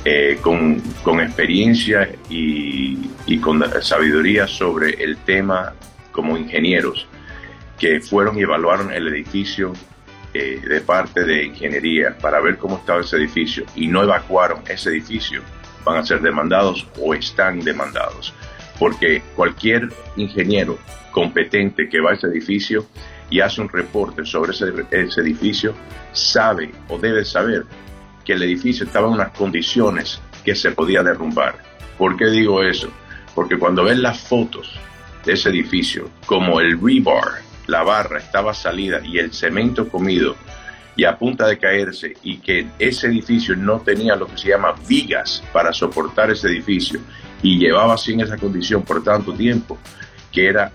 eh, 0.06 0.38
con, 0.42 0.82
experiencia 1.20 2.10
y, 2.30 3.10
y, 3.26 3.40
con 3.40 3.64
sabiduría 3.82 4.48
sobre 4.48 4.92
el 5.04 5.18
tema 5.18 5.74
como 6.12 6.38
ingenieros, 6.38 7.08
que 7.78 8.00
fueron 8.00 8.38
y 8.38 8.44
evaluaron 8.44 8.94
el 8.94 9.08
edificio 9.10 9.74
de 10.34 10.82
parte 10.82 11.24
de 11.24 11.46
ingeniería 11.46 12.18
para 12.18 12.42
ver 12.42 12.58
cómo 12.58 12.76
estaba 12.76 13.00
ese 13.00 13.16
edificio 13.16 13.64
y 13.74 13.88
no 13.88 14.04
evacuaron 14.04 14.64
ese 14.68 14.90
edificio 14.90 15.42
van 15.86 16.00
a 16.00 16.06
ser 16.06 16.20
demandados 16.22 16.86
o 17.00 17.14
están 17.14 17.62
demandados. 17.62 18.34
porque 18.78 19.22
cualquier 19.38 19.88
ingeniero 20.18 20.78
competente 21.12 21.88
que 21.88 22.02
va 22.02 22.12
a 22.12 22.16
ese 22.16 22.28
edificio 22.28 22.86
y 23.30 23.40
hace 23.40 23.62
un 23.62 23.70
reporte 23.70 24.26
sobre 24.26 24.52
ese 24.52 25.22
edificio 25.22 25.74
sabe 26.12 26.72
o 26.90 26.98
debe 26.98 27.24
saber 27.24 27.64
que 28.26 28.34
el 28.34 28.44
edificio 28.44 28.86
estaba 28.86 29.08
en 29.08 29.14
unas 29.14 29.32
condiciones 29.32 30.20
que 30.44 30.56
se 30.56 30.72
podía 30.72 31.04
derrumbar. 31.04 31.56
¿Por 31.98 32.18
qué 32.18 32.26
digo 32.26 32.64
eso? 32.64 32.90
Porque 33.34 33.58
cuando 33.58 33.84
ven 33.84 34.02
las 34.02 34.20
fotos 34.20 34.74
de 35.24 35.34
ese 35.34 35.50
edificio, 35.50 36.10
como 36.26 36.60
el 36.60 36.80
rebar, 36.82 37.44
la 37.68 37.84
barra 37.84 38.20
estaba 38.20 38.54
salida 38.54 39.00
y 39.04 39.18
el 39.18 39.34
cemento 39.34 39.88
comido 39.90 40.36
y 40.96 41.04
a 41.04 41.18
punta 41.18 41.48
de 41.48 41.58
caerse 41.58 42.14
y 42.24 42.38
que 42.38 42.68
ese 42.80 43.08
edificio 43.08 43.56
no 43.56 43.80
tenía 43.82 44.16
lo 44.16 44.28
que 44.28 44.38
se 44.38 44.50
llama 44.50 44.74
vigas 44.88 45.44
para 45.52 45.74
soportar 45.74 46.32
ese 46.32 46.48
edificio 46.48 47.02
y 47.42 47.60
llevaba 47.60 47.96
en 48.08 48.22
esa 48.22 48.38
condición 48.38 48.84
por 48.84 49.04
tanto 49.04 49.34
tiempo 49.34 49.78
que 50.32 50.48
era 50.48 50.72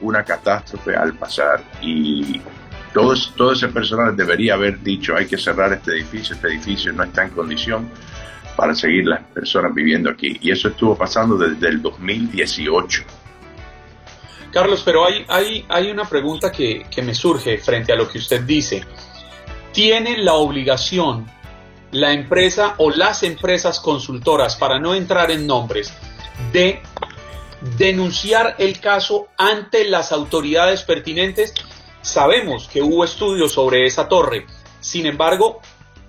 una 0.00 0.24
catástrofe 0.24 0.94
al 0.94 1.14
pasar 1.14 1.62
y 1.80 2.40
todo, 2.92 3.14
todo 3.36 3.52
ese 3.52 3.68
personal 3.68 4.16
debería 4.16 4.54
haber 4.54 4.80
dicho 4.82 5.16
hay 5.16 5.26
que 5.26 5.38
cerrar 5.38 5.72
este 5.72 5.92
edificio, 5.92 6.34
este 6.34 6.48
edificio 6.48 6.92
no 6.92 7.04
está 7.04 7.24
en 7.24 7.30
condición 7.30 7.88
para 8.56 8.74
seguir 8.74 9.06
las 9.06 9.22
personas 9.24 9.74
viviendo 9.74 10.10
aquí 10.10 10.38
y 10.40 10.50
eso 10.50 10.68
estuvo 10.68 10.96
pasando 10.96 11.36
desde 11.36 11.68
el 11.68 11.80
2018 11.80 13.02
Carlos, 14.52 14.82
pero 14.84 15.06
hay, 15.06 15.24
hay, 15.28 15.64
hay 15.68 15.90
una 15.90 16.04
pregunta 16.04 16.50
que, 16.50 16.86
que 16.90 17.02
me 17.02 17.14
surge 17.14 17.58
frente 17.58 17.92
a 17.92 17.96
lo 17.96 18.08
que 18.08 18.18
usted 18.18 18.42
dice. 18.42 18.84
¿Tiene 19.72 20.18
la 20.18 20.34
obligación 20.34 21.26
la 21.92 22.12
empresa 22.12 22.74
o 22.78 22.90
las 22.90 23.22
empresas 23.22 23.80
consultoras, 23.80 24.56
para 24.56 24.78
no 24.78 24.94
entrar 24.94 25.30
en 25.30 25.46
nombres, 25.46 25.92
de 26.52 26.80
denunciar 27.76 28.56
el 28.58 28.80
caso 28.80 29.28
ante 29.36 29.84
las 29.84 30.12
autoridades 30.12 30.82
pertinentes? 30.82 31.54
Sabemos 32.02 32.68
que 32.68 32.82
hubo 32.82 33.04
estudios 33.04 33.52
sobre 33.52 33.86
esa 33.86 34.08
torre. 34.08 34.46
Sin 34.80 35.06
embargo, 35.06 35.60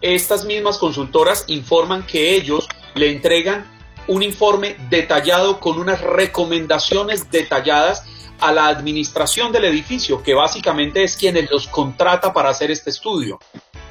estas 0.01 0.45
mismas 0.45 0.77
consultoras 0.77 1.43
informan 1.47 2.05
que 2.05 2.35
ellos 2.35 2.67
le 2.95 3.11
entregan 3.11 3.65
un 4.07 4.23
informe 4.23 4.75
detallado 4.89 5.59
con 5.59 5.79
unas 5.79 6.01
recomendaciones 6.01 7.29
detalladas 7.29 8.03
a 8.39 8.51
la 8.51 8.67
administración 8.67 9.51
del 9.51 9.65
edificio, 9.65 10.23
que 10.23 10.33
básicamente 10.33 11.03
es 11.03 11.15
quien 11.15 11.37
los 11.49 11.67
contrata 11.67 12.33
para 12.33 12.49
hacer 12.49 12.71
este 12.71 12.89
estudio. 12.89 13.39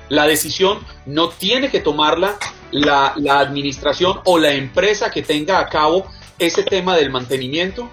La 0.09 0.27
decisión 0.27 0.81
no 1.07 1.29
tiene 1.29 1.71
que 1.71 1.79
tomarla 1.81 2.37
la, 2.73 3.15
administración 3.39 4.21
o 4.25 4.39
la 4.39 4.53
empresa 4.53 5.11
que 5.11 5.23
tenga 5.23 5.61
a 5.61 5.69
cabo 5.69 6.07
ese 6.39 6.65
tema 6.65 6.97
del 6.97 7.11
mantenimiento. 7.11 7.89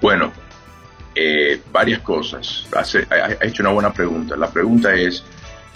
Bueno, 0.00 0.32
eh, 1.14 1.60
varias 1.72 2.00
cosas. 2.00 2.66
ha 2.74 3.44
hecho 3.44 3.62
una 3.62 3.72
buena 3.72 3.92
pregunta. 3.92 4.36
La 4.36 4.50
pregunta 4.50 4.94
es, 4.94 5.24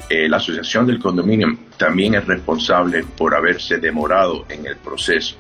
eh, 0.09 0.29
la 0.29 0.37
asociación 0.37 0.87
del 0.87 0.99
condominio 0.99 1.57
también 1.77 2.15
es 2.15 2.27
responsable 2.27 3.05
por 3.17 3.35
haberse 3.35 3.79
demorado 3.79 4.45
en 4.49 4.67
el 4.67 4.77
proceso. 4.77 5.37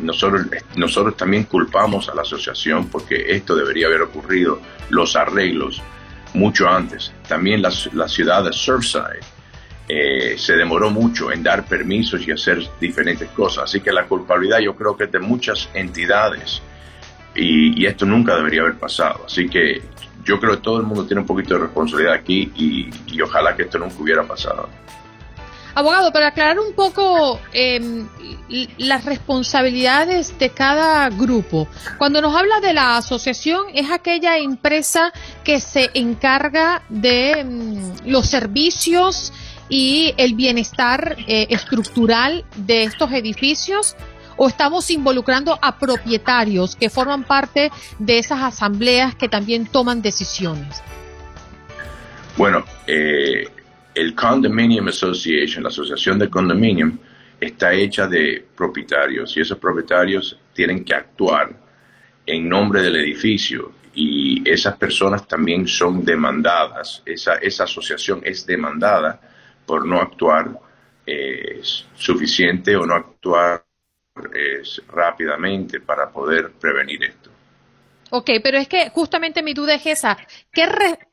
Nosotros, 0.00 0.46
nosotros 0.76 1.16
también 1.16 1.44
culpamos 1.44 2.08
a 2.08 2.14
la 2.14 2.22
asociación 2.22 2.88
porque 2.88 3.26
esto 3.28 3.54
debería 3.54 3.86
haber 3.86 4.02
ocurrido, 4.02 4.60
los 4.90 5.14
arreglos, 5.14 5.80
mucho 6.34 6.68
antes. 6.68 7.12
También 7.28 7.62
la, 7.62 7.72
la 7.92 8.08
ciudad 8.08 8.44
de 8.44 8.52
Surfside 8.52 9.20
eh, 9.88 10.36
se 10.36 10.54
demoró 10.54 10.90
mucho 10.90 11.30
en 11.30 11.42
dar 11.42 11.64
permisos 11.64 12.26
y 12.26 12.32
hacer 12.32 12.58
diferentes 12.80 13.28
cosas. 13.30 13.64
Así 13.64 13.80
que 13.80 13.92
la 13.92 14.06
culpabilidad 14.06 14.58
yo 14.58 14.74
creo 14.74 14.96
que 14.96 15.04
es 15.04 15.12
de 15.12 15.20
muchas 15.20 15.68
entidades 15.74 16.60
y, 17.34 17.82
y, 17.82 17.86
esto 17.86 18.06
nunca 18.06 18.36
debería 18.36 18.62
haber 18.62 18.78
pasado. 18.78 19.24
Así 19.26 19.48
que 19.48 19.82
yo 20.24 20.40
creo 20.40 20.52
que 20.52 20.62
todo 20.62 20.78
el 20.78 20.84
mundo 20.84 21.06
tiene 21.06 21.20
un 21.20 21.26
poquito 21.26 21.54
de 21.54 21.60
responsabilidad 21.60 22.14
aquí 22.14 22.50
y, 22.56 23.20
ojalá 23.20 23.54
que 23.54 23.64
esto 23.64 23.78
nunca 23.78 23.94
hubiera 23.98 24.22
pasado. 24.24 24.68
Abogado, 25.76 26.12
para 26.12 26.28
aclarar 26.28 26.60
un 26.60 26.72
poco 26.72 27.40
eh, 27.52 28.04
las 28.78 29.04
responsabilidades 29.04 30.38
de 30.38 30.50
cada 30.50 31.08
grupo, 31.10 31.66
cuando 31.98 32.22
nos 32.22 32.34
habla 32.36 32.60
de 32.60 32.72
la 32.72 32.96
asociación, 32.96 33.66
es 33.74 33.90
aquella 33.90 34.38
empresa 34.38 35.12
que 35.42 35.60
se 35.60 35.90
encarga 35.94 36.82
de 36.88 37.44
mm, 37.44 38.08
los 38.08 38.26
servicios 38.26 39.32
y 39.68 40.14
el 40.16 40.34
bienestar 40.34 41.16
eh, 41.26 41.48
estructural 41.50 42.44
de 42.54 42.84
estos 42.84 43.10
edificios 43.10 43.96
o 44.36 44.48
estamos 44.48 44.90
involucrando 44.90 45.58
a 45.60 45.78
propietarios 45.78 46.76
que 46.76 46.90
forman 46.90 47.24
parte 47.24 47.70
de 47.98 48.18
esas 48.18 48.42
asambleas 48.42 49.14
que 49.14 49.28
también 49.28 49.66
toman 49.66 50.02
decisiones? 50.02 50.82
Bueno, 52.36 52.64
eh, 52.86 53.48
el 53.94 54.14
Condominium 54.14 54.88
Association, 54.88 55.62
la 55.62 55.68
asociación 55.68 56.18
de 56.18 56.28
condominium, 56.28 56.98
está 57.40 57.72
hecha 57.72 58.06
de 58.06 58.44
propietarios 58.56 59.36
y 59.36 59.40
esos 59.40 59.58
propietarios 59.58 60.38
tienen 60.52 60.84
que 60.84 60.94
actuar 60.94 61.54
en 62.26 62.48
nombre 62.48 62.82
del 62.82 62.96
edificio 62.96 63.72
y 63.94 64.48
esas 64.48 64.76
personas 64.76 65.28
también 65.28 65.68
son 65.68 66.04
demandadas, 66.04 67.02
esa, 67.06 67.34
esa 67.34 67.64
asociación 67.64 68.20
es 68.24 68.44
demandada 68.44 69.20
por 69.66 69.86
no 69.86 70.00
actuar 70.00 70.58
eh, 71.06 71.60
suficiente 71.94 72.76
o 72.76 72.86
no 72.86 72.94
actuar 72.94 73.63
eh, 74.16 74.62
rápidamente 74.88 75.80
para 75.80 76.08
poder 76.08 76.52
prevenir 76.52 77.02
esto. 77.02 77.30
Ok, 78.10 78.30
pero 78.42 78.58
es 78.58 78.68
que 78.68 78.90
justamente 78.90 79.42
mi 79.42 79.54
duda 79.54 79.74
es 79.74 79.86
esa. 79.86 80.16
¿Qué, 80.52 80.68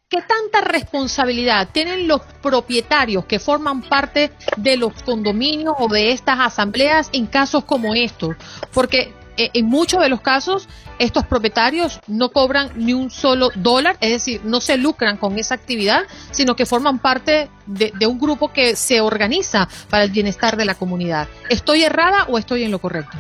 ¿Qué 0.08 0.22
tanta 0.22 0.62
responsabilidad 0.62 1.70
tienen 1.72 2.08
los 2.08 2.22
propietarios 2.44 3.26
que 3.26 3.40
forman 3.40 3.82
parte 3.82 4.32
de 4.58 4.78
los 4.78 5.02
condominios 5.02 5.74
o 5.80 5.88
de 5.88 6.12
estas 6.12 6.40
asambleas 6.40 7.10
en 7.12 7.26
casos 7.26 7.64
como 7.66 7.96
estos? 7.96 8.36
Porque 8.72 9.12
eh, 9.36 9.50
en 9.54 9.66
muchos 9.66 10.00
de 10.02 10.10
los 10.10 10.22
casos 10.22 10.70
estos 11.02 11.26
propietarios 11.26 12.00
no 12.06 12.30
cobran 12.30 12.70
ni 12.76 12.94
un 12.94 13.10
solo 13.10 13.50
dólar, 13.56 13.98
es 14.02 14.12
decir, 14.12 14.42
no 14.44 14.62
se 14.62 14.78
lucran 14.78 15.18
con 15.18 15.40
esa 15.40 15.56
actividad, 15.56 16.04
sino 16.30 16.56
que 16.56 16.68
forman 16.68 17.00
parte 17.00 17.50
de, 17.66 17.92
un 18.06 18.20
grupo 18.20 18.54
que 18.54 18.76
se 18.76 19.02
organiza 19.02 19.68
para 19.90 20.04
el 20.04 20.12
bienestar 20.12 20.58
de 20.58 20.66
la 20.66 20.76
comunidad. 20.76 21.28
¿Estoy 21.50 21.84
errada 21.84 22.26
o 22.30 22.38
estoy 22.38 22.64
en 22.64 22.72
lo 22.72 22.78
correcto? 22.78 23.18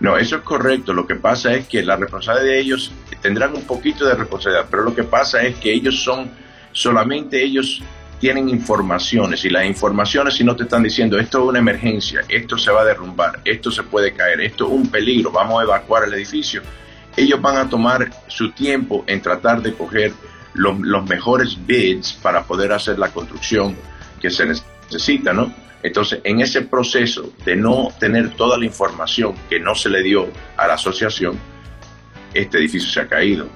No, 0.00 0.16
eso 0.16 0.36
es 0.36 0.42
correcto. 0.42 0.92
Lo 0.92 1.06
que 1.06 1.14
pasa 1.14 1.54
es 1.54 1.68
que 1.68 1.84
la 1.84 1.94
responsabilidad 1.94 2.52
de 2.52 2.58
ellos 2.58 2.90
tendrán 3.22 3.54
un 3.54 3.62
poquito 3.62 4.04
de 4.04 4.14
responsabilidad, 4.14 4.66
pero 4.68 4.82
lo 4.82 4.94
que 4.94 5.04
pasa 5.04 5.42
es 5.42 5.56
que 5.56 5.72
ellos 5.72 6.02
son, 6.02 6.28
solamente 6.72 7.40
ellos 7.40 7.80
tienen 8.18 8.48
informaciones 8.48 9.44
y 9.44 9.50
las 9.50 9.64
informaciones 9.64 10.34
si 10.34 10.44
no 10.44 10.56
te 10.56 10.64
están 10.64 10.82
diciendo 10.82 11.18
esto 11.18 11.38
es 11.38 11.44
una 11.44 11.58
emergencia, 11.60 12.22
esto 12.28 12.58
se 12.58 12.70
va 12.70 12.82
a 12.82 12.84
derrumbar, 12.84 13.40
esto 13.44 13.70
se 13.70 13.84
puede 13.84 14.12
caer, 14.12 14.40
esto 14.40 14.66
es 14.66 14.72
un 14.72 14.90
peligro, 14.90 15.30
vamos 15.30 15.60
a 15.60 15.64
evacuar 15.64 16.04
el 16.04 16.14
edificio, 16.14 16.62
ellos 17.18 17.40
van 17.40 17.56
a 17.56 17.68
tomar 17.68 18.10
su 18.28 18.52
tiempo 18.52 19.04
en 19.06 19.20
tratar 19.20 19.60
de 19.60 19.74
coger 19.74 20.12
los, 20.54 20.78
mejores 21.08 21.56
bids 21.66 22.12
para 22.12 22.44
poder 22.44 22.72
hacer 22.72 22.98
la 22.98 23.10
construcción 23.10 23.76
que 24.20 24.30
se 24.30 24.46
necesita, 24.46 25.32
¿no? 25.32 25.52
Entonces, 25.82 26.20
en 26.24 26.40
ese 26.40 26.62
proceso 26.62 27.32
de 27.44 27.54
no 27.54 27.88
tener 28.00 28.34
toda 28.34 28.58
la 28.58 28.64
información 28.64 29.34
que 29.48 29.60
no 29.60 29.74
se 29.74 29.88
le 29.88 30.02
dio 30.02 30.28
a 30.56 30.66
la 30.66 30.74
asociación, 30.74 31.38
este 32.34 32.58
edificio 32.58 32.88
se 32.90 33.00
ha 33.00 33.08
caído. 33.08 33.48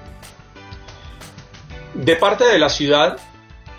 De 1.94 2.16
parte 2.16 2.44
de 2.44 2.58
la 2.58 2.68
ciudad, 2.68 3.18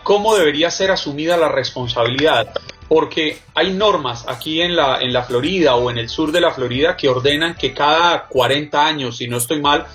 ¿cómo 0.03 0.35
debería 0.35 0.69
ser 0.69 0.91
asumida 0.91 1.37
la 1.37 1.49
responsabilidad? 1.49 2.53
Porque 2.87 3.39
hay 3.55 3.73
normas 3.73 4.25
aquí 4.27 4.61
en 4.61 4.75
la, 4.75 4.99
en 4.99 5.13
la 5.13 5.23
Florida 5.23 5.75
o 5.75 5.89
en 5.89 5.97
el 5.97 6.09
sur 6.09 6.31
de 6.31 6.41
la 6.41 6.51
Florida 6.51 6.95
que 6.97 7.09
ordenan 7.09 7.55
que 7.55 7.73
cada 7.73 8.27
40 8.27 8.85
años, 8.85 9.17
si 9.17 9.27
no 9.27 9.37
estoy 9.37 9.61
mal, 9.61 9.87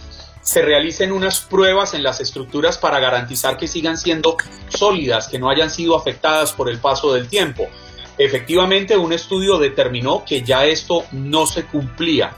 se 0.49 0.63
realicen 0.63 1.13
unas 1.13 1.41
pruebas 1.41 1.93
en 1.93 2.03
las 2.03 2.21
estructuras 2.21 2.79
para 2.79 2.99
garantizar 3.01 3.59
que 3.59 3.69
sigan 3.69 3.99
siendo 3.99 4.37
sólidas, 4.71 5.29
que 5.29 5.39
no 5.39 5.51
hayan 5.51 5.69
sido 5.69 5.95
afectadas 5.95 6.55
por 6.55 6.71
el 6.71 6.79
paso 6.79 7.13
del 7.13 7.29
tiempo. 7.29 7.69
Efectivamente, 8.17 8.97
un 8.97 9.13
estudio 9.13 9.59
determinó 9.59 10.25
que 10.25 10.43
ya 10.43 10.65
esto 10.65 11.05
no 11.13 11.47
se 11.47 11.67
cumplía. 11.67 12.33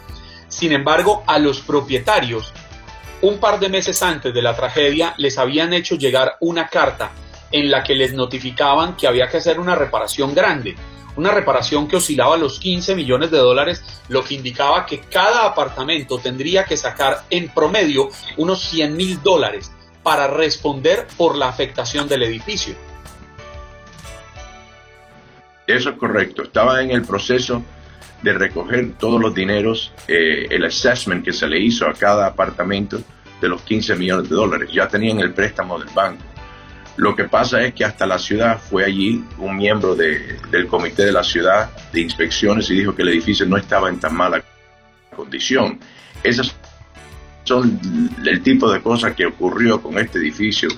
Sin 0.48 0.72
embargo, 0.72 1.22
a 1.26 1.38
los 1.38 1.60
propietarios, 1.60 2.52
un 3.22 3.38
par 3.38 3.60
de 3.60 3.68
meses 3.68 4.02
antes 4.02 4.34
de 4.34 4.42
la 4.42 4.56
tragedia, 4.56 5.14
les 5.16 5.38
habían 5.38 5.72
hecho 5.72 5.94
llegar 5.94 6.36
una 6.40 6.66
carta 6.66 7.12
en 7.52 7.70
la 7.70 7.82
que 7.82 7.94
les 7.94 8.14
notificaban 8.14 8.96
que 8.96 9.06
había 9.06 9.28
que 9.28 9.38
hacer 9.38 9.58
una 9.58 9.74
reparación 9.74 10.34
grande, 10.34 10.76
una 11.16 11.32
reparación 11.32 11.88
que 11.88 11.96
oscilaba 11.96 12.36
los 12.36 12.58
15 12.58 12.94
millones 12.94 13.30
de 13.30 13.38
dólares, 13.38 13.82
lo 14.08 14.24
que 14.24 14.34
indicaba 14.34 14.86
que 14.86 15.00
cada 15.00 15.46
apartamento 15.46 16.18
tendría 16.18 16.64
que 16.64 16.76
sacar 16.76 17.24
en 17.30 17.48
promedio 17.48 18.08
unos 18.36 18.62
100 18.62 18.96
mil 18.96 19.22
dólares 19.22 19.72
para 20.02 20.28
responder 20.28 21.06
por 21.16 21.36
la 21.36 21.48
afectación 21.48 22.08
del 22.08 22.22
edificio. 22.22 22.74
Eso 25.66 25.90
es 25.90 25.96
correcto. 25.96 26.42
Estaba 26.42 26.82
en 26.82 26.90
el 26.90 27.02
proceso 27.02 27.62
de 28.22 28.32
recoger 28.32 28.94
todos 28.98 29.20
los 29.20 29.34
dineros, 29.34 29.92
eh, 30.08 30.46
el 30.50 30.64
assessment 30.64 31.24
que 31.24 31.32
se 31.32 31.46
le 31.46 31.60
hizo 31.60 31.86
a 31.86 31.94
cada 31.94 32.26
apartamento 32.26 33.00
de 33.40 33.48
los 33.48 33.62
15 33.62 33.96
millones 33.96 34.28
de 34.28 34.36
dólares. 34.36 34.70
Ya 34.72 34.88
tenían 34.88 35.20
el 35.20 35.32
préstamo 35.32 35.78
del 35.78 35.88
banco. 35.94 36.22
Lo 37.00 37.16
que 37.16 37.24
pasa 37.24 37.62
es 37.62 37.72
que 37.72 37.82
hasta 37.82 38.04
la 38.04 38.18
ciudad 38.18 38.60
fue 38.60 38.84
allí 38.84 39.24
un 39.38 39.56
miembro 39.56 39.94
del 39.94 40.66
comité 40.68 41.06
de 41.06 41.12
la 41.12 41.24
ciudad 41.24 41.70
de 41.94 42.02
inspecciones 42.02 42.68
y 42.68 42.74
dijo 42.74 42.94
que 42.94 43.00
el 43.00 43.08
edificio 43.08 43.46
no 43.46 43.56
estaba 43.56 43.88
en 43.88 43.98
tan 43.98 44.14
mala 44.14 44.44
condición. 45.16 45.80
Esas 46.22 46.54
son 47.44 47.80
el 48.22 48.42
tipo 48.42 48.70
de 48.70 48.82
cosas 48.82 49.14
que 49.14 49.24
ocurrió 49.24 49.80
con 49.80 49.98
este 49.98 50.18
edificio, 50.18 50.68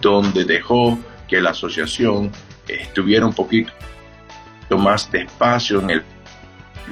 donde 0.00 0.44
dejó 0.44 1.00
que 1.26 1.40
la 1.40 1.50
asociación 1.50 2.30
estuviera 2.68 3.26
un 3.26 3.34
poquito 3.34 3.72
más 4.78 5.10
despacio 5.10 5.80
en 5.80 5.90
el 5.90 6.04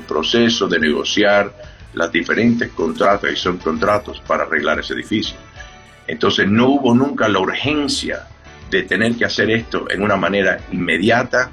proceso 0.09 0.67
de 0.67 0.81
negociar 0.81 1.55
las 1.95 2.11
diferentes 2.11 2.69
contratos 2.73 3.31
y 3.31 3.37
subcontratos 3.37 4.21
para 4.27 4.43
arreglar 4.43 4.81
ese 4.81 4.95
edificio. 4.95 5.37
Entonces 6.09 6.49
no 6.49 6.71
hubo 6.71 6.93
nunca 6.93 7.29
la 7.29 7.39
urgencia 7.39 8.27
de 8.71 8.83
tener 8.85 9.17
que 9.17 9.25
hacer 9.25 9.51
esto 9.51 9.91
en 9.91 10.03
una 10.03 10.17
manera 10.17 10.61
inmediata. 10.73 11.51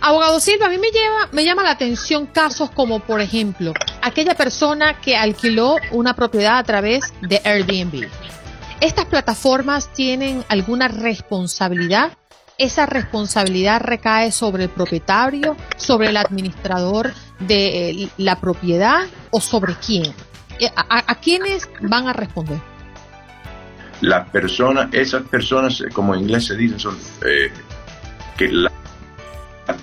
Abogado 0.00 0.40
Silva, 0.40 0.66
a 0.66 0.68
mí 0.68 0.78
me, 0.78 0.90
lleva, 0.90 1.28
me 1.32 1.44
llama 1.44 1.62
la 1.62 1.70
atención 1.70 2.26
casos 2.26 2.70
como, 2.70 3.00
por 3.00 3.20
ejemplo, 3.20 3.72
aquella 4.02 4.34
persona 4.34 5.00
que 5.00 5.16
alquiló 5.16 5.76
una 5.92 6.14
propiedad 6.14 6.58
a 6.58 6.64
través 6.64 7.12
de 7.20 7.40
Airbnb. 7.44 8.08
¿Estas 8.80 9.06
plataformas 9.06 9.92
tienen 9.92 10.44
alguna 10.48 10.88
responsabilidad 10.88 12.12
esa 12.58 12.86
responsabilidad 12.86 13.80
recae 13.80 14.30
sobre 14.30 14.64
el 14.64 14.70
propietario, 14.70 15.56
sobre 15.76 16.08
el 16.08 16.16
administrador 16.16 17.12
de 17.40 17.90
eh, 17.90 18.08
la 18.18 18.40
propiedad 18.40 19.06
o 19.30 19.40
sobre 19.40 19.74
quién? 19.74 20.12
Eh, 20.60 20.70
¿A, 20.76 21.14
quiénes 21.16 21.68
van 21.80 22.08
a 22.08 22.12
responder? 22.12 22.60
Las 24.02 24.28
personas, 24.28 24.92
esas 24.92 25.22
personas, 25.22 25.80
eh, 25.80 25.88
como 25.92 26.14
en 26.14 26.20
inglés 26.22 26.46
se 26.46 26.56
dice, 26.56 26.78
son 26.78 26.96
que 28.36 28.48
las 28.52 28.72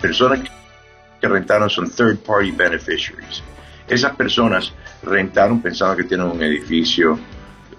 personas 0.02 0.42
que 1.20 1.28
rentaron 1.28 1.70
son 1.70 1.90
third 1.90 2.20
party 2.20 2.52
beneficiaries. 2.52 3.44
Esas 3.88 4.16
personas 4.16 4.72
rentaron 5.04 5.62
pensando 5.62 5.98
que 5.98 6.04
tienen 6.04 6.28
un 6.28 6.44
edificio 6.44 7.20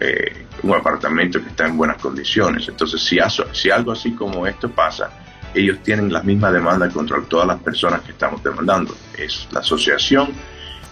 eh, 0.03 0.47
un 0.63 0.75
apartamento 0.75 1.43
que 1.43 1.49
está 1.49 1.67
en 1.67 1.77
buenas 1.77 1.99
condiciones. 2.01 2.67
Entonces, 2.69 3.03
si, 3.03 3.19
si 3.53 3.71
algo 3.71 3.93
así 3.93 4.13
como 4.13 4.47
esto 4.47 4.71
pasa, 4.71 5.11
ellos 5.55 5.79
tienen 5.83 6.11
la 6.11 6.23
misma 6.23 6.51
demanda 6.51 6.89
contra 6.89 7.21
todas 7.23 7.47
las 7.47 7.61
personas 7.61 8.01
que 8.01 8.13
estamos 8.13 8.43
demandando. 8.43 8.95
Es 9.17 9.47
la 9.53 9.61
asociación 9.61 10.31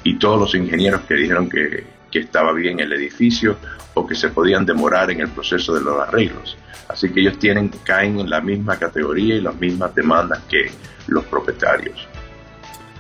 y 0.05 0.19
todos 0.19 0.39
los 0.39 0.55
ingenieros 0.55 1.03
que 1.03 1.15
dijeron 1.15 1.49
que, 1.49 1.87
que 2.11 2.21
estaba 2.21 2.53
bien 2.53 2.81
el 2.81 2.93
edificio 2.93 3.57
o 3.95 4.07
que 4.07 4.15
se 4.15 4.29
podían 4.29 4.65
demorar 4.65 5.11
en 5.11 5.21
el 5.21 5.29
proceso 5.29 5.75
de 5.75 5.81
los 5.81 5.99
arreglos. 6.01 6.57
Así 6.89 7.13
que 7.13 7.21
ellos 7.21 7.39
tienen, 7.39 7.69
caen 7.85 8.19
en 8.19 8.31
la 8.31 8.41
misma 8.41 8.79
categoría 8.79 9.35
y 9.35 9.41
las 9.41 9.55
mismas 9.57 9.95
demandas 9.95 10.43
que 10.49 10.71
los 11.07 11.25
propietarios. 11.25 12.07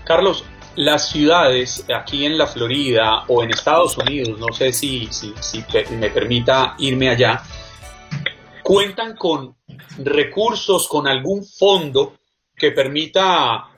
Carlos, 0.04 0.44
las 0.76 1.08
ciudades 1.10 1.84
aquí 1.94 2.24
en 2.24 2.38
la 2.38 2.46
Florida 2.46 3.24
o 3.28 3.42
en 3.42 3.50
Estados 3.50 3.96
Unidos, 3.98 4.38
no 4.38 4.52
sé 4.52 4.72
si, 4.72 5.08
si, 5.10 5.34
me 5.98 6.10
permita 6.10 6.74
irme 6.78 7.08
allá, 7.08 7.42
cuentan 8.62 9.16
con 9.16 9.56
recursos, 9.98 10.86
con 10.86 11.08
algún 11.08 11.44
fondo 11.44 12.14
que 12.54 12.70
permita 12.72 13.70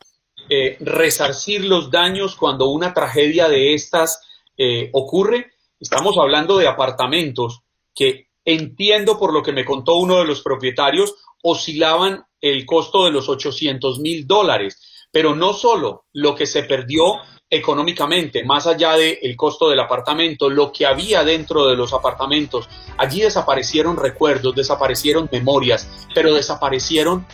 eh, 0.49 0.77
resarcir 0.81 1.65
los 1.65 1.91
daños 1.91 2.35
cuando 2.37 2.69
una 2.69 2.93
tragedia 2.93 3.49
de 3.49 3.75
estas 3.75 4.21
eh, 4.57 4.91
ocurre. 4.93 5.53
Estamos 5.79 6.17
hablando 6.19 6.59
de 6.59 6.69
apartamentos 6.69 7.61
que 7.95 8.29
entiendo 8.45 9.19
por 9.19 9.33
lo 9.33 9.43
que 9.43 9.53
me 9.53 9.65
contó 9.65 9.97
uno 9.97 10.19
de 10.19 10.25
los 10.25 10.43
propietarios, 10.43 11.15
oscilaban 11.43 12.25
el 12.41 12.65
costo 12.67 13.05
de 13.05 13.11
los 13.11 13.29
800 13.29 13.99
mil 14.01 14.27
dólares 14.27 14.79
pero 15.13 15.35
no 15.35 15.53
solo 15.53 16.07
lo 16.13 16.35
que 16.35 16.47
se 16.47 16.63
perdió 16.63 17.17
económicamente, 17.49 18.45
más 18.45 18.67
allá 18.67 18.93
del 18.93 19.35
costo 19.37 19.69
del 19.69 19.81
apartamento, 19.81 20.49
lo 20.49 20.71
que 20.71 20.87
había 20.87 21.25
dentro 21.25 21.67
de 21.67 21.75
los 21.75 21.93
apartamentos, 21.93 22.69
allí 22.97 23.23
desaparecieron 23.23 23.97
recuerdos, 23.97 24.55
desaparecieron 24.55 25.29
memorias, 25.33 25.89
pero 26.15 26.33
desaparecieron 26.33 27.27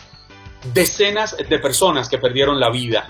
decenas 0.73 1.37
de 1.37 1.59
personas 1.59 2.09
que 2.09 2.17
perdieron 2.17 2.59
la 2.59 2.71
vida. 2.71 3.07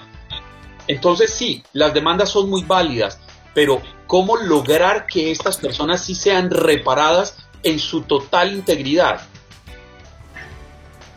Entonces 0.87 1.33
sí, 1.33 1.63
las 1.71 1.93
demandas 1.93 2.29
son 2.29 2.49
muy 2.49 2.63
válidas, 2.63 3.21
pero 3.53 3.81
¿cómo 4.07 4.37
lograr 4.37 5.05
que 5.05 5.31
estas 5.31 5.57
personas 5.57 6.03
sí 6.03 6.15
sean 6.15 6.49
reparadas 6.49 7.37
en 7.63 7.79
su 7.79 8.01
total 8.01 8.53
integridad? 8.53 9.21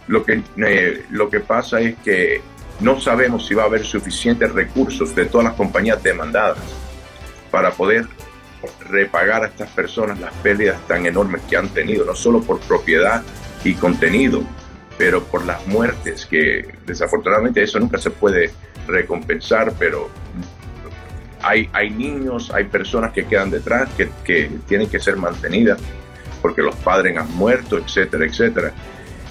Lo 0.08 0.24
que, 0.24 0.42
eh, 0.56 1.06
lo 1.10 1.30
que 1.30 1.40
pasa 1.40 1.80
es 1.80 1.96
que 1.98 2.42
no 2.80 3.00
sabemos 3.00 3.46
si 3.46 3.54
va 3.54 3.62
a 3.62 3.66
haber 3.66 3.84
suficientes 3.84 4.52
recursos 4.52 5.14
de 5.14 5.26
todas 5.26 5.46
las 5.46 5.54
compañías 5.54 6.02
demandadas 6.02 6.58
para 7.50 7.70
poder 7.70 8.06
repagar 8.88 9.44
a 9.44 9.46
estas 9.46 9.70
personas 9.70 10.18
las 10.18 10.32
pérdidas 10.34 10.80
tan 10.86 11.06
enormes 11.06 11.42
que 11.48 11.56
han 11.56 11.68
tenido, 11.68 12.04
no 12.04 12.14
solo 12.14 12.42
por 12.42 12.60
propiedad 12.60 13.22
y 13.64 13.74
contenido, 13.74 14.42
pero 14.98 15.22
por 15.24 15.44
las 15.46 15.66
muertes, 15.66 16.26
que 16.26 16.74
desafortunadamente 16.84 17.62
eso 17.62 17.78
nunca 17.78 17.98
se 17.98 18.10
puede 18.10 18.50
recompensar, 18.86 19.72
pero 19.78 20.10
hay, 21.42 21.68
hay 21.72 21.90
niños, 21.90 22.50
hay 22.52 22.64
personas 22.64 23.12
que 23.12 23.24
quedan 23.24 23.50
detrás, 23.50 23.88
que, 23.96 24.10
que 24.24 24.50
tienen 24.66 24.88
que 24.88 25.00
ser 25.00 25.16
mantenidas 25.16 25.78
porque 26.40 26.62
los 26.62 26.74
padres 26.76 27.16
han 27.16 27.34
muerto, 27.36 27.78
etcétera, 27.78 28.24
etcétera. 28.26 28.72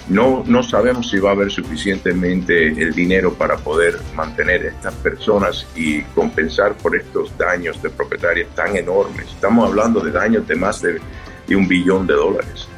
No, 0.08 0.42
no 0.46 0.62
sabemos 0.62 1.08
si 1.08 1.18
va 1.18 1.30
a 1.30 1.32
haber 1.34 1.50
suficientemente 1.50 2.66
el 2.68 2.92
dinero 2.94 3.34
para 3.34 3.56
poder 3.56 3.96
mantener 4.14 4.62
a 4.62 4.68
estas 4.70 4.94
personas 4.94 5.66
y 5.76 6.02
compensar 6.02 6.74
por 6.74 6.96
estos 6.96 7.36
daños 7.38 7.80
de 7.80 7.90
propietarios 7.90 8.52
tan 8.54 8.76
enormes. 8.76 9.28
Estamos 9.28 9.68
hablando 9.68 10.00
de 10.00 10.10
daños 10.10 10.48
de 10.48 10.56
más 10.56 10.82
de, 10.82 11.00
un 11.54 11.68
billón 11.68 12.06
de 12.06 12.14
dólares. 12.14 12.68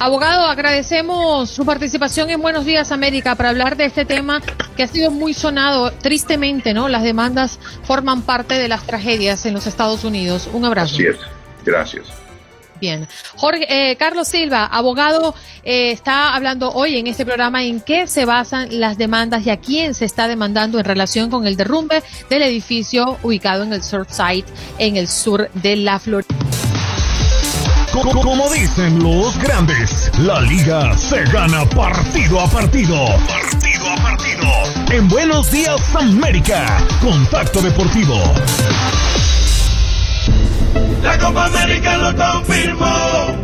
Abogado, 0.00 0.44
agradecemos 0.46 1.50
su 1.50 1.66
participación 1.66 2.30
en 2.30 2.40
Buenos 2.40 2.64
Días 2.64 2.92
América 2.92 3.34
para 3.34 3.48
hablar 3.48 3.76
de 3.76 3.84
este 3.84 4.04
tema 4.04 4.40
que 4.76 4.84
ha 4.84 4.86
sido 4.86 5.10
muy 5.10 5.34
sonado, 5.34 5.90
tristemente, 5.90 6.72
¿no? 6.72 6.88
Las 6.88 7.02
demandas 7.02 7.58
forman 7.82 8.22
parte 8.22 8.54
de 8.54 8.68
las 8.68 8.84
tragedias 8.84 9.44
en 9.44 9.54
los 9.54 9.66
Estados 9.66 10.04
Unidos. 10.04 10.48
Un 10.52 10.64
abrazo. 10.64 10.94
Así 10.94 11.06
es. 11.06 11.16
Gracias. 11.64 12.06
Bien. 12.80 13.08
Jorge, 13.34 13.66
eh, 13.90 13.96
Carlos 13.96 14.28
Silva, 14.28 14.66
abogado, 14.66 15.34
eh, 15.64 15.90
está 15.90 16.32
hablando 16.36 16.70
hoy 16.70 16.96
en 16.96 17.08
este 17.08 17.26
programa 17.26 17.64
en 17.64 17.80
qué 17.80 18.06
se 18.06 18.24
basan 18.24 18.78
las 18.78 18.98
demandas 18.98 19.44
y 19.46 19.50
a 19.50 19.56
quién 19.56 19.94
se 19.94 20.04
está 20.04 20.28
demandando 20.28 20.78
en 20.78 20.84
relación 20.84 21.28
con 21.28 21.44
el 21.44 21.56
derrumbe 21.56 22.04
del 22.30 22.42
edificio 22.42 23.18
ubicado 23.24 23.64
en 23.64 23.72
el 23.72 23.82
Surfside, 23.82 24.44
en 24.78 24.96
el 24.96 25.08
sur 25.08 25.50
de 25.54 25.74
la 25.74 25.98
Florida. 25.98 26.47
Como 28.02 28.48
dicen 28.50 29.02
los 29.02 29.36
grandes, 29.38 30.10
la 30.18 30.40
liga 30.42 30.96
se 30.96 31.24
gana 31.24 31.64
partido 31.64 32.40
a 32.40 32.48
partido. 32.48 32.94
Partido 33.26 33.90
a 33.90 33.96
partido. 33.96 34.46
En 34.90 35.08
Buenos 35.08 35.50
Días 35.50 35.80
América, 35.96 36.78
Contacto 37.00 37.60
Deportivo. 37.60 38.14
La 41.02 41.18
Copa 41.18 41.46
América 41.46 41.96
lo 41.96 42.14
confirmó. 42.14 43.36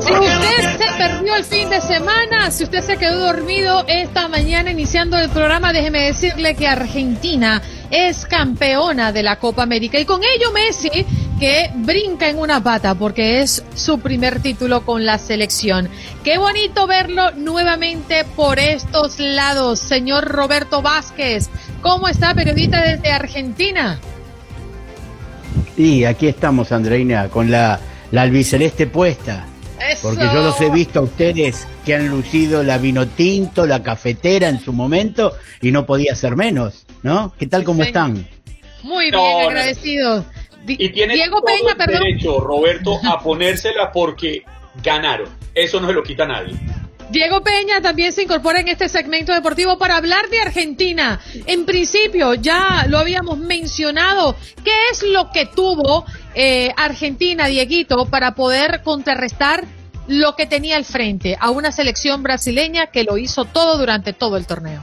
Se 0.00 0.65
perdió 1.08 1.36
el 1.36 1.44
fin 1.44 1.70
de 1.70 1.80
semana, 1.80 2.50
si 2.50 2.64
usted 2.64 2.82
se 2.82 2.96
quedó 2.96 3.20
dormido 3.20 3.84
esta 3.86 4.26
mañana 4.26 4.72
iniciando 4.72 5.16
el 5.16 5.28
programa, 5.28 5.72
déjeme 5.72 6.00
decirle 6.00 6.56
que 6.56 6.66
Argentina 6.66 7.62
es 7.90 8.26
campeona 8.26 9.12
de 9.12 9.22
la 9.22 9.36
Copa 9.36 9.62
América 9.62 10.00
y 10.00 10.04
con 10.04 10.20
ello 10.24 10.50
Messi 10.50 11.06
que 11.38 11.70
brinca 11.76 12.28
en 12.28 12.38
una 12.38 12.60
pata 12.60 12.96
porque 12.96 13.40
es 13.40 13.62
su 13.74 14.00
primer 14.00 14.40
título 14.40 14.84
con 14.84 15.06
la 15.06 15.18
selección. 15.18 15.88
Qué 16.24 16.38
bonito 16.38 16.88
verlo 16.88 17.30
nuevamente 17.36 18.24
por 18.34 18.58
estos 18.58 19.20
lados. 19.20 19.78
Señor 19.78 20.24
Roberto 20.24 20.82
Vázquez, 20.82 21.50
¿cómo 21.82 22.08
está 22.08 22.34
periodista 22.34 22.82
desde 22.82 23.12
Argentina? 23.12 24.00
Sí, 25.76 26.04
aquí 26.04 26.26
estamos, 26.26 26.72
Andreina, 26.72 27.28
con 27.28 27.48
la, 27.48 27.78
la 28.10 28.22
albiceleste 28.22 28.88
puesta. 28.88 29.46
Porque 30.02 30.24
yo 30.24 30.42
los 30.42 30.60
he 30.60 30.70
visto 30.70 31.00
a 31.00 31.02
ustedes 31.02 31.66
que 31.84 31.94
han 31.94 32.08
lucido 32.08 32.62
la 32.62 32.78
vino 32.78 33.06
tinto, 33.06 33.66
la 33.66 33.82
cafetera 33.82 34.48
en 34.48 34.60
su 34.60 34.72
momento 34.72 35.34
y 35.60 35.70
no 35.70 35.86
podía 35.86 36.14
ser 36.14 36.36
menos, 36.36 36.86
¿no? 37.02 37.34
¿Qué 37.38 37.46
tal, 37.46 37.64
cómo 37.64 37.82
están? 37.82 38.26
Muy 38.82 39.10
bien, 39.10 39.48
agradecidos. 39.48 40.24
Y 40.66 40.88
tiene 40.90 41.14
Diego 41.14 41.42
Peña, 41.44 41.74
perdón. 41.76 42.02
derecho, 42.02 42.40
Roberto, 42.40 42.98
a 43.04 43.18
ponérsela 43.22 43.92
porque 43.92 44.42
ganaron. 44.82 45.28
Eso 45.54 45.80
no 45.80 45.86
se 45.88 45.92
lo 45.92 46.02
quita 46.02 46.26
nadie. 46.26 46.54
Diego 47.10 47.42
Peña 47.42 47.80
también 47.80 48.12
se 48.12 48.24
incorpora 48.24 48.60
en 48.60 48.68
este 48.68 48.88
segmento 48.88 49.32
deportivo 49.32 49.78
para 49.78 49.96
hablar 49.96 50.28
de 50.28 50.40
Argentina. 50.40 51.20
En 51.46 51.64
principio, 51.64 52.34
ya 52.34 52.86
lo 52.88 52.98
habíamos 52.98 53.38
mencionado. 53.38 54.34
¿Qué 54.64 54.72
es 54.90 55.02
lo 55.04 55.30
que 55.30 55.46
tuvo 55.46 56.04
eh, 56.34 56.72
Argentina, 56.76 57.46
Dieguito, 57.46 58.06
para 58.06 58.34
poder 58.34 58.82
contrarrestar 58.82 59.64
lo 60.08 60.34
que 60.34 60.46
tenía 60.46 60.76
al 60.76 60.84
frente 60.84 61.36
a 61.40 61.50
una 61.50 61.70
selección 61.70 62.22
brasileña 62.22 62.88
que 62.88 63.04
lo 63.04 63.18
hizo 63.18 63.44
todo 63.44 63.78
durante 63.78 64.12
todo 64.12 64.36
el 64.36 64.46
torneo? 64.46 64.82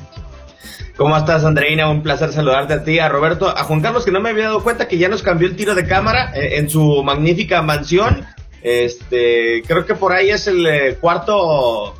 ¿Cómo 0.95 1.17
estás, 1.17 1.43
Andreina? 1.43 1.89
Un 1.89 2.03
placer 2.03 2.31
saludarte 2.31 2.73
a 2.73 2.83
ti, 2.83 2.99
a 2.99 3.09
Roberto, 3.09 3.49
a 3.49 3.63
Juan 3.63 3.81
Carlos, 3.81 4.05
que 4.05 4.11
no 4.11 4.21
me 4.21 4.29
había 4.29 4.45
dado 4.45 4.63
cuenta 4.63 4.87
que 4.87 4.97
ya 4.97 5.09
nos 5.09 5.23
cambió 5.23 5.47
el 5.47 5.55
tiro 5.55 5.75
de 5.75 5.87
cámara 5.87 6.31
eh, 6.35 6.57
en 6.57 6.69
su 6.69 7.03
magnífica 7.03 7.61
mansión. 7.61 8.25
Este, 8.61 9.63
creo 9.67 9.85
que 9.85 9.95
por 9.95 10.13
ahí 10.13 10.29
es 10.29 10.47
el 10.47 10.65
eh, 10.65 10.97
cuarto 11.01 11.95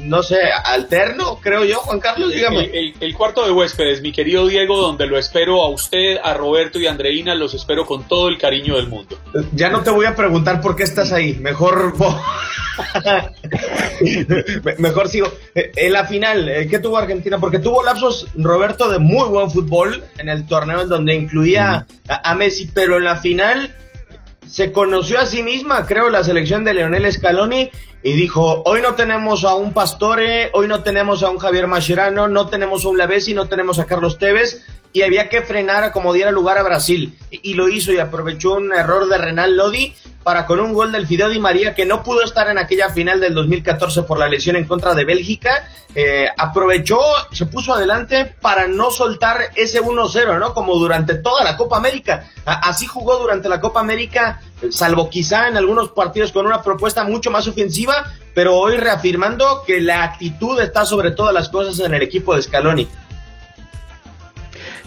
no 0.00 0.22
sé, 0.22 0.38
alterno, 0.64 1.38
creo 1.42 1.64
yo, 1.64 1.78
Juan 1.80 2.00
Carlos, 2.00 2.32
dígame. 2.32 2.70
El, 3.00 3.14
cuarto 3.14 3.44
de 3.44 3.52
huéspedes, 3.52 4.00
mi 4.00 4.12
querido 4.12 4.46
Diego, 4.46 4.80
donde 4.80 5.06
lo 5.06 5.18
espero 5.18 5.62
a 5.62 5.68
usted, 5.68 6.16
a 6.22 6.34
Roberto 6.34 6.78
y 6.78 6.86
a 6.86 6.90
Andreina, 6.90 7.34
los 7.34 7.54
espero 7.54 7.84
con 7.84 8.08
todo 8.08 8.28
el 8.28 8.38
cariño 8.38 8.76
del 8.76 8.88
mundo. 8.88 9.18
Ya 9.52 9.68
no 9.68 9.82
te 9.82 9.90
voy 9.90 10.06
a 10.06 10.14
preguntar 10.14 10.60
por 10.60 10.76
qué 10.76 10.84
estás 10.84 11.12
ahí, 11.12 11.34
mejor... 11.34 11.94
mejor 14.78 15.08
sigo. 15.08 15.30
Eh, 15.54 15.72
en 15.76 15.92
la 15.92 16.06
final, 16.06 16.48
eh, 16.48 16.68
¿qué 16.68 16.78
tuvo 16.78 16.96
Argentina? 16.96 17.38
Porque 17.38 17.58
tuvo 17.58 17.82
lapsos, 17.82 18.28
Roberto, 18.36 18.88
de 18.88 18.98
muy 18.98 19.28
buen 19.28 19.50
fútbol 19.50 20.02
en 20.16 20.28
el 20.28 20.46
torneo 20.46 20.82
en 20.82 20.88
donde 20.88 21.14
incluía 21.14 21.86
a, 22.08 22.30
a 22.30 22.34
Messi, 22.34 22.70
pero 22.72 22.96
en 22.96 23.04
la 23.04 23.16
final 23.16 23.74
se 24.48 24.72
conoció 24.72 25.20
a 25.20 25.26
sí 25.26 25.42
misma, 25.42 25.86
creo, 25.86 26.08
la 26.08 26.24
selección 26.24 26.64
de 26.64 26.74
Leonel 26.74 27.12
Scaloni 27.12 27.70
y 28.02 28.12
dijo, 28.12 28.62
hoy 28.64 28.80
no 28.80 28.94
tenemos 28.94 29.44
a 29.44 29.54
un 29.54 29.72
Pastore, 29.72 30.50
hoy 30.52 30.68
no 30.68 30.82
tenemos 30.82 31.22
a 31.22 31.30
un 31.30 31.38
Javier 31.38 31.66
Mascherano, 31.66 32.28
no 32.28 32.48
tenemos 32.48 32.84
a 32.84 32.88
un 32.88 32.98
Lavesi, 32.98 33.34
no 33.34 33.48
tenemos 33.48 33.78
a 33.78 33.86
Carlos 33.86 34.18
Tevez, 34.18 34.64
y 34.92 35.02
había 35.02 35.28
que 35.28 35.42
frenar 35.42 35.84
a 35.84 35.92
como 35.92 36.12
diera 36.12 36.30
lugar 36.30 36.58
a 36.58 36.62
Brasil. 36.62 37.16
Y, 37.30 37.54
lo 37.54 37.68
hizo 37.68 37.92
y 37.92 37.98
aprovechó 37.98 38.54
un 38.54 38.72
error 38.72 39.08
de 39.08 39.18
Renal 39.18 39.56
Lodi 39.56 39.94
para 40.22 40.46
con 40.46 40.60
un 40.60 40.72
gol 40.72 40.92
del 40.92 41.06
Fideo 41.06 41.28
Di 41.28 41.38
María 41.38 41.74
que 41.74 41.86
no 41.86 42.02
pudo 42.02 42.22
estar 42.22 42.48
en 42.48 42.58
aquella 42.58 42.90
final 42.90 43.20
del 43.20 43.34
2014 43.34 44.02
por 44.02 44.18
la 44.18 44.28
lesión 44.28 44.56
en 44.56 44.64
contra 44.64 44.94
de 44.94 45.04
Bélgica. 45.04 45.68
Eh, 45.94 46.26
aprovechó, 46.36 47.00
se 47.32 47.46
puso 47.46 47.74
adelante 47.74 48.34
para 48.40 48.66
no 48.66 48.90
soltar 48.90 49.50
ese 49.56 49.82
1-0, 49.82 50.38
¿no? 50.38 50.54
Como 50.54 50.74
durante 50.76 51.14
toda 51.16 51.44
la 51.44 51.56
Copa 51.56 51.76
América. 51.76 52.30
así 52.44 52.86
jugó 52.86 53.18
durante 53.18 53.48
la 53.48 53.60
Copa 53.60 53.80
América, 53.80 54.40
salvo 54.70 55.10
quizá 55.10 55.48
en 55.48 55.56
algunos 55.56 55.90
partidos 55.90 56.32
con 56.32 56.46
una 56.46 56.62
propuesta 56.62 57.04
mucho 57.04 57.30
más 57.30 57.46
ofensiva, 57.46 58.12
pero 58.34 58.56
hoy 58.56 58.76
reafirmando 58.76 59.64
que 59.66 59.80
la 59.80 60.04
actitud 60.04 60.60
está 60.60 60.84
sobre 60.84 61.10
todas 61.10 61.34
las 61.34 61.48
cosas 61.48 61.78
en 61.84 61.94
el 61.94 62.02
equipo 62.02 62.34
de 62.34 62.42
Scaloni. 62.42 62.88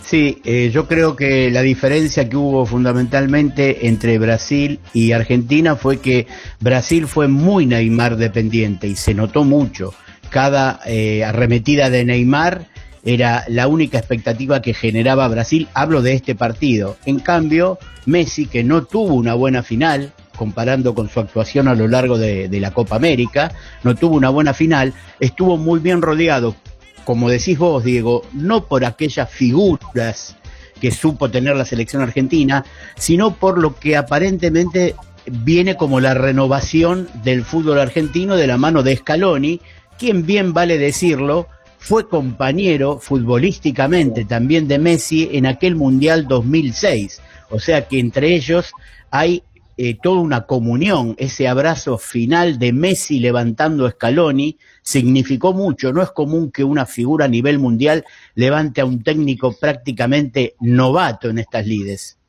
Sí, 0.04 0.42
eh, 0.44 0.72
yo 0.74 0.88
creo 0.88 1.16
que 1.16 1.52
la 1.52 1.62
diferencia 1.62 2.28
que 2.28 2.36
hubo 2.36 2.66
fundamentalmente 2.66 3.88
entre 3.88 4.18
Brasil 4.18 4.80
y 4.94 5.12
Argentina 5.12 5.76
fue 5.76 6.00
que 6.00 6.28
Brasil 6.60 7.08
fue 7.08 7.28
muy 7.28 7.66
Neymar 7.66 8.18
dependiente 8.18 8.88
y 8.88 8.96
se 8.96 9.14
notó 9.14 9.44
mucho. 9.44 9.94
Cada 10.30 10.80
eh, 10.86 11.24
arremetida 11.24 11.90
de 11.90 12.04
Neymar 12.04 12.68
era 13.04 13.46
la 13.48 13.68
única 13.68 13.98
expectativa 13.98 14.62
que 14.62 14.74
generaba 14.74 15.28
Brasil. 15.28 15.68
Hablo 15.74 16.02
de 16.02 16.14
este 16.14 16.36
partido. 16.36 16.98
En 17.06 17.20
cambio, 17.20 17.78
Messi, 18.06 18.48
que 18.48 18.64
no 18.64 18.84
tuvo 18.84 19.14
una 19.14 19.34
buena 19.34 19.64
final, 19.64 20.14
comparando 20.36 20.96
con 20.96 21.10
su 21.10 21.20
actuación 21.20 21.68
a 21.68 21.76
lo 21.76 21.88
largo 21.88 22.18
de, 22.18 22.48
de, 22.50 22.60
la 22.60 22.72
Copa 22.72 22.96
América, 22.96 23.52
no 23.84 23.96
tuvo 23.96 24.16
una 24.16 24.30
buena 24.30 24.54
final, 24.54 24.94
estuvo 25.20 25.58
muy 25.58 25.80
bien 25.80 26.02
rodeado 26.02 26.56
como 27.04 27.30
decís 27.30 27.58
vos, 27.58 27.84
Diego, 27.84 28.24
no 28.34 28.66
por 28.66 28.86
aquellas 28.86 29.30
figuras 29.30 30.36
que 30.80 30.92
supo 30.92 31.30
tener 31.30 31.56
la 31.56 31.66
selección 31.66 32.02
argentina, 32.02 32.66
sino 32.96 33.36
por 33.36 33.58
lo 33.60 33.76
que 33.76 33.96
aparentemente 33.96 34.96
viene 35.26 35.76
como 35.76 36.00
la 36.00 36.14
renovación 36.14 37.08
del 37.24 37.44
fútbol 37.44 37.80
argentino 37.80 38.36
de 38.36 38.48
la 38.48 38.58
mano 38.58 38.82
de 38.82 38.96
Scaloni, 38.96 39.62
quien 40.00 40.26
bien 40.26 40.54
vale 40.54 40.78
decirlo, 40.78 41.48
fue 41.78 42.08
compañero 42.08 43.00
futbolísticamente 43.00 44.26
también 44.26 44.68
de 44.68 44.80
Messi 44.80 45.30
en 45.34 45.46
aquel 45.46 45.76
Mundial 45.76 46.28
2006. 46.28 47.22
O 47.50 47.60
sea 47.60 47.88
que 47.88 48.00
entre 48.00 48.36
ellos 48.36 48.72
hay 49.10 49.44
eh, 49.84 49.98
toda 50.00 50.22
una 50.22 50.46
comunión, 50.46 51.16
ese 51.18 51.48
abrazo 51.48 51.98
final 51.98 52.60
de 52.60 52.72
Messi 52.72 53.20
levantando 53.20 53.88
a 53.88 53.90
Scaloni 53.90 54.60
significó 54.84 55.54
mucho. 55.54 55.92
No 55.92 56.04
es 56.04 56.12
común 56.12 56.52
que 56.52 56.64
una 56.64 56.86
figura 56.86 57.26
a 57.26 57.28
nivel 57.28 57.58
mundial 57.58 58.06
levante 58.36 58.82
a 58.82 58.86
un 58.86 59.02
técnico 59.02 59.58
prácticamente 59.60 60.54
novato 60.60 61.30
en 61.30 61.40
estas 61.40 61.66
lides. 61.66 62.20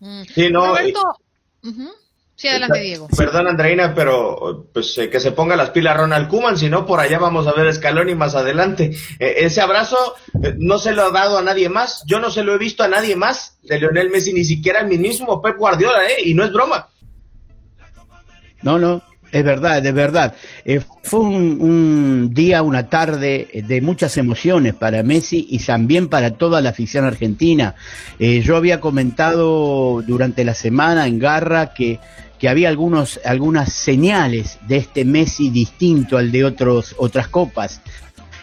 Mm. 0.00 0.22
Sí, 0.34 0.50
no, 0.50 0.74
Sí, 2.40 2.48
adelante, 2.48 2.80
Diego. 2.80 3.06
Perdón, 3.14 3.48
Andreina, 3.48 3.94
pero 3.94 4.66
pues 4.72 4.96
eh, 4.96 5.10
que 5.10 5.20
se 5.20 5.32
ponga 5.32 5.56
las 5.56 5.68
pilas 5.72 5.94
Ronald 5.94 6.26
Kuman, 6.26 6.56
si 6.56 6.70
no, 6.70 6.86
por 6.86 6.98
allá 6.98 7.18
vamos 7.18 7.46
a 7.46 7.52
ver 7.52 7.70
Scaloni 7.70 8.14
más 8.14 8.34
adelante. 8.34 8.92
Eh, 9.18 9.34
ese 9.40 9.60
abrazo 9.60 10.14
no 10.56 10.78
se 10.78 10.92
lo 10.92 11.02
ha 11.02 11.10
dado 11.10 11.36
a 11.36 11.42
nadie 11.42 11.68
más. 11.68 12.02
Yo 12.06 12.18
no 12.18 12.30
se 12.30 12.42
lo 12.42 12.54
he 12.54 12.58
visto 12.58 12.82
a 12.82 12.88
nadie 12.88 13.14
más 13.14 13.58
de 13.62 13.78
Lionel 13.78 14.08
Messi, 14.08 14.32
ni 14.32 14.46
siquiera 14.46 14.80
el 14.80 14.86
mismo 14.86 15.42
Pep 15.42 15.58
Guardiola, 15.58 16.06
¿eh? 16.06 16.22
Y 16.24 16.32
no 16.32 16.42
es 16.42 16.50
broma. 16.50 16.88
No, 18.62 18.78
no, 18.78 19.02
es 19.32 19.44
verdad, 19.44 19.84
es 19.84 19.92
verdad. 19.92 20.34
Eh, 20.64 20.80
fue 21.02 21.20
un, 21.20 22.32
día, 22.32 22.62
una 22.62 22.88
tarde 22.88 23.48
de 23.52 23.82
muchas 23.82 24.16
emociones 24.16 24.72
para 24.72 25.02
Messi 25.02 25.46
y 25.50 25.58
también 25.58 26.08
para 26.08 26.30
toda 26.30 26.62
la 26.62 26.70
afición 26.70 27.04
argentina. 27.04 27.74
Eh, 28.18 28.40
yo 28.40 28.56
había 28.56 28.80
comentado 28.80 30.00
durante 30.00 30.42
la 30.42 30.54
semana 30.54 31.06
en 31.06 31.18
Garra 31.18 31.74
que, 31.74 32.00
que 32.40 32.48
había 32.48 32.70
algunos, 32.70 33.20
algunas 33.24 33.72
señales 33.72 34.58
de 34.66 34.78
este 34.78 35.04
Messi 35.04 35.50
distinto 35.50 36.16
al 36.16 36.32
de 36.32 36.46
otros, 36.46 36.94
otras 36.96 37.28
copas. 37.28 37.82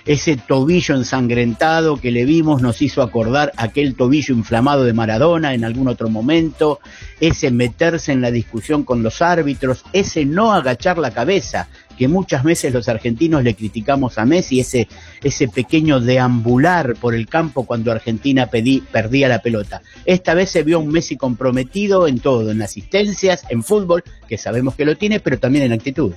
Ese 0.05 0.37
tobillo 0.37 0.95
ensangrentado 0.95 1.97
que 1.97 2.11
le 2.11 2.23
vimos 2.23 2.61
nos 2.61 2.81
hizo 2.81 3.01
acordar 3.01 3.51
aquel 3.57 3.95
tobillo 3.95 4.33
inflamado 4.33 4.85
de 4.85 4.93
Maradona 4.93 5.53
en 5.53 5.65
algún 5.65 5.89
otro 5.89 6.09
momento, 6.09 6.79
ese 7.19 7.51
meterse 7.51 8.13
en 8.13 8.21
la 8.21 8.31
discusión 8.31 8.83
con 8.83 9.03
los 9.03 9.21
árbitros, 9.21 9.83
ese 9.91 10.23
no 10.23 10.53
agachar 10.53 10.99
la 10.99 11.11
cabeza, 11.11 11.67
que 11.97 12.07
muchas 12.07 12.43
veces 12.43 12.73
los 12.73 12.87
argentinos 12.87 13.43
le 13.43 13.55
criticamos 13.55 14.17
a 14.17 14.25
Messi, 14.25 14.59
ese, 14.59 14.87
ese 15.23 15.47
pequeño 15.47 15.99
deambular 15.99 16.95
por 16.95 17.15
el 17.15 17.27
campo 17.27 17.65
cuando 17.65 17.91
Argentina 17.91 18.47
perdía 18.47 19.27
la 19.27 19.39
pelota. 19.39 19.81
Esta 20.05 20.33
vez 20.33 20.51
se 20.51 20.63
vio 20.63 20.79
un 20.79 20.89
Messi 20.89 21.17
comprometido 21.17 22.07
en 22.07 22.19
todo, 22.19 22.51
en 22.51 22.61
asistencias, 22.61 23.43
en 23.49 23.63
fútbol, 23.63 24.03
que 24.27 24.37
sabemos 24.37 24.75
que 24.75 24.85
lo 24.85 24.95
tiene, 24.95 25.19
pero 25.19 25.39
también 25.39 25.65
en 25.65 25.73
actitud. 25.73 26.13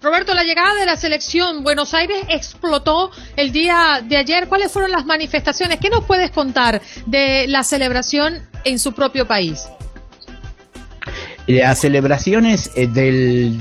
Roberto, 0.00 0.32
la 0.32 0.44
llegada 0.44 0.74
de 0.74 0.86
la 0.86 0.96
selección 0.96 1.64
Buenos 1.64 1.92
Aires 1.92 2.18
explotó 2.28 3.10
el 3.36 3.50
día 3.50 4.00
de 4.04 4.16
ayer. 4.16 4.46
¿Cuáles 4.46 4.70
fueron 4.70 4.92
las 4.92 5.04
manifestaciones? 5.04 5.80
¿Qué 5.80 5.90
nos 5.90 6.04
puedes 6.04 6.30
contar 6.30 6.80
de 7.06 7.46
la 7.48 7.64
celebración 7.64 8.40
en 8.64 8.78
su 8.78 8.92
propio 8.92 9.26
país? 9.26 9.68
Las 11.48 11.80
celebraciones 11.80 12.70
eh, 12.76 12.86
del, 12.86 13.58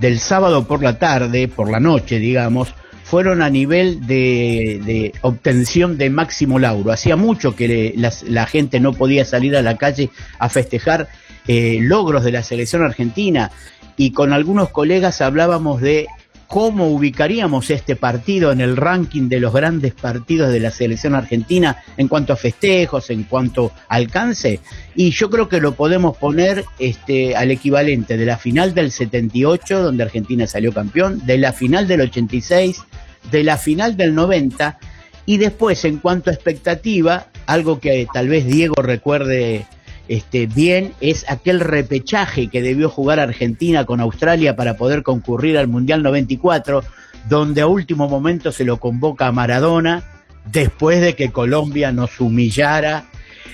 del 0.00 0.18
sábado 0.18 0.64
por 0.66 0.82
la 0.82 0.98
tarde, 0.98 1.48
por 1.48 1.70
la 1.70 1.80
noche, 1.80 2.18
digamos, 2.18 2.74
fueron 3.04 3.42
a 3.42 3.50
nivel 3.50 4.06
de, 4.06 5.12
obtención 5.20 5.98
de 5.98 6.10
máximo 6.10 6.58
lauro. 6.58 6.90
Hacía 6.90 7.16
mucho 7.16 7.54
que 7.54 7.94
la, 7.96 8.46
gente 8.46 8.80
no 8.80 8.92
podía 8.92 9.24
salir 9.24 9.56
a 9.56 9.62
la 9.62 9.76
calle 9.76 10.10
a 10.38 10.48
festejar 10.48 11.08
eh, 11.46 11.78
logros 11.80 12.24
de 12.24 12.32
la 12.32 12.42
selección 12.42 12.82
argentina 12.82 13.50
y 13.96 14.12
con 14.12 14.32
algunos 14.32 14.70
colegas 14.70 15.20
hablábamos 15.20 15.80
de 15.80 16.06
cómo 16.46 16.88
ubicaríamos 16.88 17.70
este 17.70 17.96
partido 17.96 18.52
en 18.52 18.60
el 18.60 18.76
ranking 18.76 19.28
de 19.28 19.40
los 19.40 19.52
grandes 19.52 19.94
partidos 19.94 20.52
de 20.52 20.60
la 20.60 20.70
selección 20.70 21.14
argentina 21.14 21.82
en 21.96 22.08
cuanto 22.08 22.32
a 22.32 22.36
festejos, 22.36 23.10
en 23.10 23.24
cuanto 23.24 23.72
a 23.88 23.94
alcance, 23.94 24.60
y 24.94 25.10
yo 25.10 25.30
creo 25.30 25.48
que 25.48 25.60
lo 25.60 25.74
podemos 25.74 26.16
poner 26.16 26.64
este, 26.78 27.36
al 27.36 27.50
equivalente 27.50 28.16
de 28.16 28.26
la 28.26 28.38
final 28.38 28.74
del 28.74 28.90
78, 28.90 29.82
donde 29.82 30.04
Argentina 30.04 30.46
salió 30.46 30.72
campeón, 30.72 31.24
de 31.26 31.38
la 31.38 31.52
final 31.52 31.88
del 31.88 32.02
86, 32.02 32.82
de 33.30 33.44
la 33.44 33.56
final 33.56 33.96
del 33.96 34.14
90, 34.14 34.78
y 35.26 35.38
después 35.38 35.84
en 35.84 35.98
cuanto 35.98 36.30
a 36.30 36.34
expectativa, 36.34 37.28
algo 37.46 37.80
que 37.80 38.06
tal 38.12 38.28
vez 38.28 38.46
Diego 38.46 38.74
recuerde 38.82 39.66
este, 40.08 40.46
bien 40.46 40.92
es 41.00 41.24
aquel 41.28 41.60
repechaje 41.60 42.48
que 42.48 42.62
debió 42.62 42.88
jugar 42.88 43.20
Argentina 43.20 43.84
con 43.86 44.00
Australia 44.00 44.56
para 44.56 44.76
poder 44.76 45.02
concurrir 45.02 45.56
al 45.56 45.68
Mundial 45.68 46.02
94, 46.02 46.82
donde 47.28 47.62
a 47.62 47.66
último 47.66 48.08
momento 48.08 48.52
se 48.52 48.64
lo 48.64 48.78
convoca 48.78 49.26
a 49.26 49.32
Maradona, 49.32 50.04
después 50.50 51.00
de 51.00 51.14
que 51.14 51.32
Colombia 51.32 51.90
nos 51.92 52.20
humillara 52.20 53.06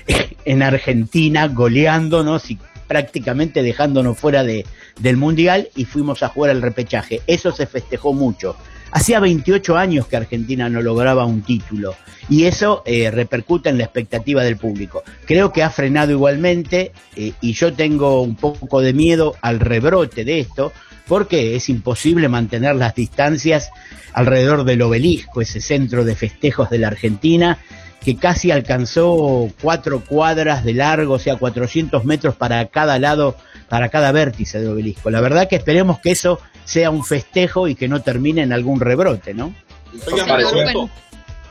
en 0.45 0.63
Argentina, 0.63 1.47
goleándonos 1.47 2.51
y 2.51 2.59
prácticamente 2.89 3.63
dejándonos 3.63 4.19
fuera 4.19 4.43
de, 4.43 4.67
del 4.99 5.17
Mundial 5.17 5.69
y 5.77 5.85
fuimos 5.85 6.25
a 6.25 6.29
jugar 6.29 6.51
el 6.51 6.63
repechaje. 6.63 7.23
Eso 7.29 7.53
se 7.53 7.67
festejó 7.67 8.13
mucho. 8.13 8.57
Hacía 8.93 9.21
28 9.21 9.77
años 9.77 10.07
que 10.07 10.17
Argentina 10.17 10.69
no 10.69 10.83
lograba 10.83 11.25
un 11.25 11.43
título 11.43 11.95
y 12.29 12.45
eso 12.45 12.83
eh, 12.87 13.11
repercute 13.11 13.69
en 13.69 13.79
la 13.79 13.85
expectativa 13.85 14.43
del 14.43 14.57
público. 14.57 15.03
Creo 15.27 15.53
que 15.53 15.63
ha 15.63 15.71
frenado 15.71 16.13
igualmente 16.13 16.93
eh, 17.17 17.33
y 17.41 17.53
yo 17.53 17.73
tengo 17.73 18.23
un 18.23 18.37
poco 18.37 18.81
de 18.81 18.93
miedo 18.93 19.35
al 19.41 19.61
rebrote 19.61 20.25
de 20.25 20.41
esto 20.41 20.73
porque 21.07 21.57
es 21.57 21.69
imposible 21.69 22.29
mantener 22.29 22.77
las 22.77 22.95
distancias 22.95 23.71
alrededor 24.13 24.65
del 24.65 24.83
obelisco, 24.83 25.41
ese 25.41 25.61
centro 25.61 26.05
de 26.05 26.15
festejos 26.15 26.71
de 26.71 26.79
la 26.79 26.89
Argentina 26.89 27.59
que 28.01 28.17
casi 28.17 28.51
alcanzó 28.51 29.51
cuatro 29.61 30.01
cuadras 30.01 30.65
de 30.65 30.75
largo, 30.75 31.15
o 31.15 31.19
sea, 31.19 31.37
400 31.37 32.05
metros 32.05 32.35
para 32.35 32.65
cada 32.67 32.99
lado, 32.99 33.37
para 33.69 33.91
cada 33.91 34.11
vértice 34.11 34.59
del 34.59 34.71
obelisco. 34.71 35.11
La 35.11 35.21
verdad 35.21 35.49
que 35.49 35.57
esperemos 35.57 36.01
que 36.01 36.13
eso 36.13 36.41
sea 36.71 36.91
un 36.91 37.05
festejo 37.05 37.67
y 37.67 37.75
que 37.75 37.89
no 37.89 38.01
termine 38.01 38.43
en 38.43 38.53
algún 38.53 38.79
rebrote, 38.79 39.35
¿no? 39.35 39.53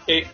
Eh, 0.07 0.25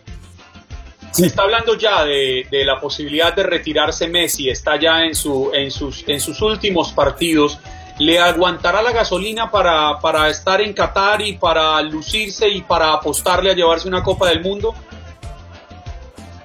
se 1.10 1.26
está 1.26 1.42
hablando 1.42 1.76
ya 1.76 2.04
de, 2.04 2.46
la 2.64 2.78
posibilidad 2.80 3.34
de 3.34 3.42
retirarse 3.42 4.06
Messi, 4.06 4.48
está 4.48 4.78
ya 4.78 5.02
en, 5.02 5.16
su, 5.16 5.50
en, 5.52 5.72
sus, 5.72 6.04
en 6.06 6.20
sus 6.20 6.40
últimos 6.40 6.92
partidos. 6.92 7.58
¿Le 7.98 8.20
aguantará 8.20 8.80
la 8.80 8.92
gasolina 8.92 9.50
para, 9.50 9.98
para 9.98 10.28
estar 10.28 10.60
en 10.60 10.72
Qatar 10.72 11.20
y 11.20 11.32
para 11.32 11.82
lucirse 11.82 12.48
y 12.48 12.60
para 12.60 12.92
apostarle 12.92 13.50
a 13.50 13.54
llevarse 13.54 13.88
una 13.88 14.04
Copa 14.04 14.28
del 14.28 14.40
Mundo? 14.40 14.72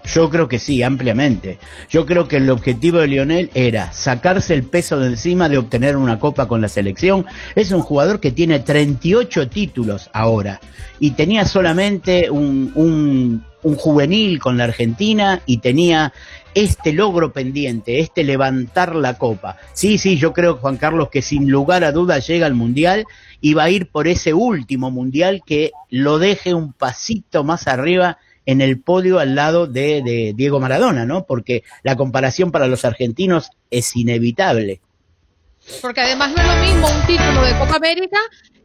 Yo 0.05 0.29
creo 0.29 0.47
que 0.47 0.59
sí, 0.59 0.83
ampliamente. 0.83 1.59
Yo 1.89 2.05
creo 2.05 2.27
que 2.27 2.37
el 2.37 2.49
objetivo 2.49 2.99
de 2.99 3.07
Lionel 3.07 3.51
era 3.53 3.91
sacarse 3.93 4.53
el 4.53 4.63
peso 4.63 4.99
de 4.99 5.07
encima 5.07 5.47
de 5.47 5.57
obtener 5.57 5.95
una 5.95 6.19
copa 6.19 6.47
con 6.47 6.61
la 6.61 6.69
selección. 6.69 7.25
Es 7.55 7.71
un 7.71 7.81
jugador 7.81 8.19
que 8.19 8.31
tiene 8.31 8.59
38 8.59 9.49
títulos 9.49 10.09
ahora 10.13 10.59
y 10.99 11.11
tenía 11.11 11.45
solamente 11.45 12.29
un, 12.29 12.71
un, 12.75 13.43
un 13.63 13.75
juvenil 13.75 14.39
con 14.39 14.57
la 14.57 14.65
Argentina 14.65 15.41
y 15.45 15.57
tenía 15.57 16.13
este 16.53 16.93
logro 16.93 17.31
pendiente, 17.31 17.99
este 17.99 18.23
levantar 18.23 18.95
la 18.95 19.17
copa. 19.17 19.57
Sí, 19.73 19.97
sí, 19.97 20.17
yo 20.17 20.33
creo, 20.33 20.57
Juan 20.57 20.77
Carlos, 20.77 21.09
que 21.09 21.21
sin 21.21 21.49
lugar 21.49 21.83
a 21.83 21.91
dudas 21.91 22.27
llega 22.27 22.45
al 22.45 22.55
Mundial 22.55 23.05
y 23.39 23.53
va 23.53 23.63
a 23.63 23.69
ir 23.69 23.87
por 23.87 24.07
ese 24.07 24.33
último 24.33 24.91
Mundial 24.91 25.41
que 25.45 25.71
lo 25.89 26.19
deje 26.19 26.53
un 26.53 26.73
pasito 26.73 27.43
más 27.43 27.67
arriba 27.67 28.17
en 28.45 28.61
el 28.61 28.79
podio 28.79 29.19
al 29.19 29.35
lado 29.35 29.67
de, 29.67 30.33
Diego 30.35 30.59
Maradona, 30.59 31.05
¿no? 31.05 31.25
Porque 31.25 31.63
la 31.83 31.95
comparación 31.95 32.51
para 32.51 32.67
los 32.67 32.85
argentinos 32.85 33.51
es 33.69 33.95
inevitable. 33.95 34.81
Porque 35.81 36.01
además 36.01 36.33
no 36.35 36.41
es 36.41 36.47
lo 36.47 36.61
mismo 36.63 36.87
un 36.87 37.07
título 37.07 37.43
de 37.43 37.57
Copa 37.57 37.75
América 37.75 38.17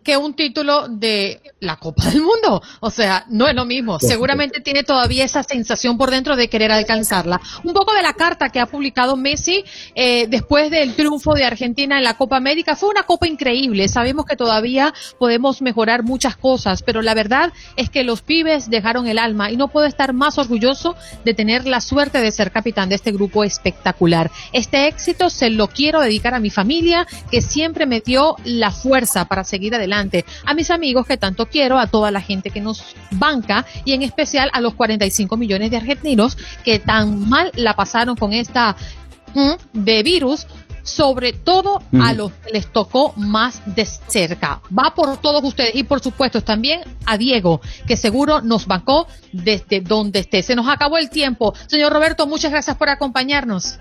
que 0.07 0.17
un 0.17 0.35
título 0.35 0.87
de 0.89 1.43
la 1.59 1.77
Copa 1.77 2.09
del 2.09 2.23
Mundo. 2.23 2.63
O 2.79 2.91
sea, 2.91 3.27
no 3.29 3.49
es 3.49 3.57
lo 3.57 3.65
mismo. 3.65 3.99
Seguramente 3.99 4.61
tiene 4.61 4.85
todavía 4.85 5.25
esa 5.25 5.43
sensación 5.43 5.99
por 5.99 6.13
dentro 6.13 6.37
de 6.37 6.49
querer 6.49 6.71
alcanzarla. 6.71 7.41
Un 7.65 7.75
poco 7.75 7.93
de 7.93 8.03
la 8.03 8.13
carta 8.13 8.51
que 8.51 8.61
ha 8.61 8.67
publicado 8.67 9.17
Messi 9.17 9.65
eh, 9.97 10.29
después 10.29 10.71
del 10.71 10.95
triunfo 10.95 11.35
de 11.35 11.45
Argentina 11.45 11.99
en 11.99 12.05
la 12.05 12.17
Copa 12.17 12.37
América. 12.37 12.77
Fue 12.77 12.89
una 12.89 13.03
Copa 13.03 13.27
increíble. 13.27 13.89
Sabemos 13.89 14.27
que 14.27 14.37
todavía 14.37 14.95
podemos 15.19 15.61
mejorar 15.61 16.05
muchas 16.05 16.37
cosas, 16.37 16.85
pero 16.85 17.03
la 17.03 17.15
verdad 17.15 17.53
es 17.75 17.91
que 17.91 18.05
los 18.05 18.23
pibes 18.23 18.71
dejaron 18.71 19.09
el 19.09 19.19
alma 19.19 19.51
y 19.51 19.57
no 19.57 19.67
puedo 19.67 19.87
estar 19.87 20.13
más 20.13 20.39
orgulloso 20.39 20.95
de 21.25 21.35
tener 21.35 21.67
la 21.67 21.81
suerte 21.81 22.21
de 22.21 22.31
ser 22.31 22.53
capitán 22.53 22.89
de 22.91 22.95
este 22.95 23.11
grupo 23.11 23.43
espectacular. 23.43 24.31
Este 24.53 24.87
éxito 24.87 25.31
se 25.31 25.51
lo 25.51 25.67
quiero 25.67 26.01
dedicar 26.01 26.35
a 26.35 26.39
mi 26.39 26.51
familia 26.51 27.09
que 27.29 27.43
siempre 27.43 27.87
me 27.87 28.01
dio 28.01 28.37
la 28.45 28.71
fuerza 28.71 29.25
para 29.25 29.43
seguir 29.43 29.75
adelante 29.75 29.96
a 30.45 30.55
mis 30.55 30.71
amigos 30.71 31.07
que 31.07 31.17
tanto 31.17 31.47
quiero, 31.47 31.79
a 31.79 31.87
toda 31.87 32.11
la 32.11 32.21
gente 32.21 32.51
que 32.51 32.61
nos 32.61 32.95
banca 33.11 33.65
y 33.85 33.93
en 33.93 34.03
especial 34.03 34.51
a 34.53 34.61
los 34.61 34.75
45 34.75 35.37
millones 35.37 35.71
de 35.71 35.77
argentinos 35.77 36.37
que 36.65 36.79
tan 36.79 37.29
mal 37.29 37.51
la 37.55 37.75
pasaron 37.75 38.17
con 38.17 38.33
esta 38.33 38.77
de 39.73 40.03
virus 40.03 40.47
sobre 40.87 41.33
todo 41.33 41.83
a 42.01 42.13
los 42.13 42.31
que 42.33 42.53
les 42.53 42.73
tocó 42.73 43.13
más 43.17 43.61
de 43.67 43.85
cerca. 43.85 44.63
Va 44.77 44.95
por 44.95 45.17
todos 45.19 45.43
ustedes 45.43 45.75
y 45.75 45.83
por 45.83 46.01
supuesto 46.01 46.43
también 46.43 46.81
a 47.05 47.19
Diego, 47.19 47.61
que 47.89 47.97
seguro 47.97 48.41
nos 48.41 48.67
bancó 48.67 49.09
desde 49.33 49.81
donde 49.81 50.21
esté. 50.21 50.43
Se 50.43 50.55
nos 50.55 50.69
acabó 50.69 50.97
el 50.97 51.11
tiempo. 51.11 51.55
Señor 51.67 51.93
Roberto, 51.93 52.29
muchas 52.29 52.53
gracias 52.53 52.77
por 52.77 52.89
acompañarnos. 52.89 53.79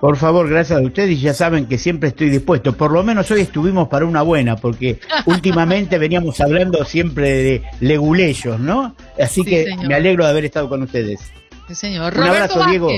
Por 0.00 0.16
favor, 0.16 0.48
gracias 0.48 0.78
a 0.78 0.82
ustedes. 0.82 1.20
Ya 1.20 1.34
saben 1.34 1.66
que 1.66 1.76
siempre 1.76 2.08
estoy 2.08 2.30
dispuesto. 2.30 2.72
Por 2.72 2.90
lo 2.90 3.02
menos 3.02 3.30
hoy 3.30 3.42
estuvimos 3.42 3.88
para 3.88 4.06
una 4.06 4.22
buena, 4.22 4.56
porque 4.56 4.98
últimamente 5.26 5.98
veníamos 5.98 6.40
hablando 6.40 6.84
siempre 6.84 7.30
de 7.30 7.62
leguleyos, 7.80 8.58
¿no? 8.58 8.94
Así 9.22 9.44
que 9.44 9.76
me 9.86 9.94
alegro 9.94 10.24
de 10.24 10.30
haber 10.30 10.46
estado 10.46 10.68
con 10.68 10.82
ustedes. 10.82 11.20
Sí, 11.68 11.74
señor. 11.74 12.16
Un 12.16 12.24
abrazo, 12.24 12.64
Diego. 12.66 12.90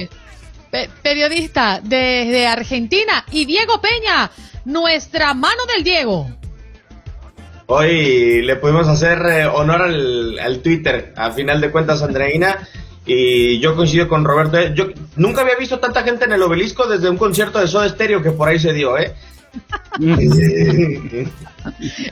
periodista 1.02 1.80
desde 1.82 2.46
Argentina. 2.46 3.24
Y 3.32 3.46
Diego 3.46 3.80
Peña, 3.80 4.30
nuestra 4.64 5.34
mano 5.34 5.66
del 5.74 5.82
Diego. 5.82 6.30
Hoy 7.66 8.42
le 8.42 8.56
pudimos 8.56 8.86
hacer 8.86 9.18
eh, 9.26 9.46
honor 9.46 9.82
al, 9.82 10.38
al 10.38 10.58
Twitter, 10.60 11.12
a 11.16 11.32
final 11.32 11.60
de 11.60 11.70
cuentas, 11.70 12.02
Andreina. 12.02 12.68
Y 13.04 13.58
yo 13.58 13.74
coincido 13.74 14.08
con 14.08 14.24
Roberto. 14.24 14.58
¿eh? 14.58 14.72
Yo 14.74 14.86
nunca 15.16 15.40
había 15.42 15.56
visto 15.56 15.78
tanta 15.78 16.02
gente 16.02 16.24
en 16.24 16.32
el 16.32 16.42
obelisco 16.42 16.86
desde 16.86 17.10
un 17.10 17.16
concierto 17.16 17.58
de 17.58 17.66
Soda 17.66 17.88
Stereo 17.88 18.22
que 18.22 18.30
por 18.30 18.48
ahí 18.48 18.58
se 18.58 18.72
dio, 18.72 18.96
¿eh? 18.98 19.14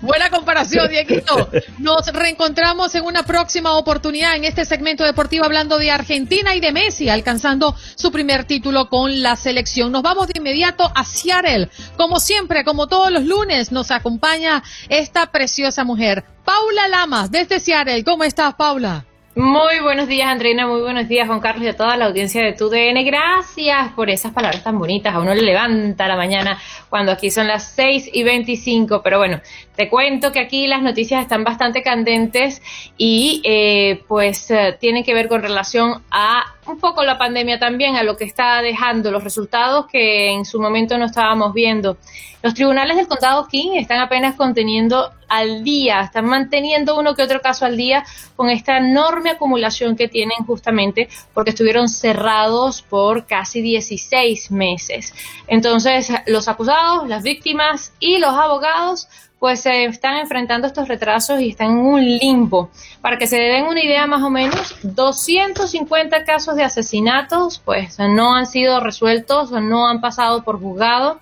Buena 0.03 0.31
comparación, 0.31 0.89
Dieguito. 0.91 1.49
Nos 1.79 2.07
reencontramos 2.09 2.95
en 2.95 3.05
una 3.05 3.23
próxima 3.23 3.73
oportunidad 3.73 4.37
en 4.37 4.45
este 4.45 4.67
segmento 4.67 5.05
deportivo 5.05 5.45
hablando 5.45 5.79
de 5.79 5.91
Argentina 5.91 6.55
y 6.55 6.61
de 6.61 6.73
Messi, 6.73 7.09
alcanzando 7.09 7.75
su 7.95 8.13
primer 8.13 8.45
título 8.45 8.89
con 8.89 9.23
la 9.23 9.37
selección. 9.37 9.91
Nos 9.93 10.03
vamos 10.03 10.27
de 10.29 10.35
inmediato 10.37 10.93
a 10.95 11.05
Seattle. 11.05 11.71
Como 11.97 12.21
siempre, 12.21 12.65
como 12.65 12.87
todos 12.87 13.11
los 13.11 13.25
lunes, 13.25 13.73
nos 13.73 13.91
acompaña 13.91 14.63
esta 14.89 15.33
preciosa 15.33 15.85
mujer, 15.85 16.25
Paula 16.45 16.89
Lamas, 16.89 17.31
desde 17.31 17.61
Seattle. 17.61 18.05
¿Cómo 18.05 18.25
estás, 18.25 18.55
Paula? 18.55 19.07
Muy 19.37 19.79
buenos 19.79 20.09
días, 20.09 20.29
Andreina. 20.29 20.67
Muy 20.67 20.81
buenos 20.81 21.07
días, 21.07 21.29
Juan 21.29 21.39
Carlos, 21.39 21.65
y 21.65 21.69
a 21.69 21.77
toda 21.77 21.97
la 21.97 22.07
audiencia 22.07 22.43
de 22.43 22.53
TUDN. 22.53 23.05
Gracias 23.05 23.93
por 23.93 24.11
esas 24.11 24.33
palabras 24.33 24.65
tan 24.65 24.77
bonitas. 24.77 25.15
A 25.15 25.21
uno 25.21 25.33
le 25.33 25.43
levanta 25.43 26.09
la 26.09 26.17
mañana 26.17 26.59
cuando 26.89 27.13
aquí 27.13 27.31
son 27.31 27.47
las 27.47 27.71
6 27.71 28.11
y 28.13 28.25
25. 28.25 29.03
Pero 29.05 29.19
bueno, 29.19 29.41
te 29.77 29.89
cuento 29.89 30.33
que 30.33 30.41
aquí 30.41 30.67
las 30.67 30.83
noticias 30.83 31.23
están 31.23 31.45
bastante 31.45 31.83
candentes 31.83 32.61
y 32.99 33.41
eh, 33.45 34.03
pues 34.09 34.51
eh, 34.51 34.77
tienen 34.79 35.05
que 35.05 35.15
ver 35.15 35.29
con 35.29 35.43
relación 35.43 36.03
a 36.11 36.45
un 36.67 36.79
poco 36.79 37.03
la 37.03 37.19
pandemia 37.19 37.59
también, 37.59 37.97
a 37.97 38.03
lo 38.03 38.17
que 38.17 38.25
está 38.25 38.63
dejando 38.63 39.11
los 39.11 39.25
resultados 39.25 39.87
que 39.87 40.33
en 40.33 40.45
su 40.45 40.61
momento 40.61 40.99
no 40.99 41.07
estábamos 41.07 41.55
viendo. 41.55 41.97
Los 42.43 42.55
tribunales 42.55 42.97
del 42.97 43.07
condado 43.07 43.47
King 43.49 43.73
están 43.75 44.01
apenas 44.01 44.35
conteniendo 44.35 45.13
al 45.29 45.63
día, 45.63 46.01
están 46.01 46.25
manteniendo 46.27 46.99
uno 46.99 47.15
que 47.15 47.23
otro 47.23 47.41
caso 47.41 47.67
al 47.67 47.77
día 47.77 48.05
con 48.35 48.49
esta 48.49 48.79
enorme 48.79 49.31
acumulación 49.31 49.95
que 49.95 50.09
tienen 50.09 50.39
justamente 50.47 51.09
porque 51.35 51.51
estuvieron 51.51 51.89
cerrados 51.89 52.83
por 52.83 53.27
casi 53.27 53.61
16 53.61 54.51
meses. 54.53 55.15
Entonces, 55.49 56.11
los 56.27 56.49
acusados, 56.49 57.07
las 57.09 57.23
víctimas 57.23 57.93
y 58.01 58.19
los 58.19 58.33
abogados 58.33 59.09
pues 59.41 59.63
se 59.63 59.87
están 59.87 60.19
enfrentando 60.19 60.67
estos 60.67 60.87
retrasos 60.87 61.41
y 61.41 61.49
están 61.49 61.71
en 61.71 61.79
un 61.79 62.05
limbo. 62.05 62.71
Para 63.01 63.17
que 63.17 63.27
se 63.27 63.37
den 63.37 63.65
una 63.65 63.83
idea 63.83 64.07
más 64.07 64.23
o 64.23 64.29
menos, 64.29 64.77
250 64.83 66.25
casos 66.25 66.55
de 66.57 66.63
asesinatos 66.63 67.59
pues 67.59 67.99
no 67.99 68.37
han 68.37 68.47
sido 68.47 68.79
resueltos, 68.81 69.51
no 69.51 69.89
han 69.89 70.03
pasado 70.03 70.45
por 70.45 70.61
juzgado. 70.61 71.19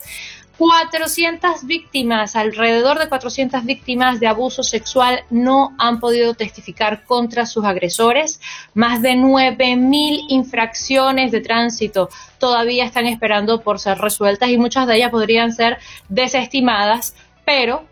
400 0.59 1.65
víctimas, 1.67 2.35
alrededor 2.35 2.99
de 2.99 3.09
400 3.09 3.65
víctimas 3.65 4.19
de 4.19 4.27
abuso 4.27 4.65
sexual 4.65 5.21
no 5.31 5.73
han 5.79 6.01
podido 6.01 6.35
testificar 6.35 7.05
contra 7.05 7.47
sus 7.47 7.65
agresores. 7.65 8.41
Más 8.75 9.01
de 9.01 9.13
9.000 9.13 10.25
infracciones 10.29 11.31
de 11.31 11.41
tránsito 11.41 12.09
todavía 12.41 12.85
están 12.85 13.07
esperando 13.07 13.61
por 13.61 13.79
ser 13.79 13.99
resueltas 13.99 14.51
y 14.51 14.59
muchas 14.59 14.89
de 14.89 14.97
ellas 14.97 15.13
podrían 15.13 15.53
ser 15.53 15.79
desestimadas, 16.09 17.15
pero 17.45 17.85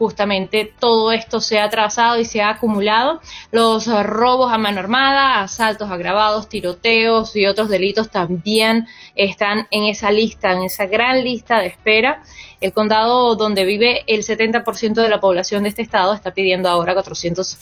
justamente 0.00 0.72
todo 0.80 1.12
esto 1.12 1.40
se 1.40 1.60
ha 1.60 1.68
trazado 1.68 2.18
y 2.18 2.24
se 2.24 2.40
ha 2.40 2.48
acumulado. 2.48 3.20
Los 3.52 3.86
robos 3.86 4.50
a 4.50 4.56
mano 4.56 4.80
armada, 4.80 5.42
asaltos 5.42 5.90
agravados, 5.90 6.48
tiroteos 6.48 7.36
y 7.36 7.44
otros 7.44 7.68
delitos 7.68 8.08
también 8.08 8.86
están 9.14 9.68
en 9.70 9.84
esa 9.84 10.10
lista, 10.10 10.52
en 10.52 10.62
esa 10.62 10.86
gran 10.86 11.22
lista 11.22 11.58
de 11.58 11.66
espera. 11.66 12.22
El 12.62 12.72
condado 12.72 13.36
donde 13.36 13.66
vive 13.66 14.02
el 14.06 14.22
70% 14.22 14.94
de 14.94 15.08
la 15.10 15.20
población 15.20 15.64
de 15.64 15.68
este 15.68 15.82
estado 15.82 16.14
está 16.14 16.32
pidiendo 16.32 16.70
ahora 16.70 16.94
400 16.94 17.58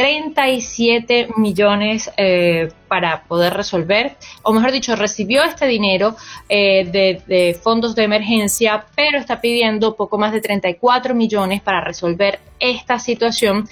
37 0.00 1.28
millones 1.36 2.10
eh, 2.16 2.72
para 2.88 3.24
poder 3.24 3.52
resolver, 3.52 4.16
o 4.42 4.52
mejor 4.54 4.72
dicho, 4.72 4.96
recibió 4.96 5.44
este 5.44 5.66
dinero 5.66 6.16
eh, 6.48 6.86
de, 6.86 7.22
de, 7.26 7.52
fondos 7.52 7.94
de 7.94 8.04
emergencia, 8.04 8.86
pero 8.96 9.18
está 9.18 9.42
pidiendo 9.42 9.96
poco 9.96 10.16
más 10.16 10.32
de 10.32 10.40
34 10.40 11.14
millones 11.14 11.60
para 11.60 11.82
resolver 11.82 12.40
esta 12.58 12.98
situación. 12.98 13.68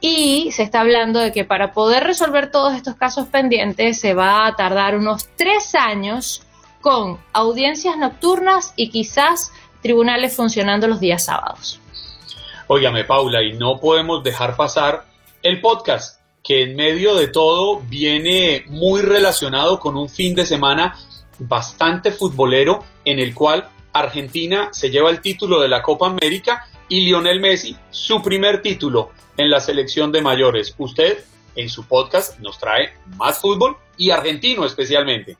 Y 0.00 0.52
se 0.52 0.62
está 0.62 0.82
hablando 0.82 1.18
de 1.18 1.32
que 1.32 1.44
para 1.44 1.72
poder 1.72 2.04
resolver 2.04 2.52
todos 2.52 2.74
estos 2.74 2.94
casos 2.94 3.26
pendientes 3.26 3.98
se 3.98 4.14
va 4.14 4.46
a 4.46 4.54
tardar 4.54 4.96
unos 4.96 5.28
tres 5.34 5.74
años 5.74 6.46
con 6.80 7.18
audiencias 7.32 7.96
nocturnas 7.96 8.72
y 8.76 8.90
quizás 8.90 9.50
tribunales 9.82 10.36
funcionando 10.36 10.86
los 10.86 11.00
días 11.00 11.24
sábados. 11.24 11.80
Óigame, 12.68 13.02
Paula, 13.02 13.42
y 13.42 13.54
no 13.54 13.80
podemos 13.80 14.22
dejar 14.22 14.54
pasar 14.54 15.11
el 15.42 15.60
podcast, 15.60 16.20
que 16.42 16.62
en 16.62 16.76
medio 16.76 17.14
de 17.14 17.28
todo 17.28 17.80
viene 17.80 18.64
muy 18.68 19.02
relacionado 19.02 19.80
con 19.80 19.96
un 19.96 20.08
fin 20.08 20.34
de 20.34 20.46
semana 20.46 20.96
bastante 21.38 22.12
futbolero 22.12 22.84
en 23.04 23.18
el 23.18 23.34
cual 23.34 23.68
Argentina 23.92 24.68
se 24.72 24.90
lleva 24.90 25.10
el 25.10 25.20
título 25.20 25.60
de 25.60 25.68
la 25.68 25.82
Copa 25.82 26.06
América 26.06 26.66
y 26.88 27.00
Lionel 27.00 27.40
Messi 27.40 27.76
su 27.90 28.22
primer 28.22 28.62
título 28.62 29.10
en 29.36 29.50
la 29.50 29.60
selección 29.60 30.12
de 30.12 30.22
mayores. 30.22 30.74
Usted 30.78 31.24
en 31.56 31.68
su 31.68 31.86
podcast 31.86 32.38
nos 32.38 32.58
trae 32.58 32.92
más 33.16 33.40
fútbol 33.40 33.76
y 33.96 34.10
argentino 34.10 34.64
especialmente. 34.64 35.36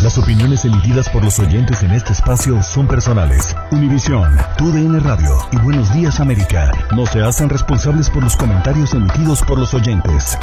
Las 0.05 0.17
opiniones 0.19 0.65
emitidas 0.65 1.09
por 1.09 1.25
los 1.25 1.41
oyentes 1.41 1.83
en 1.83 1.91
este 1.91 2.13
espacio 2.13 2.63
son 2.63 2.87
personales. 2.87 3.57
Univisión, 3.73 4.39
TUDN 4.59 5.03
Radio 5.03 5.39
y 5.51 5.57
Buenos 5.57 5.93
Días 5.93 6.21
América 6.21 6.71
no 6.95 7.05
se 7.05 7.21
hacen 7.21 7.49
responsables 7.49 8.09
por 8.11 8.23
los 8.23 8.37
comentarios 8.37 8.95
emitidos 8.95 9.43
por 9.43 9.59
los 9.59 9.75
oyentes. 9.75 10.39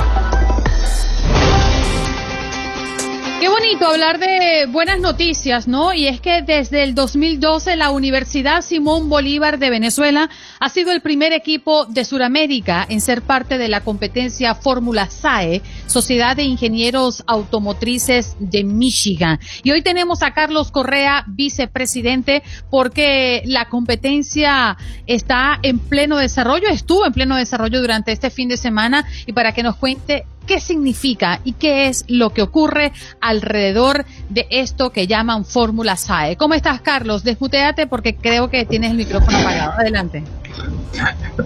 Qué 3.44 3.50
bonito 3.50 3.86
hablar 3.88 4.20
de 4.20 4.68
buenas 4.70 5.02
noticias, 5.02 5.68
¿no? 5.68 5.94
Y 5.94 6.08
es 6.08 6.22
que 6.22 6.42
desde 6.44 6.82
el 6.82 6.96
2012 6.96 7.76
la 7.76 7.92
Universidad 7.92 8.62
Simón 8.62 9.10
Bolívar 9.10 9.60
de 9.60 9.70
Venezuela 9.70 10.30
ha 10.62 10.70
sido 10.70 10.94
el 10.94 11.02
primer 11.02 11.34
equipo 11.34 11.84
de 11.84 12.06
Sudamérica 12.06 12.86
en 12.88 13.02
ser 13.02 13.22
parte 13.22 13.58
de 13.58 13.68
la 13.68 13.82
competencia 13.82 14.56
Fórmula 14.56 15.10
SAE, 15.10 15.62
Sociedad 15.88 16.38
de 16.38 16.44
Ingenieros 16.44 17.26
Automotrices 17.28 18.38
de 18.40 18.64
Michigan. 18.64 19.42
Y 19.62 19.72
hoy 19.72 19.82
tenemos 19.82 20.24
a 20.24 20.32
Carlos 20.32 20.72
Correa, 20.72 21.26
vicepresidente, 21.28 22.44
porque 22.70 23.42
la 23.44 23.68
competencia 23.68 24.78
está 25.06 25.60
en 25.64 25.80
pleno 25.80 26.16
desarrollo, 26.16 26.70
estuvo 26.70 27.06
en 27.06 27.12
pleno 27.12 27.36
desarrollo 27.36 27.82
durante 27.82 28.14
este 28.14 28.30
fin 28.30 28.48
de 28.48 28.56
semana 28.56 29.06
y 29.26 29.34
para 29.34 29.52
que 29.52 29.64
nos 29.64 29.76
cuente 29.76 30.24
qué 30.46 30.60
significa 30.60 31.40
y 31.44 31.54
qué 31.54 31.88
es 31.88 32.06
lo 32.08 32.32
que 32.32 32.42
ocurre 32.42 32.92
alrededor 33.22 34.06
de 34.30 34.48
esto 34.50 34.92
que 34.92 35.08
llaman 35.08 35.46
Fórmula 35.46 35.96
SAE. 35.96 36.38
¿Cómo 36.38 36.54
estás, 36.54 36.82
Carlos? 36.82 37.24
Desmuteate 37.24 37.88
porque 37.88 38.16
creo 38.16 38.50
que 38.50 38.66
tienes 38.66 38.92
el 38.92 38.98
micrófono 38.98 39.38
apagado. 39.38 39.74
Adelante. 39.74 40.24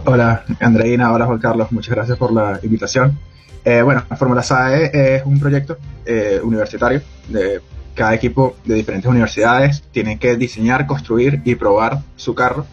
Hola, 0.06 0.44
Andreina. 0.60 1.12
Hola, 1.12 1.26
Juan 1.26 1.40
Carlos. 1.40 1.72
Muchas 1.72 1.96
gracias 1.96 2.18
por 2.18 2.32
la 2.32 2.60
invitación. 2.64 3.18
Eh, 3.64 3.82
bueno, 3.82 4.04
Fórmula 4.18 4.44
SAE 4.44 4.92
es 4.94 5.26
un 5.26 5.40
proyecto 5.40 5.78
eh, 6.06 6.40
universitario 6.44 7.02
de 7.28 7.62
cada 7.98 8.14
equipo 8.14 8.56
de 8.64 8.76
diferentes 8.76 9.10
universidades 9.10 9.84
tiene 9.92 10.20
que 10.20 10.38
diseñar, 10.38 10.86
construir 10.86 11.42
y 11.44 11.56
probar 11.56 12.04
su 12.16 12.36
carro 12.36 12.66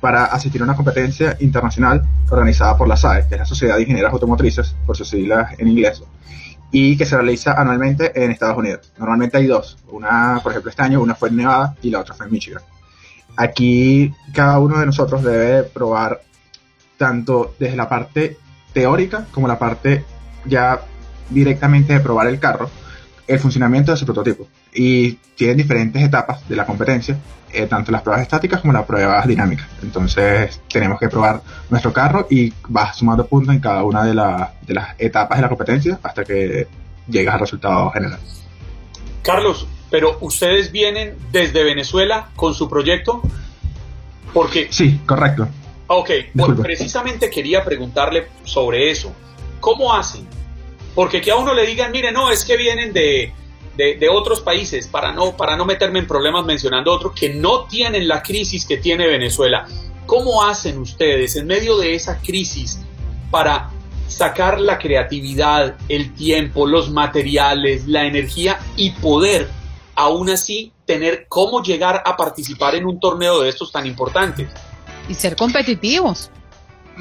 para 0.00 0.24
asistir 0.24 0.60
a 0.62 0.64
una 0.64 0.76
competencia 0.76 1.36
internacional 1.40 2.02
organizada 2.30 2.76
por 2.76 2.88
la 2.88 2.96
SAE, 2.96 3.28
que 3.28 3.34
es 3.34 3.40
la 3.40 3.46
Sociedad 3.46 3.76
de 3.76 3.82
Ingenieros 3.82 4.12
Automotrices, 4.12 4.74
por 4.86 4.96
sus 4.96 5.08
siglas 5.08 5.58
en 5.58 5.68
inglés, 5.68 6.02
y 6.72 6.96
que 6.96 7.04
se 7.04 7.16
realiza 7.16 7.52
anualmente 7.52 8.12
en 8.22 8.30
Estados 8.30 8.56
Unidos. 8.56 8.92
Normalmente 8.98 9.36
hay 9.36 9.46
dos, 9.46 9.76
una, 9.88 10.40
por 10.42 10.52
ejemplo, 10.52 10.70
este 10.70 10.82
año, 10.82 11.00
una 11.02 11.14
fue 11.14 11.28
en 11.28 11.36
Nevada 11.36 11.76
y 11.82 11.90
la 11.90 12.00
otra 12.00 12.14
fue 12.14 12.26
en 12.26 12.32
Michigan. 12.32 12.62
Aquí 13.36 14.12
cada 14.32 14.58
uno 14.58 14.78
de 14.78 14.86
nosotros 14.86 15.22
debe 15.22 15.64
probar 15.64 16.22
tanto 16.96 17.54
desde 17.58 17.76
la 17.76 17.88
parte 17.88 18.36
teórica 18.72 19.26
como 19.32 19.48
la 19.48 19.58
parte 19.58 20.04
ya 20.44 20.80
directamente 21.28 21.92
de 21.92 22.00
probar 22.00 22.26
el 22.26 22.38
carro, 22.38 22.68
el 23.26 23.38
funcionamiento 23.38 23.92
de 23.92 23.98
su 23.98 24.04
prototipo. 24.04 24.46
Y 24.72 25.14
tienen 25.34 25.56
diferentes 25.56 26.02
etapas 26.02 26.48
de 26.48 26.56
la 26.56 26.66
competencia 26.66 27.18
eh, 27.52 27.66
tanto 27.66 27.90
las 27.90 28.02
pruebas 28.02 28.22
estáticas 28.22 28.60
como 28.60 28.72
las 28.72 28.84
pruebas 28.84 29.26
dinámicas. 29.26 29.66
Entonces 29.82 30.60
tenemos 30.72 31.00
que 31.00 31.08
probar 31.08 31.42
nuestro 31.68 31.92
carro 31.92 32.28
y 32.30 32.52
vas 32.68 32.96
sumando 32.96 33.26
puntos 33.26 33.54
en 33.54 33.60
cada 33.60 33.82
una 33.82 34.04
de, 34.04 34.12
de 34.66 34.74
las 34.74 34.94
etapas 34.98 35.38
de 35.38 35.42
la 35.42 35.48
competencia 35.48 35.98
hasta 36.02 36.24
que 36.24 36.68
llegas 37.08 37.34
al 37.34 37.40
resultado 37.40 37.90
general. 37.90 38.20
Carlos, 39.22 39.66
pero 39.90 40.16
ustedes 40.20 40.70
vienen 40.70 41.16
desde 41.32 41.64
Venezuela 41.64 42.28
con 42.36 42.54
su 42.54 42.68
proyecto 42.68 43.20
porque... 44.32 44.68
Sí, 44.70 45.00
correcto. 45.04 45.48
Ok, 45.88 46.10
pues 46.36 46.60
precisamente 46.60 47.30
quería 47.30 47.64
preguntarle 47.64 48.28
sobre 48.44 48.92
eso. 48.92 49.12
¿Cómo 49.58 49.92
hacen? 49.92 50.24
Porque 50.94 51.20
que 51.20 51.32
a 51.32 51.36
uno 51.36 51.52
le 51.52 51.66
digan, 51.66 51.90
mire, 51.90 52.12
no, 52.12 52.30
es 52.30 52.44
que 52.44 52.56
vienen 52.56 52.92
de, 52.92 53.32
de, 53.76 54.08
otros 54.10 54.40
países, 54.40 54.86
para 54.86 55.12
no, 55.12 55.36
para 55.36 55.56
no 55.56 55.64
meterme 55.64 56.00
en 56.00 56.06
problemas 56.06 56.44
mencionando 56.44 56.92
otros, 56.92 57.12
que 57.14 57.32
no 57.32 57.64
tienen 57.64 58.06
la 58.08 58.22
crisis 58.22 58.66
que 58.66 58.76
tiene 58.76 59.06
Venezuela. 59.06 59.66
¿Cómo 60.06 60.44
hacen 60.44 60.78
ustedes 60.78 61.36
en 61.36 61.46
medio 61.46 61.78
de 61.78 61.94
esa 61.94 62.20
crisis 62.20 62.80
para 63.30 63.70
sacar 64.08 64.60
la 64.60 64.78
creatividad, 64.78 65.76
el 65.88 66.12
tiempo, 66.14 66.66
los 66.66 66.90
materiales, 66.90 67.86
la 67.86 68.04
energía 68.04 68.58
y 68.76 68.90
poder 68.90 69.48
aún 69.94 70.30
así 70.30 70.72
tener 70.84 71.26
cómo 71.28 71.62
llegar 71.62 72.02
a 72.04 72.16
participar 72.16 72.74
en 72.74 72.86
un 72.86 72.98
torneo 72.98 73.40
de 73.40 73.48
estos 73.48 73.70
tan 73.70 73.86
importantes. 73.86 74.48
Y 75.08 75.14
ser 75.14 75.36
competitivos. 75.36 76.30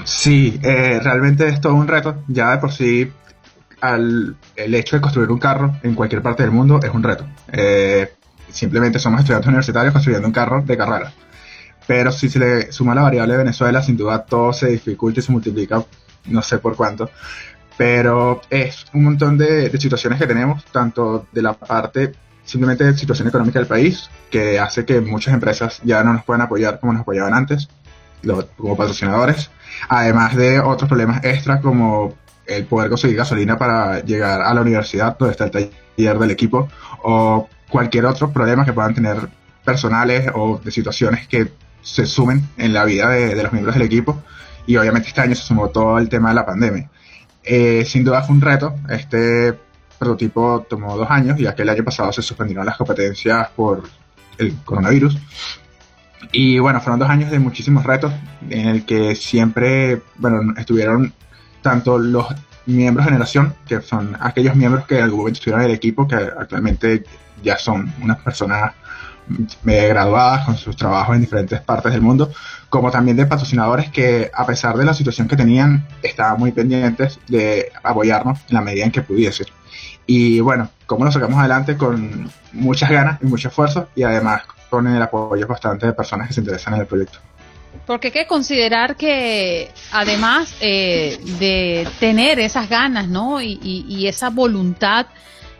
Sí, 0.05 0.59
eh, 0.63 0.99
realmente 1.01 1.47
es 1.47 1.59
todo 1.59 1.73
un 1.73 1.87
reto. 1.87 2.23
Ya 2.27 2.51
de 2.51 2.57
por 2.57 2.71
sí, 2.71 3.11
al, 3.81 4.35
el 4.55 4.75
hecho 4.75 4.95
de 4.95 5.01
construir 5.01 5.31
un 5.31 5.39
carro 5.39 5.75
en 5.83 5.95
cualquier 5.95 6.21
parte 6.21 6.43
del 6.43 6.51
mundo 6.51 6.79
es 6.83 6.89
un 6.93 7.03
reto. 7.03 7.25
Eh, 7.51 8.13
simplemente 8.49 8.99
somos 8.99 9.19
estudiantes 9.19 9.47
universitarios 9.47 9.93
construyendo 9.93 10.27
un 10.27 10.33
carro 10.33 10.61
de 10.61 10.77
carrera. 10.77 11.11
Pero 11.87 12.11
si 12.11 12.29
se 12.29 12.39
le 12.39 12.71
suma 12.71 12.93
la 12.93 13.01
variable 13.01 13.33
de 13.33 13.39
Venezuela, 13.39 13.81
sin 13.81 13.97
duda 13.97 14.23
todo 14.23 14.53
se 14.53 14.67
dificulta 14.67 15.19
y 15.19 15.23
se 15.23 15.31
multiplica, 15.31 15.83
no 16.25 16.41
sé 16.41 16.59
por 16.59 16.75
cuánto. 16.75 17.09
Pero 17.77 18.41
es 18.49 18.85
un 18.93 19.05
montón 19.05 19.37
de, 19.37 19.75
situaciones 19.79 20.19
que 20.19 20.27
tenemos, 20.27 20.65
tanto 20.65 21.27
de 21.31 21.41
la 21.41 21.53
parte 21.53 22.11
simplemente 22.43 22.83
de 22.83 22.97
situación 22.97 23.27
económica 23.27 23.59
del 23.59 23.67
país, 23.67 24.09
que 24.29 24.59
hace 24.59 24.83
que 24.83 25.01
muchas 25.01 25.33
empresas 25.33 25.79
ya 25.83 26.03
no 26.03 26.13
nos 26.13 26.23
puedan 26.23 26.41
apoyar 26.41 26.79
como 26.79 26.93
nos 26.93 27.03
apoyaban 27.03 27.33
antes, 27.33 27.69
como 28.57 28.75
patrocinadores, 28.75 29.49
además 29.87 30.35
de 30.35 30.59
otros 30.59 30.89
problemas 30.89 31.23
extra 31.23 31.61
como 31.61 32.15
el 32.49 32.65
poder 32.65 32.89
conseguir 32.89 33.17
gasolina 33.17 33.57
para 33.57 34.03
llegar 34.03 34.41
a 34.41 34.53
la 34.53 34.61
universidad 34.61 35.17
donde 35.17 35.31
está 35.31 35.45
el 35.45 35.51
taller 35.51 36.19
del 36.19 36.31
equipo 36.31 36.67
o 37.03 37.47
cualquier 37.69 38.05
otro 38.05 38.31
problema 38.31 38.65
que 38.65 38.73
puedan 38.73 38.93
tener 38.93 39.29
personales 39.63 40.31
o 40.33 40.59
de 40.63 40.71
situaciones 40.71 41.27
que 41.27 41.51
se 41.81 42.05
sumen 42.05 42.43
en 42.57 42.73
la 42.73 42.83
vida 42.85 43.09
de, 43.09 43.41
los 43.41 43.51
miembros 43.51 43.75
del 43.75 43.85
equipo 43.85 44.21
y 44.65 44.75
obviamente 44.77 45.09
este 45.09 45.21
año 45.21 45.35
se 45.35 45.43
sumó 45.43 45.69
todo 45.69 45.97
el 45.97 46.09
tema 46.09 46.29
de 46.29 46.35
la 46.35 46.45
pandemia. 46.45 46.89
Eh, 47.43 47.85
sin 47.85 48.03
duda 48.03 48.21
fue 48.21 48.35
un 48.35 48.41
reto, 48.41 48.75
este 48.89 49.53
prototipo 49.97 50.65
tomó 50.69 50.95
dos 50.97 51.09
años 51.09 51.39
y 51.39 51.45
aquel 51.45 51.69
año 51.69 51.83
pasado 51.83 52.11
se 52.11 52.21
suspendieron 52.21 52.65
las 52.65 52.77
competencias 52.77 53.49
por 53.55 53.83
el 54.37 54.55
coronavirus. 54.63 55.17
Y 56.31 56.59
bueno, 56.59 56.81
fueron 56.81 56.99
dos 56.99 57.09
años 57.09 57.31
de 57.31 57.39
muchísimos 57.39 57.83
retos 57.83 58.13
en 58.49 58.67
el 58.67 58.85
que 58.85 59.15
siempre, 59.15 60.01
bueno, 60.17 60.53
estuvieron 60.57 61.13
tanto 61.61 61.97
los 61.97 62.27
miembros 62.65 63.05
de 63.05 63.11
generación, 63.11 63.55
que 63.67 63.81
son 63.81 64.15
aquellos 64.19 64.55
miembros 64.55 64.85
que 64.85 64.97
en 64.97 65.03
algún 65.03 65.19
momento 65.19 65.39
estuvieron 65.39 65.61
en 65.61 65.69
el 65.71 65.75
equipo, 65.75 66.07
que 66.07 66.15
actualmente 66.15 67.03
ya 67.43 67.57
son 67.57 67.93
unas 68.01 68.17
personas 68.19 68.73
graduadas 69.63 70.45
con 70.45 70.57
sus 70.57 70.75
trabajos 70.75 71.15
en 71.15 71.21
diferentes 71.21 71.61
partes 71.61 71.91
del 71.91 72.01
mundo, 72.01 72.31
como 72.67 72.89
también 72.89 73.15
de 73.15 73.27
patrocinadores 73.27 73.91
que 73.91 74.31
a 74.33 74.45
pesar 74.45 74.75
de 74.75 74.85
la 74.85 74.93
situación 74.93 75.27
que 75.27 75.35
tenían, 75.35 75.87
estaban 76.01 76.39
muy 76.39 76.51
pendientes 76.51 77.19
de 77.27 77.71
apoyarnos 77.83 78.39
en 78.49 78.55
la 78.55 78.61
medida 78.61 78.85
en 78.85 78.91
que 78.91 79.01
pudiese. 79.01 79.45
Y 80.07 80.39
bueno, 80.39 80.69
cómo 80.87 81.05
lo 81.05 81.11
sacamos 81.11 81.37
adelante 81.39 81.77
con 81.77 82.31
muchas 82.53 82.89
ganas 82.89 83.19
y 83.21 83.27
mucho 83.27 83.49
esfuerzo 83.49 83.89
y 83.95 84.01
además 84.01 84.41
con 84.69 84.87
el 84.87 85.01
apoyo 85.01 85.47
constante 85.47 85.85
de 85.85 85.93
personas 85.93 86.27
que 86.27 86.33
se 86.33 86.41
interesan 86.41 86.73
en 86.73 86.81
el 86.81 86.87
proyecto. 86.87 87.19
Porque 87.85 88.07
hay 88.07 88.13
que 88.13 88.27
considerar 88.27 88.95
que 88.95 89.71
además 89.91 90.55
eh, 90.61 91.19
de 91.39 91.87
tener 91.99 92.39
esas 92.39 92.69
ganas, 92.69 93.07
¿no? 93.07 93.41
Y, 93.41 94.07
esa 94.07 94.29
voluntad, 94.29 95.07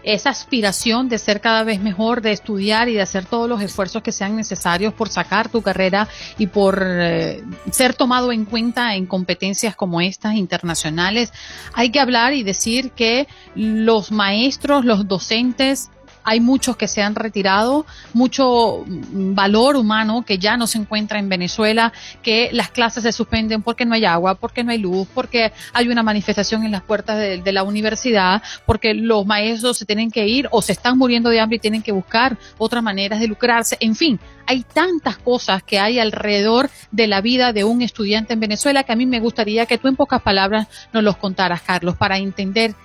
esa 0.04 0.30
aspiración 0.30 1.10
de 1.10 1.18
ser 1.18 1.42
cada 1.42 1.64
vez 1.64 1.80
mejor, 1.80 2.22
de 2.22 2.32
estudiar 2.32 2.88
y 2.90 2.94
de 2.94 3.02
hacer 3.02 3.26
todos 3.26 3.50
los 3.50 3.62
esfuerzos 3.62 4.02
que 4.02 4.12
sean 4.12 4.36
necesarios 4.36 4.94
por 4.94 5.10
sacar 5.10 5.50
tu 5.50 5.62
carrera 5.62 6.08
y 6.38 6.48
por 6.48 6.82
eh, 6.84 7.44
ser 7.72 7.94
tomado 7.94 8.32
en 8.32 8.46
cuenta 8.46 8.96
en 8.96 9.06
competencias 9.06 9.76
como 9.76 10.02
estas 10.02 10.36
internacionales, 10.36 11.34
hay 11.74 11.92
que 11.92 12.00
hablar 12.00 12.34
y 12.34 12.44
decir 12.44 12.92
que 12.92 13.28
los 13.56 14.12
maestros, 14.12 14.86
los 14.86 15.08
docentes, 15.08 15.90
hay 16.30 16.40
muchos 16.40 16.78
que 16.78 16.88
se 16.88 17.02
han 17.02 17.16
retirado, 17.16 17.88
mucho 18.14 18.86
valor 18.86 19.76
humano 19.76 20.24
que 20.24 20.38
ya 20.38 20.58
no 20.58 20.68
se 20.68 20.78
encuentra 20.78 21.18
en 21.18 21.28
Venezuela, 21.28 21.92
que 22.22 22.50
las 22.52 22.70
clases 22.70 23.02
se 23.02 23.12
suspenden 23.12 23.64
porque 23.64 23.84
no 23.84 23.96
hay 23.96 24.06
agua, 24.06 24.36
porque 24.36 24.64
no 24.64 24.70
hay 24.70 24.78
luz, 24.78 25.08
porque 25.16 25.52
hay 25.74 25.88
una 25.88 26.04
manifestación 26.04 26.64
en 26.64 26.72
las 26.72 26.84
puertas 26.84 27.18
de, 27.18 27.52
la 27.52 27.64
universidad, 27.64 28.44
porque 28.68 28.94
los 28.94 29.26
maestros 29.26 29.80
se 29.80 29.86
tienen 29.86 30.12
que 30.12 30.28
ir 30.28 30.48
o 30.52 30.62
se 30.62 30.74
están 30.74 31.00
muriendo 31.00 31.32
de 31.32 31.40
hambre 31.40 31.56
y 31.56 31.60
tienen 31.60 31.82
que 31.82 31.92
buscar 31.92 32.38
otras 32.60 32.84
maneras 32.84 33.20
de 33.20 33.28
lucrarse. 33.28 33.76
En 33.80 33.96
fin, 33.96 34.20
hay 34.46 34.62
tantas 34.62 35.18
cosas 35.18 35.64
que 35.64 35.80
hay 35.80 35.98
alrededor 35.98 36.70
de 36.92 37.08
la 37.08 37.22
vida 37.22 37.54
de 37.54 37.64
un 37.64 37.82
estudiante 37.82 38.34
en 38.34 38.40
Venezuela 38.40 38.84
que 38.84 38.92
a 38.92 38.96
mí 38.96 39.08
me 39.08 39.20
gustaría 39.20 39.66
que 39.66 39.80
tú 39.80 39.88
en 39.88 39.96
pocas 39.96 40.22
palabras 40.22 40.68
nos 40.94 41.04
los 41.04 41.18
contaras, 41.18 41.64
Carlos, 41.64 41.96
para 41.98 42.20
entender 42.20 42.76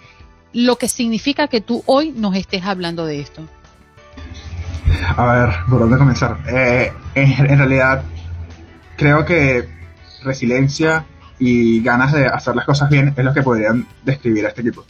lo 0.54 0.76
que 0.76 0.88
significa 0.88 1.48
que 1.48 1.60
tú 1.60 1.82
hoy 1.86 2.12
nos 2.12 2.34
estés 2.36 2.64
hablando 2.64 3.04
de 3.04 3.20
esto. 3.20 3.42
A 5.16 5.26
ver, 5.26 5.54
¿por 5.68 5.80
dónde 5.80 5.98
comenzar? 5.98 6.38
Eh, 6.46 6.92
en, 7.14 7.58
realidad, 7.58 8.04
creo 8.96 9.24
que 9.24 9.68
resiliencia 10.22 11.04
y 11.38 11.82
ganas 11.82 12.12
de 12.12 12.26
hacer 12.26 12.54
las 12.54 12.64
cosas 12.64 12.88
bien 12.88 13.12
es 13.16 13.24
lo 13.24 13.34
que 13.34 13.42
podrían 13.42 13.86
describir 14.04 14.46
a 14.46 14.48
este 14.48 14.60
equipo. 14.60 14.84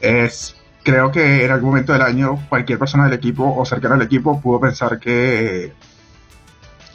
Es, 0.00 0.56
creo 0.84 1.10
que 1.10 1.44
en 1.44 1.50
algún 1.50 1.70
momento 1.70 1.92
del 1.92 2.02
año 2.02 2.46
cualquier 2.48 2.78
persona 2.78 3.04
del 3.04 3.14
equipo 3.14 3.56
o 3.56 3.64
cercano 3.64 3.94
al 3.94 4.02
equipo 4.02 4.40
pudo 4.40 4.60
pensar 4.60 4.98
que 5.00 5.72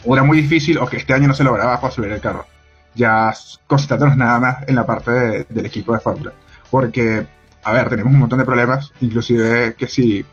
era 0.06 0.24
muy 0.24 0.42
difícil 0.42 0.78
o 0.78 0.86
que 0.86 0.98
este 0.98 1.14
año 1.14 1.28
no 1.28 1.34
se 1.34 1.44
lograba 1.44 1.82
para 1.82 1.94
subir 1.94 2.12
el 2.12 2.22
carro. 2.22 2.46
Ya 2.94 3.34
concentrándonos 3.66 4.18
nada 4.18 4.40
más 4.40 4.58
en 4.68 4.76
la 4.76 4.86
parte 4.86 5.46
del 5.50 5.66
equipo 5.66 5.94
de 5.94 6.00
Fórmula. 6.00 6.34
Porque 6.70 7.26
a 7.64 7.72
ver, 7.72 7.90
tenemos 7.90 8.14
un 8.14 8.20
montón 8.20 8.40
de 8.40 8.46
problemas, 8.46 8.92
inclusive 9.02 9.76
que 9.76 9.88
si 9.88 10.26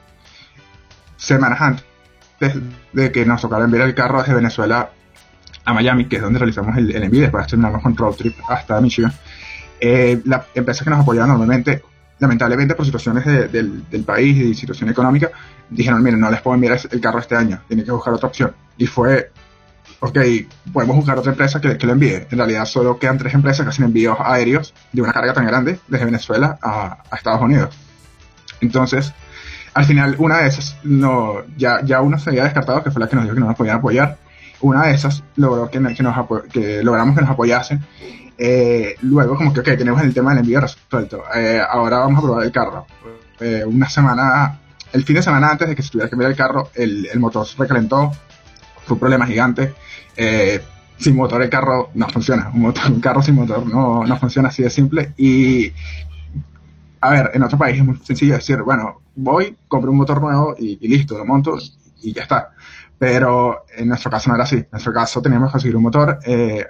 semanas 1.17 1.61
antes 1.61 2.55
de 2.93 3.13
que 3.13 3.25
nos 3.27 3.41
tocara 3.41 3.65
enviar 3.65 3.87
el 3.87 3.95
carro 3.95 4.21
desde 4.21 4.35
Venezuela 4.35 4.91
a 5.65 5.75
Miami, 5.75 6.07
que 6.07 6.17
es 6.17 6.23
donde 6.23 6.39
realizamos 6.39 6.77
el, 6.77 6.95
el 6.95 7.03
envío, 7.03 7.23
después 7.23 7.47
terminamos 7.47 7.83
con 7.83 7.97
road 7.97 8.15
trip 8.15 8.35
hasta 8.49 8.81
Michigan, 8.81 9.13
eh, 9.81 10.21
las 10.25 10.45
empresas 10.55 10.85
que 10.85 10.91
nos 10.91 11.01
apoyaban 11.01 11.31
normalmente, 11.31 11.83
lamentablemente 12.19 12.75
por 12.75 12.85
situaciones 12.85 13.25
del, 13.25 13.89
del, 13.89 14.05
país 14.05 14.37
y 14.37 14.55
situación 14.55 14.91
económica, 14.91 15.31
dijeron, 15.71 16.03
miren, 16.03 16.21
no 16.21 16.31
les 16.31 16.41
puedo 16.41 16.55
enviar 16.55 16.79
el 16.91 17.01
carro 17.01 17.19
este 17.19 17.37
año, 17.37 17.63
tienen 17.67 17.85
que 17.85 17.93
buscar 17.93 18.13
otra 18.13 18.29
opción. 18.29 18.53
Y 18.77 18.87
fue 18.87 19.31
ok, 20.01 20.19
podemos 20.73 20.97
buscar 20.97 21.19
otra 21.19 21.33
empresa 21.33 21.61
que, 21.61 21.77
que, 21.77 21.87
lo 21.87 21.93
envíe. 21.93 22.27
En 22.31 22.39
realidad 22.39 22.65
solo 22.65 22.99
quedan 22.99 23.19
tres 23.19 23.35
empresas 23.35 23.65
que 23.65 23.71
hacen 23.71 23.85
envíos 23.85 24.17
aéreos 24.19 24.75
de 24.93 25.03
una 25.03 25.13
carga 25.13 25.35
tan 25.35 25.47
grande 25.47 25.79
desde 25.89 26.07
Venezuela 26.07 26.59
a, 26.63 26.99
Estados 27.15 27.41
Unidos. 27.43 27.77
Entonces, 28.61 29.13
al 29.75 29.85
final, 29.85 30.17
una 30.19 30.39
de 30.39 30.49
esas, 30.49 30.77
no, 30.83 31.45
ya, 31.57 31.81
ya 31.85 32.01
uno 32.01 32.19
se 32.19 32.31
había 32.31 32.45
descartado, 32.45 32.83
que 32.83 32.91
fue 32.91 33.01
la 33.01 33.09
que 33.09 33.17
nos 33.17 33.25
dijo 33.25 33.35
que 33.35 33.41
no 33.41 33.47
nos 33.47 33.57
podían 33.57 33.77
apoyar. 33.77 34.19
Una 34.63 34.87
de 34.87 34.95
esas 34.95 35.23
logró 35.37 35.71
que, 35.71 35.79
que, 35.95 36.03
nos 36.03 36.17
que 36.51 36.83
logramos 36.83 37.15
que 37.15 37.23
nos 37.23 37.31
apoyasen. 37.31 37.83
Eh, 38.37 38.97
luego, 39.03 39.37
como 39.37 39.53
que, 39.53 39.61
ok, 39.61 39.67
tenemos 39.77 40.03
el 40.03 40.15
tema 40.15 40.31
del 40.31 40.41
envío 40.41 40.61
resuelto. 40.61 41.25
Eh, 41.35 41.61
ahora 41.67 41.99
vamos 41.99 42.19
a 42.19 42.23
probar 42.23 42.45
el 42.45 42.53
carro. 42.53 42.87
Eh, 43.39 43.65
una 43.67 43.89
semana, 43.89 44.59
el 44.93 45.05
fin 45.05 45.17
de 45.17 45.23
semana 45.23 45.51
antes 45.51 45.69
de 45.69 45.77
que 45.77 45.83
se 45.83 45.91
tuviera 45.91 46.09
que 46.09 46.15
enviar 46.15 46.31
el 46.31 46.37
carro, 46.37 46.71
el, 46.75 47.07
el 47.07 47.21
motor 47.21 47.47
se 47.47 47.57
recalentó, 47.59 48.13
fue 48.85 48.95
un 48.95 49.01
problema 49.01 49.27
gigante. 49.27 49.75
Eh, 50.23 50.61
sin 50.99 51.17
motor 51.17 51.41
el 51.41 51.49
carro 51.49 51.91
no 51.95 52.07
funciona. 52.11 52.51
Un, 52.53 53.01
carro 53.01 53.23
sin 53.23 53.37
motor 53.37 53.67
no, 53.67 54.05
no, 54.05 54.19
funciona 54.19 54.51
así 54.51 54.63
de 54.63 54.69
simple. 54.69 55.15
Y, 55.17 55.73
a 57.01 57.11
ver, 57.11 57.31
en 57.33 57.43
otro 57.43 57.57
país 57.57 57.79
es 57.79 57.85
muy 57.87 57.97
sencillo 58.05 58.35
decir, 58.35 58.61
bueno, 58.61 59.01
voy, 59.17 59.57
compro 59.67 59.91
un 59.91 59.97
motor 59.97 60.21
nuevo 60.21 60.55
y, 60.59 60.77
listo, 60.87 61.17
lo 61.17 61.25
monto 61.25 61.57
y 62.03 62.13
ya 62.13 62.25
está. 62.25 62.51
Pero 62.99 63.65
en 63.75 63.89
nuestro 63.89 64.11
caso 64.11 64.29
no 64.29 64.35
era 64.35 64.45
así. 64.45 64.57
En 64.57 64.69
nuestro 64.71 64.93
caso 64.93 65.23
teníamos 65.23 65.49
que 65.49 65.53
conseguir 65.53 65.77
un 65.77 65.85
motor. 65.85 66.19
Eh, 66.27 66.67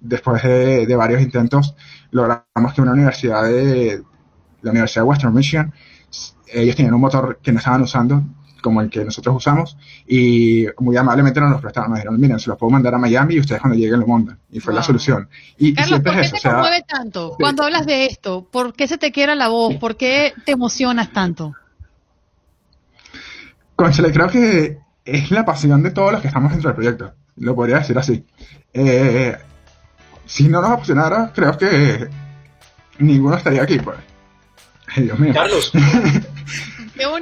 después 0.00 0.42
de, 0.42 0.86
de, 0.86 0.96
varios 0.96 1.20
intentos, 1.20 1.74
logramos 2.12 2.72
que 2.74 2.80
una 2.80 2.92
universidad 2.92 3.44
de 3.44 4.02
la 4.62 4.70
Universidad 4.70 5.02
de 5.02 5.08
Western 5.08 5.34
Michigan, 5.34 5.74
ellos 6.50 6.76
tenían 6.76 6.94
un 6.94 7.02
motor 7.02 7.40
que 7.42 7.52
no 7.52 7.58
estaban 7.58 7.82
usando 7.82 8.22
como 8.64 8.80
el 8.80 8.88
que 8.88 9.04
nosotros 9.04 9.36
usamos 9.36 9.76
y 10.08 10.64
muy 10.78 10.96
amablemente 10.96 11.38
nos 11.38 11.50
los 11.50 11.60
prestaron. 11.60 11.90
Nos 11.90 11.98
dijeron, 11.98 12.18
miren, 12.18 12.40
se 12.40 12.48
los 12.48 12.58
puedo 12.58 12.70
mandar 12.70 12.94
a 12.94 12.98
Miami 12.98 13.34
y 13.34 13.40
ustedes 13.40 13.60
cuando 13.60 13.78
lleguen 13.78 14.00
lo 14.00 14.06
montan. 14.06 14.38
Y 14.50 14.58
fue 14.58 14.72
la 14.72 14.82
solución. 14.82 15.28
Y, 15.58 15.74
Carlos, 15.74 16.00
¿por 16.00 16.14
qué 16.14 16.30
te 16.30 16.48
conmueve 16.48 16.82
tanto 16.88 17.36
cuando 17.38 17.62
hablas 17.62 17.84
de 17.84 18.06
esto? 18.06 18.48
¿Por 18.50 18.72
qué 18.72 18.88
se 18.88 18.96
te 18.96 19.12
quiera 19.12 19.34
la 19.34 19.48
voz? 19.48 19.76
¿Por 19.76 19.98
qué 19.98 20.32
te 20.46 20.52
emocionas 20.52 21.12
tanto? 21.12 21.54
Conchale, 23.76 24.10
creo 24.10 24.28
que 24.28 24.78
es 25.04 25.30
la 25.30 25.44
pasión 25.44 25.82
de 25.82 25.90
todos 25.90 26.12
los 26.12 26.22
que 26.22 26.28
estamos 26.28 26.50
dentro 26.50 26.70
del 26.70 26.76
proyecto. 26.76 27.12
Lo 27.36 27.54
podría 27.54 27.80
decir 27.80 27.98
así. 27.98 28.24
Eh, 28.72 29.36
si 30.24 30.48
no 30.48 30.62
nos 30.62 30.70
apasionara, 30.70 31.30
creo 31.34 31.58
que 31.58 32.08
ninguno 32.98 33.36
estaría 33.36 33.62
aquí, 33.62 33.78
pues. 33.78 33.98
Dios 34.96 35.18
mío. 35.18 35.34
Carlos, 35.34 35.70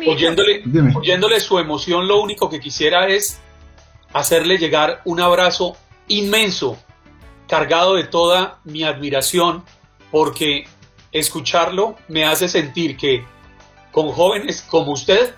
Oyéndole, 0.07 0.63
oyéndole 0.95 1.41
su 1.41 1.59
emoción, 1.59 2.07
lo 2.07 2.21
único 2.21 2.51
que 2.51 2.61
quisiera 2.61 3.09
es 3.09 3.41
hacerle 4.13 4.59
llegar 4.59 5.01
un 5.05 5.21
abrazo 5.21 5.77
inmenso, 6.09 6.77
cargado 7.49 7.95
de 7.95 8.05
toda 8.05 8.59
mi 8.65 8.85
admiración, 8.85 9.65
porque 10.11 10.67
escucharlo 11.11 11.97
me 12.09 12.25
hace 12.25 12.49
sentir 12.49 12.97
que 12.97 13.25
con 13.91 14.11
jóvenes 14.11 14.63
como 14.63 14.93
usted 14.93 15.35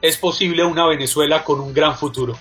es 0.00 0.16
posible 0.16 0.64
una 0.64 0.86
Venezuela 0.86 1.44
con 1.44 1.60
un 1.60 1.72
gran 1.72 1.96
futuro. 1.96 2.36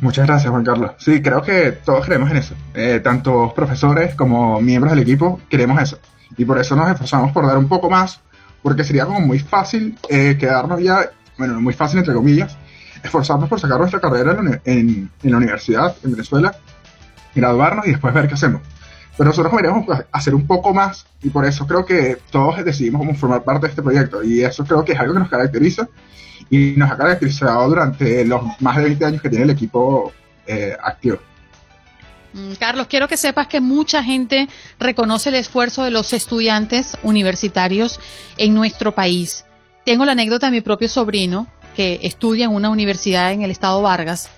Muchas 0.00 0.26
gracias, 0.26 0.50
Juan 0.50 0.64
Carlos. 0.64 0.92
Sí, 0.98 1.20
creo 1.20 1.42
que 1.42 1.72
todos 1.72 2.04
creemos 2.04 2.30
en 2.30 2.36
eso. 2.36 2.54
Eh, 2.74 3.00
tanto 3.02 3.52
profesores 3.54 4.14
como 4.14 4.60
miembros 4.60 4.92
del 4.92 5.02
equipo 5.02 5.40
queremos 5.48 5.82
eso. 5.82 5.98
Y 6.36 6.44
por 6.44 6.58
eso 6.58 6.76
nos 6.76 6.90
esforzamos 6.90 7.32
por 7.32 7.46
dar 7.46 7.58
un 7.58 7.68
poco 7.68 7.90
más, 7.90 8.20
porque 8.62 8.84
sería 8.84 9.06
como 9.06 9.20
muy 9.20 9.38
fácil 9.38 9.98
eh, 10.08 10.36
quedarnos 10.38 10.82
ya, 10.82 11.10
bueno, 11.36 11.60
muy 11.60 11.74
fácil 11.74 11.98
entre 11.98 12.14
comillas, 12.14 12.56
esforzarnos 13.02 13.48
por 13.48 13.60
sacar 13.60 13.78
nuestra 13.78 14.00
carrera 14.00 14.36
en, 14.64 15.10
en 15.22 15.30
la 15.30 15.36
universidad, 15.36 15.96
en 16.02 16.12
Venezuela, 16.12 16.56
graduarnos 17.34 17.86
y 17.86 17.90
después 17.90 18.12
ver 18.12 18.28
qué 18.28 18.34
hacemos. 18.34 18.62
Pero 19.16 19.30
nosotros 19.30 19.52
queremos 19.56 19.84
hacer 20.12 20.34
un 20.34 20.46
poco 20.46 20.72
más 20.72 21.06
y 21.22 21.30
por 21.30 21.44
eso 21.44 21.66
creo 21.66 21.84
que 21.84 22.18
todos 22.30 22.64
decidimos 22.64 23.00
como 23.00 23.14
formar 23.14 23.42
parte 23.42 23.66
de 23.66 23.70
este 23.70 23.82
proyecto 23.82 24.22
y 24.22 24.42
eso 24.42 24.64
creo 24.64 24.84
que 24.84 24.92
es 24.92 25.00
algo 25.00 25.14
que 25.14 25.20
nos 25.20 25.28
caracteriza 25.28 25.88
y 26.50 26.74
nos 26.76 26.90
ha 26.90 26.96
caracterizado 26.96 27.68
durante 27.68 28.24
los 28.24 28.42
más 28.60 28.76
de 28.76 28.84
20 28.84 29.04
años 29.04 29.22
que 29.22 29.28
tiene 29.28 29.44
el 29.44 29.50
equipo 29.50 30.12
eh, 30.46 30.76
activo. 30.80 31.18
Mm, 32.38 32.52
Carlos, 32.54 32.86
quiero 32.86 33.08
que 33.08 33.16
sepas 33.16 33.48
que 33.48 33.60
mucha 33.60 34.02
gente 34.02 34.48
reconoce 34.78 35.30
el 35.30 35.34
esfuerzo 35.34 35.82
de 35.82 35.90
los 35.90 36.12
estudiantes 36.12 36.96
universitarios 37.02 37.98
en 38.36 38.54
nuestro 38.54 38.94
país. 38.94 39.44
Tengo 39.84 40.04
la 40.04 40.12
anécdota 40.12 40.46
de 40.46 40.52
mi 40.52 40.60
propio 40.60 40.88
sobrino 40.88 41.48
que 41.74 42.00
estudia 42.02 42.44
en 42.44 42.54
una 42.54 42.70
universidad 42.70 43.32
en 43.32 43.42
el 43.42 43.50
estado 43.50 43.82
Vargas 43.82 44.30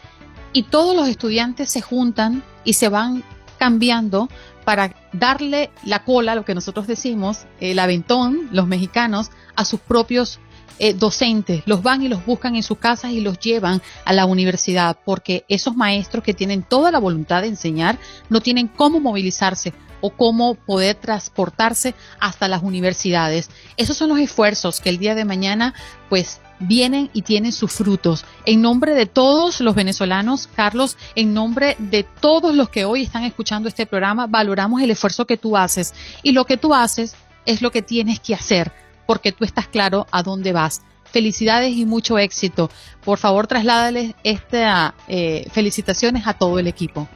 y 0.53 0.65
todos 0.65 0.97
los 0.97 1.09
estudiantes 1.09 1.71
se 1.71 1.81
juntan 1.81 2.43
y 2.65 2.75
se 2.75 2.89
van 2.89 3.23
cambiando 3.59 4.29
para 4.65 4.95
darle 5.13 5.71
la 5.85 6.05
cola, 6.05 6.35
lo 6.35 6.45
que 6.45 6.55
nosotros 6.55 6.87
decimos, 6.87 7.47
el 7.61 7.79
aventón, 7.79 8.49
los 8.53 8.67
mexicanos, 8.67 9.31
a 9.57 9.65
sus 9.65 9.81
propios 9.81 10.39
eh, 10.79 10.95
docentes. 10.95 11.63
Los 11.67 11.83
van 11.83 12.03
y 12.03 12.09
los 12.09 12.25
buscan 12.25 12.57
en 12.57 12.63
sus 12.63 12.79
casas 12.79 13.13
y 13.13 13.21
los 13.21 13.39
llevan 13.39 13.83
a 14.05 14.13
la 14.13 14.27
universidad, 14.27 14.99
porque 15.05 15.45
esos 15.49 15.77
maestros 15.77 16.25
que 16.25 16.35
tienen 16.35 16.63
toda 16.63 16.91
la 16.91 16.99
voluntad 16.99 17.43
de 17.43 17.49
enseñar 17.49 17.99
no 18.29 18.41
tienen 18.41 18.69
cómo 18.69 19.01
movilizarse 19.01 19.73
o 20.01 20.11
cómo 20.11 20.55
poder 20.55 20.97
transportarse 20.97 21.95
hasta 22.19 22.49
las 22.49 22.63
universidades. 22.63 23.51
Esos 23.77 23.97
son 23.97 24.09
los 24.09 24.19
esfuerzos 24.19 24.81
que 24.81 24.89
el 24.89 24.99
día 24.99 25.15
de 25.15 25.25
mañana 25.25 25.75
pues 26.09 26.41
vienen 26.59 27.11
y 27.13 27.23
tienen 27.23 27.53
sus 27.53 27.73
frutos. 27.73 28.25
En 28.45 28.63
nombre 28.63 28.95
de 28.95 29.07
todos 29.07 29.61
los 29.61 29.75
venezolanos, 29.75 30.49
Carlos, 30.55 30.97
en 31.15 31.35
nombre 31.35 31.77
de 31.79 32.05
todos 32.05 32.55
los 32.55 32.69
que 32.69 32.85
hoy 32.85 33.03
están 33.03 33.25
escuchando 33.25 33.69
este 33.69 33.87
programa, 33.87 34.27
valoramos 34.27 34.83
el 34.83 34.91
esfuerzo 34.91 35.27
que 35.27 35.37
tú 35.37 35.57
haces 35.57 35.95
y 36.23 36.33
lo 36.33 36.45
que 36.45 36.57
tú 36.57 36.75
haces 36.75 37.15
es 37.47 37.63
lo 37.63 37.71
que 37.71 37.83
tienes 37.83 38.21
que 38.21 38.35
hacer 38.35 38.73
porque 39.11 39.33
tú 39.33 39.45
estás 39.45 39.67
claro 39.67 40.07
a 40.13 40.23
dónde 40.23 40.53
vas. 40.53 40.83
Felicidades 41.03 41.77
y 41.77 41.85
mucho 41.85 42.17
éxito. 42.17 42.71
Por 43.05 43.19
favor, 43.19 43.49
trasládales 43.49 44.15
estas 44.23 44.93
eh, 45.09 45.49
felicitaciones 45.51 46.29
a 46.29 46.35
todo 46.35 46.61
el 46.61 46.69
equipo. 46.69 47.09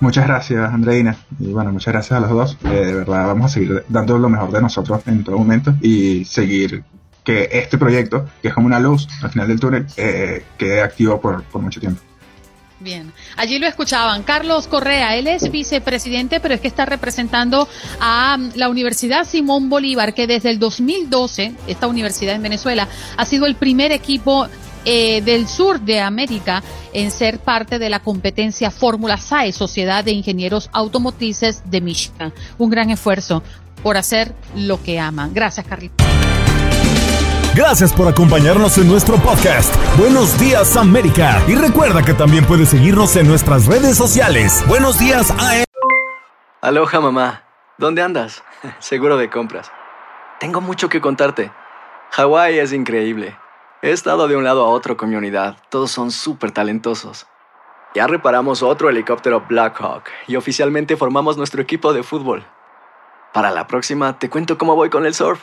Muchas 0.00 0.26
gracias, 0.26 0.74
Andreina. 0.74 1.16
Y 1.38 1.52
bueno, 1.52 1.70
muchas 1.70 1.94
gracias 1.94 2.16
a 2.16 2.20
los 2.20 2.30
dos. 2.30 2.58
Eh, 2.64 2.84
de 2.84 2.94
verdad, 2.94 3.28
vamos 3.28 3.46
a 3.46 3.48
seguir 3.48 3.84
dando 3.88 4.18
lo 4.18 4.28
mejor 4.28 4.50
de 4.50 4.60
nosotros 4.60 5.02
en 5.06 5.22
todo 5.22 5.38
momento 5.38 5.72
y 5.80 6.24
seguir 6.24 6.82
que 7.22 7.48
este 7.52 7.78
proyecto, 7.78 8.26
que 8.42 8.48
es 8.48 8.54
como 8.54 8.66
una 8.66 8.80
luz 8.80 9.06
al 9.22 9.30
final 9.30 9.46
del 9.46 9.60
túnel, 9.60 9.86
eh, 9.96 10.42
quede 10.58 10.82
activo 10.82 11.20
por, 11.20 11.44
por 11.44 11.62
mucho 11.62 11.78
tiempo. 11.78 12.02
Bien, 12.80 13.12
allí 13.36 13.58
lo 13.58 13.66
escuchaban. 13.66 14.22
Carlos 14.22 14.66
Correa, 14.66 15.14
él 15.14 15.26
es 15.26 15.50
vicepresidente, 15.50 16.40
pero 16.40 16.54
es 16.54 16.62
que 16.62 16.68
está 16.68 16.86
representando 16.86 17.68
a 18.00 18.38
mm, 18.38 18.52
la 18.54 18.70
Universidad 18.70 19.26
Simón 19.26 19.68
Bolívar, 19.68 20.14
que 20.14 20.26
desde 20.26 20.48
el 20.50 20.58
2012, 20.58 21.52
esta 21.66 21.86
universidad 21.86 22.34
en 22.34 22.42
Venezuela, 22.42 22.88
ha 23.18 23.24
sido 23.26 23.44
el 23.44 23.54
primer 23.54 23.92
equipo 23.92 24.48
eh, 24.86 25.20
del 25.20 25.46
sur 25.46 25.78
de 25.80 26.00
América 26.00 26.62
en 26.94 27.10
ser 27.10 27.38
parte 27.38 27.78
de 27.78 27.90
la 27.90 28.00
competencia 28.00 28.70
Fórmula 28.70 29.18
SAE, 29.18 29.52
Sociedad 29.52 30.02
de 30.02 30.12
Ingenieros 30.12 30.70
Automotrices 30.72 31.62
de 31.70 31.82
Michigan. 31.82 32.32
Un 32.56 32.70
gran 32.70 32.88
esfuerzo 32.88 33.42
por 33.82 33.98
hacer 33.98 34.34
lo 34.56 34.82
que 34.82 34.98
aman. 34.98 35.34
Gracias, 35.34 35.66
Carlitos. 35.66 36.06
Gracias 37.54 37.92
por 37.92 38.06
acompañarnos 38.06 38.78
en 38.78 38.86
nuestro 38.86 39.16
podcast. 39.16 39.74
Buenos 39.98 40.38
días 40.38 40.76
América. 40.76 41.42
Y 41.48 41.56
recuerda 41.56 42.00
que 42.04 42.14
también 42.14 42.44
puedes 42.46 42.68
seguirnos 42.68 43.16
en 43.16 43.26
nuestras 43.26 43.66
redes 43.66 43.96
sociales. 43.96 44.64
Buenos 44.68 45.00
días 45.00 45.32
a... 45.32 45.64
Aloha 46.60 47.00
mamá. 47.00 47.42
¿Dónde 47.76 48.02
andas? 48.02 48.44
Seguro 48.78 49.16
de 49.16 49.30
compras. 49.30 49.72
Tengo 50.38 50.60
mucho 50.60 50.88
que 50.88 51.00
contarte. 51.00 51.50
Hawái 52.12 52.60
es 52.60 52.72
increíble. 52.72 53.36
He 53.82 53.90
estado 53.90 54.28
de 54.28 54.36
un 54.36 54.44
lado 54.44 54.64
a 54.64 54.68
otro 54.68 54.96
con 54.96 55.10
mi 55.10 55.16
unidad. 55.16 55.56
Todos 55.70 55.90
son 55.90 56.12
súper 56.12 56.52
talentosos. 56.52 57.26
Ya 57.96 58.06
reparamos 58.06 58.62
otro 58.62 58.88
helicóptero 58.88 59.44
Blackhawk 59.48 60.04
y 60.28 60.36
oficialmente 60.36 60.96
formamos 60.96 61.36
nuestro 61.36 61.60
equipo 61.60 61.92
de 61.92 62.04
fútbol. 62.04 62.44
Para 63.32 63.50
la 63.50 63.66
próxima 63.66 64.20
te 64.20 64.30
cuento 64.30 64.56
cómo 64.56 64.76
voy 64.76 64.88
con 64.88 65.04
el 65.04 65.14
surf 65.14 65.42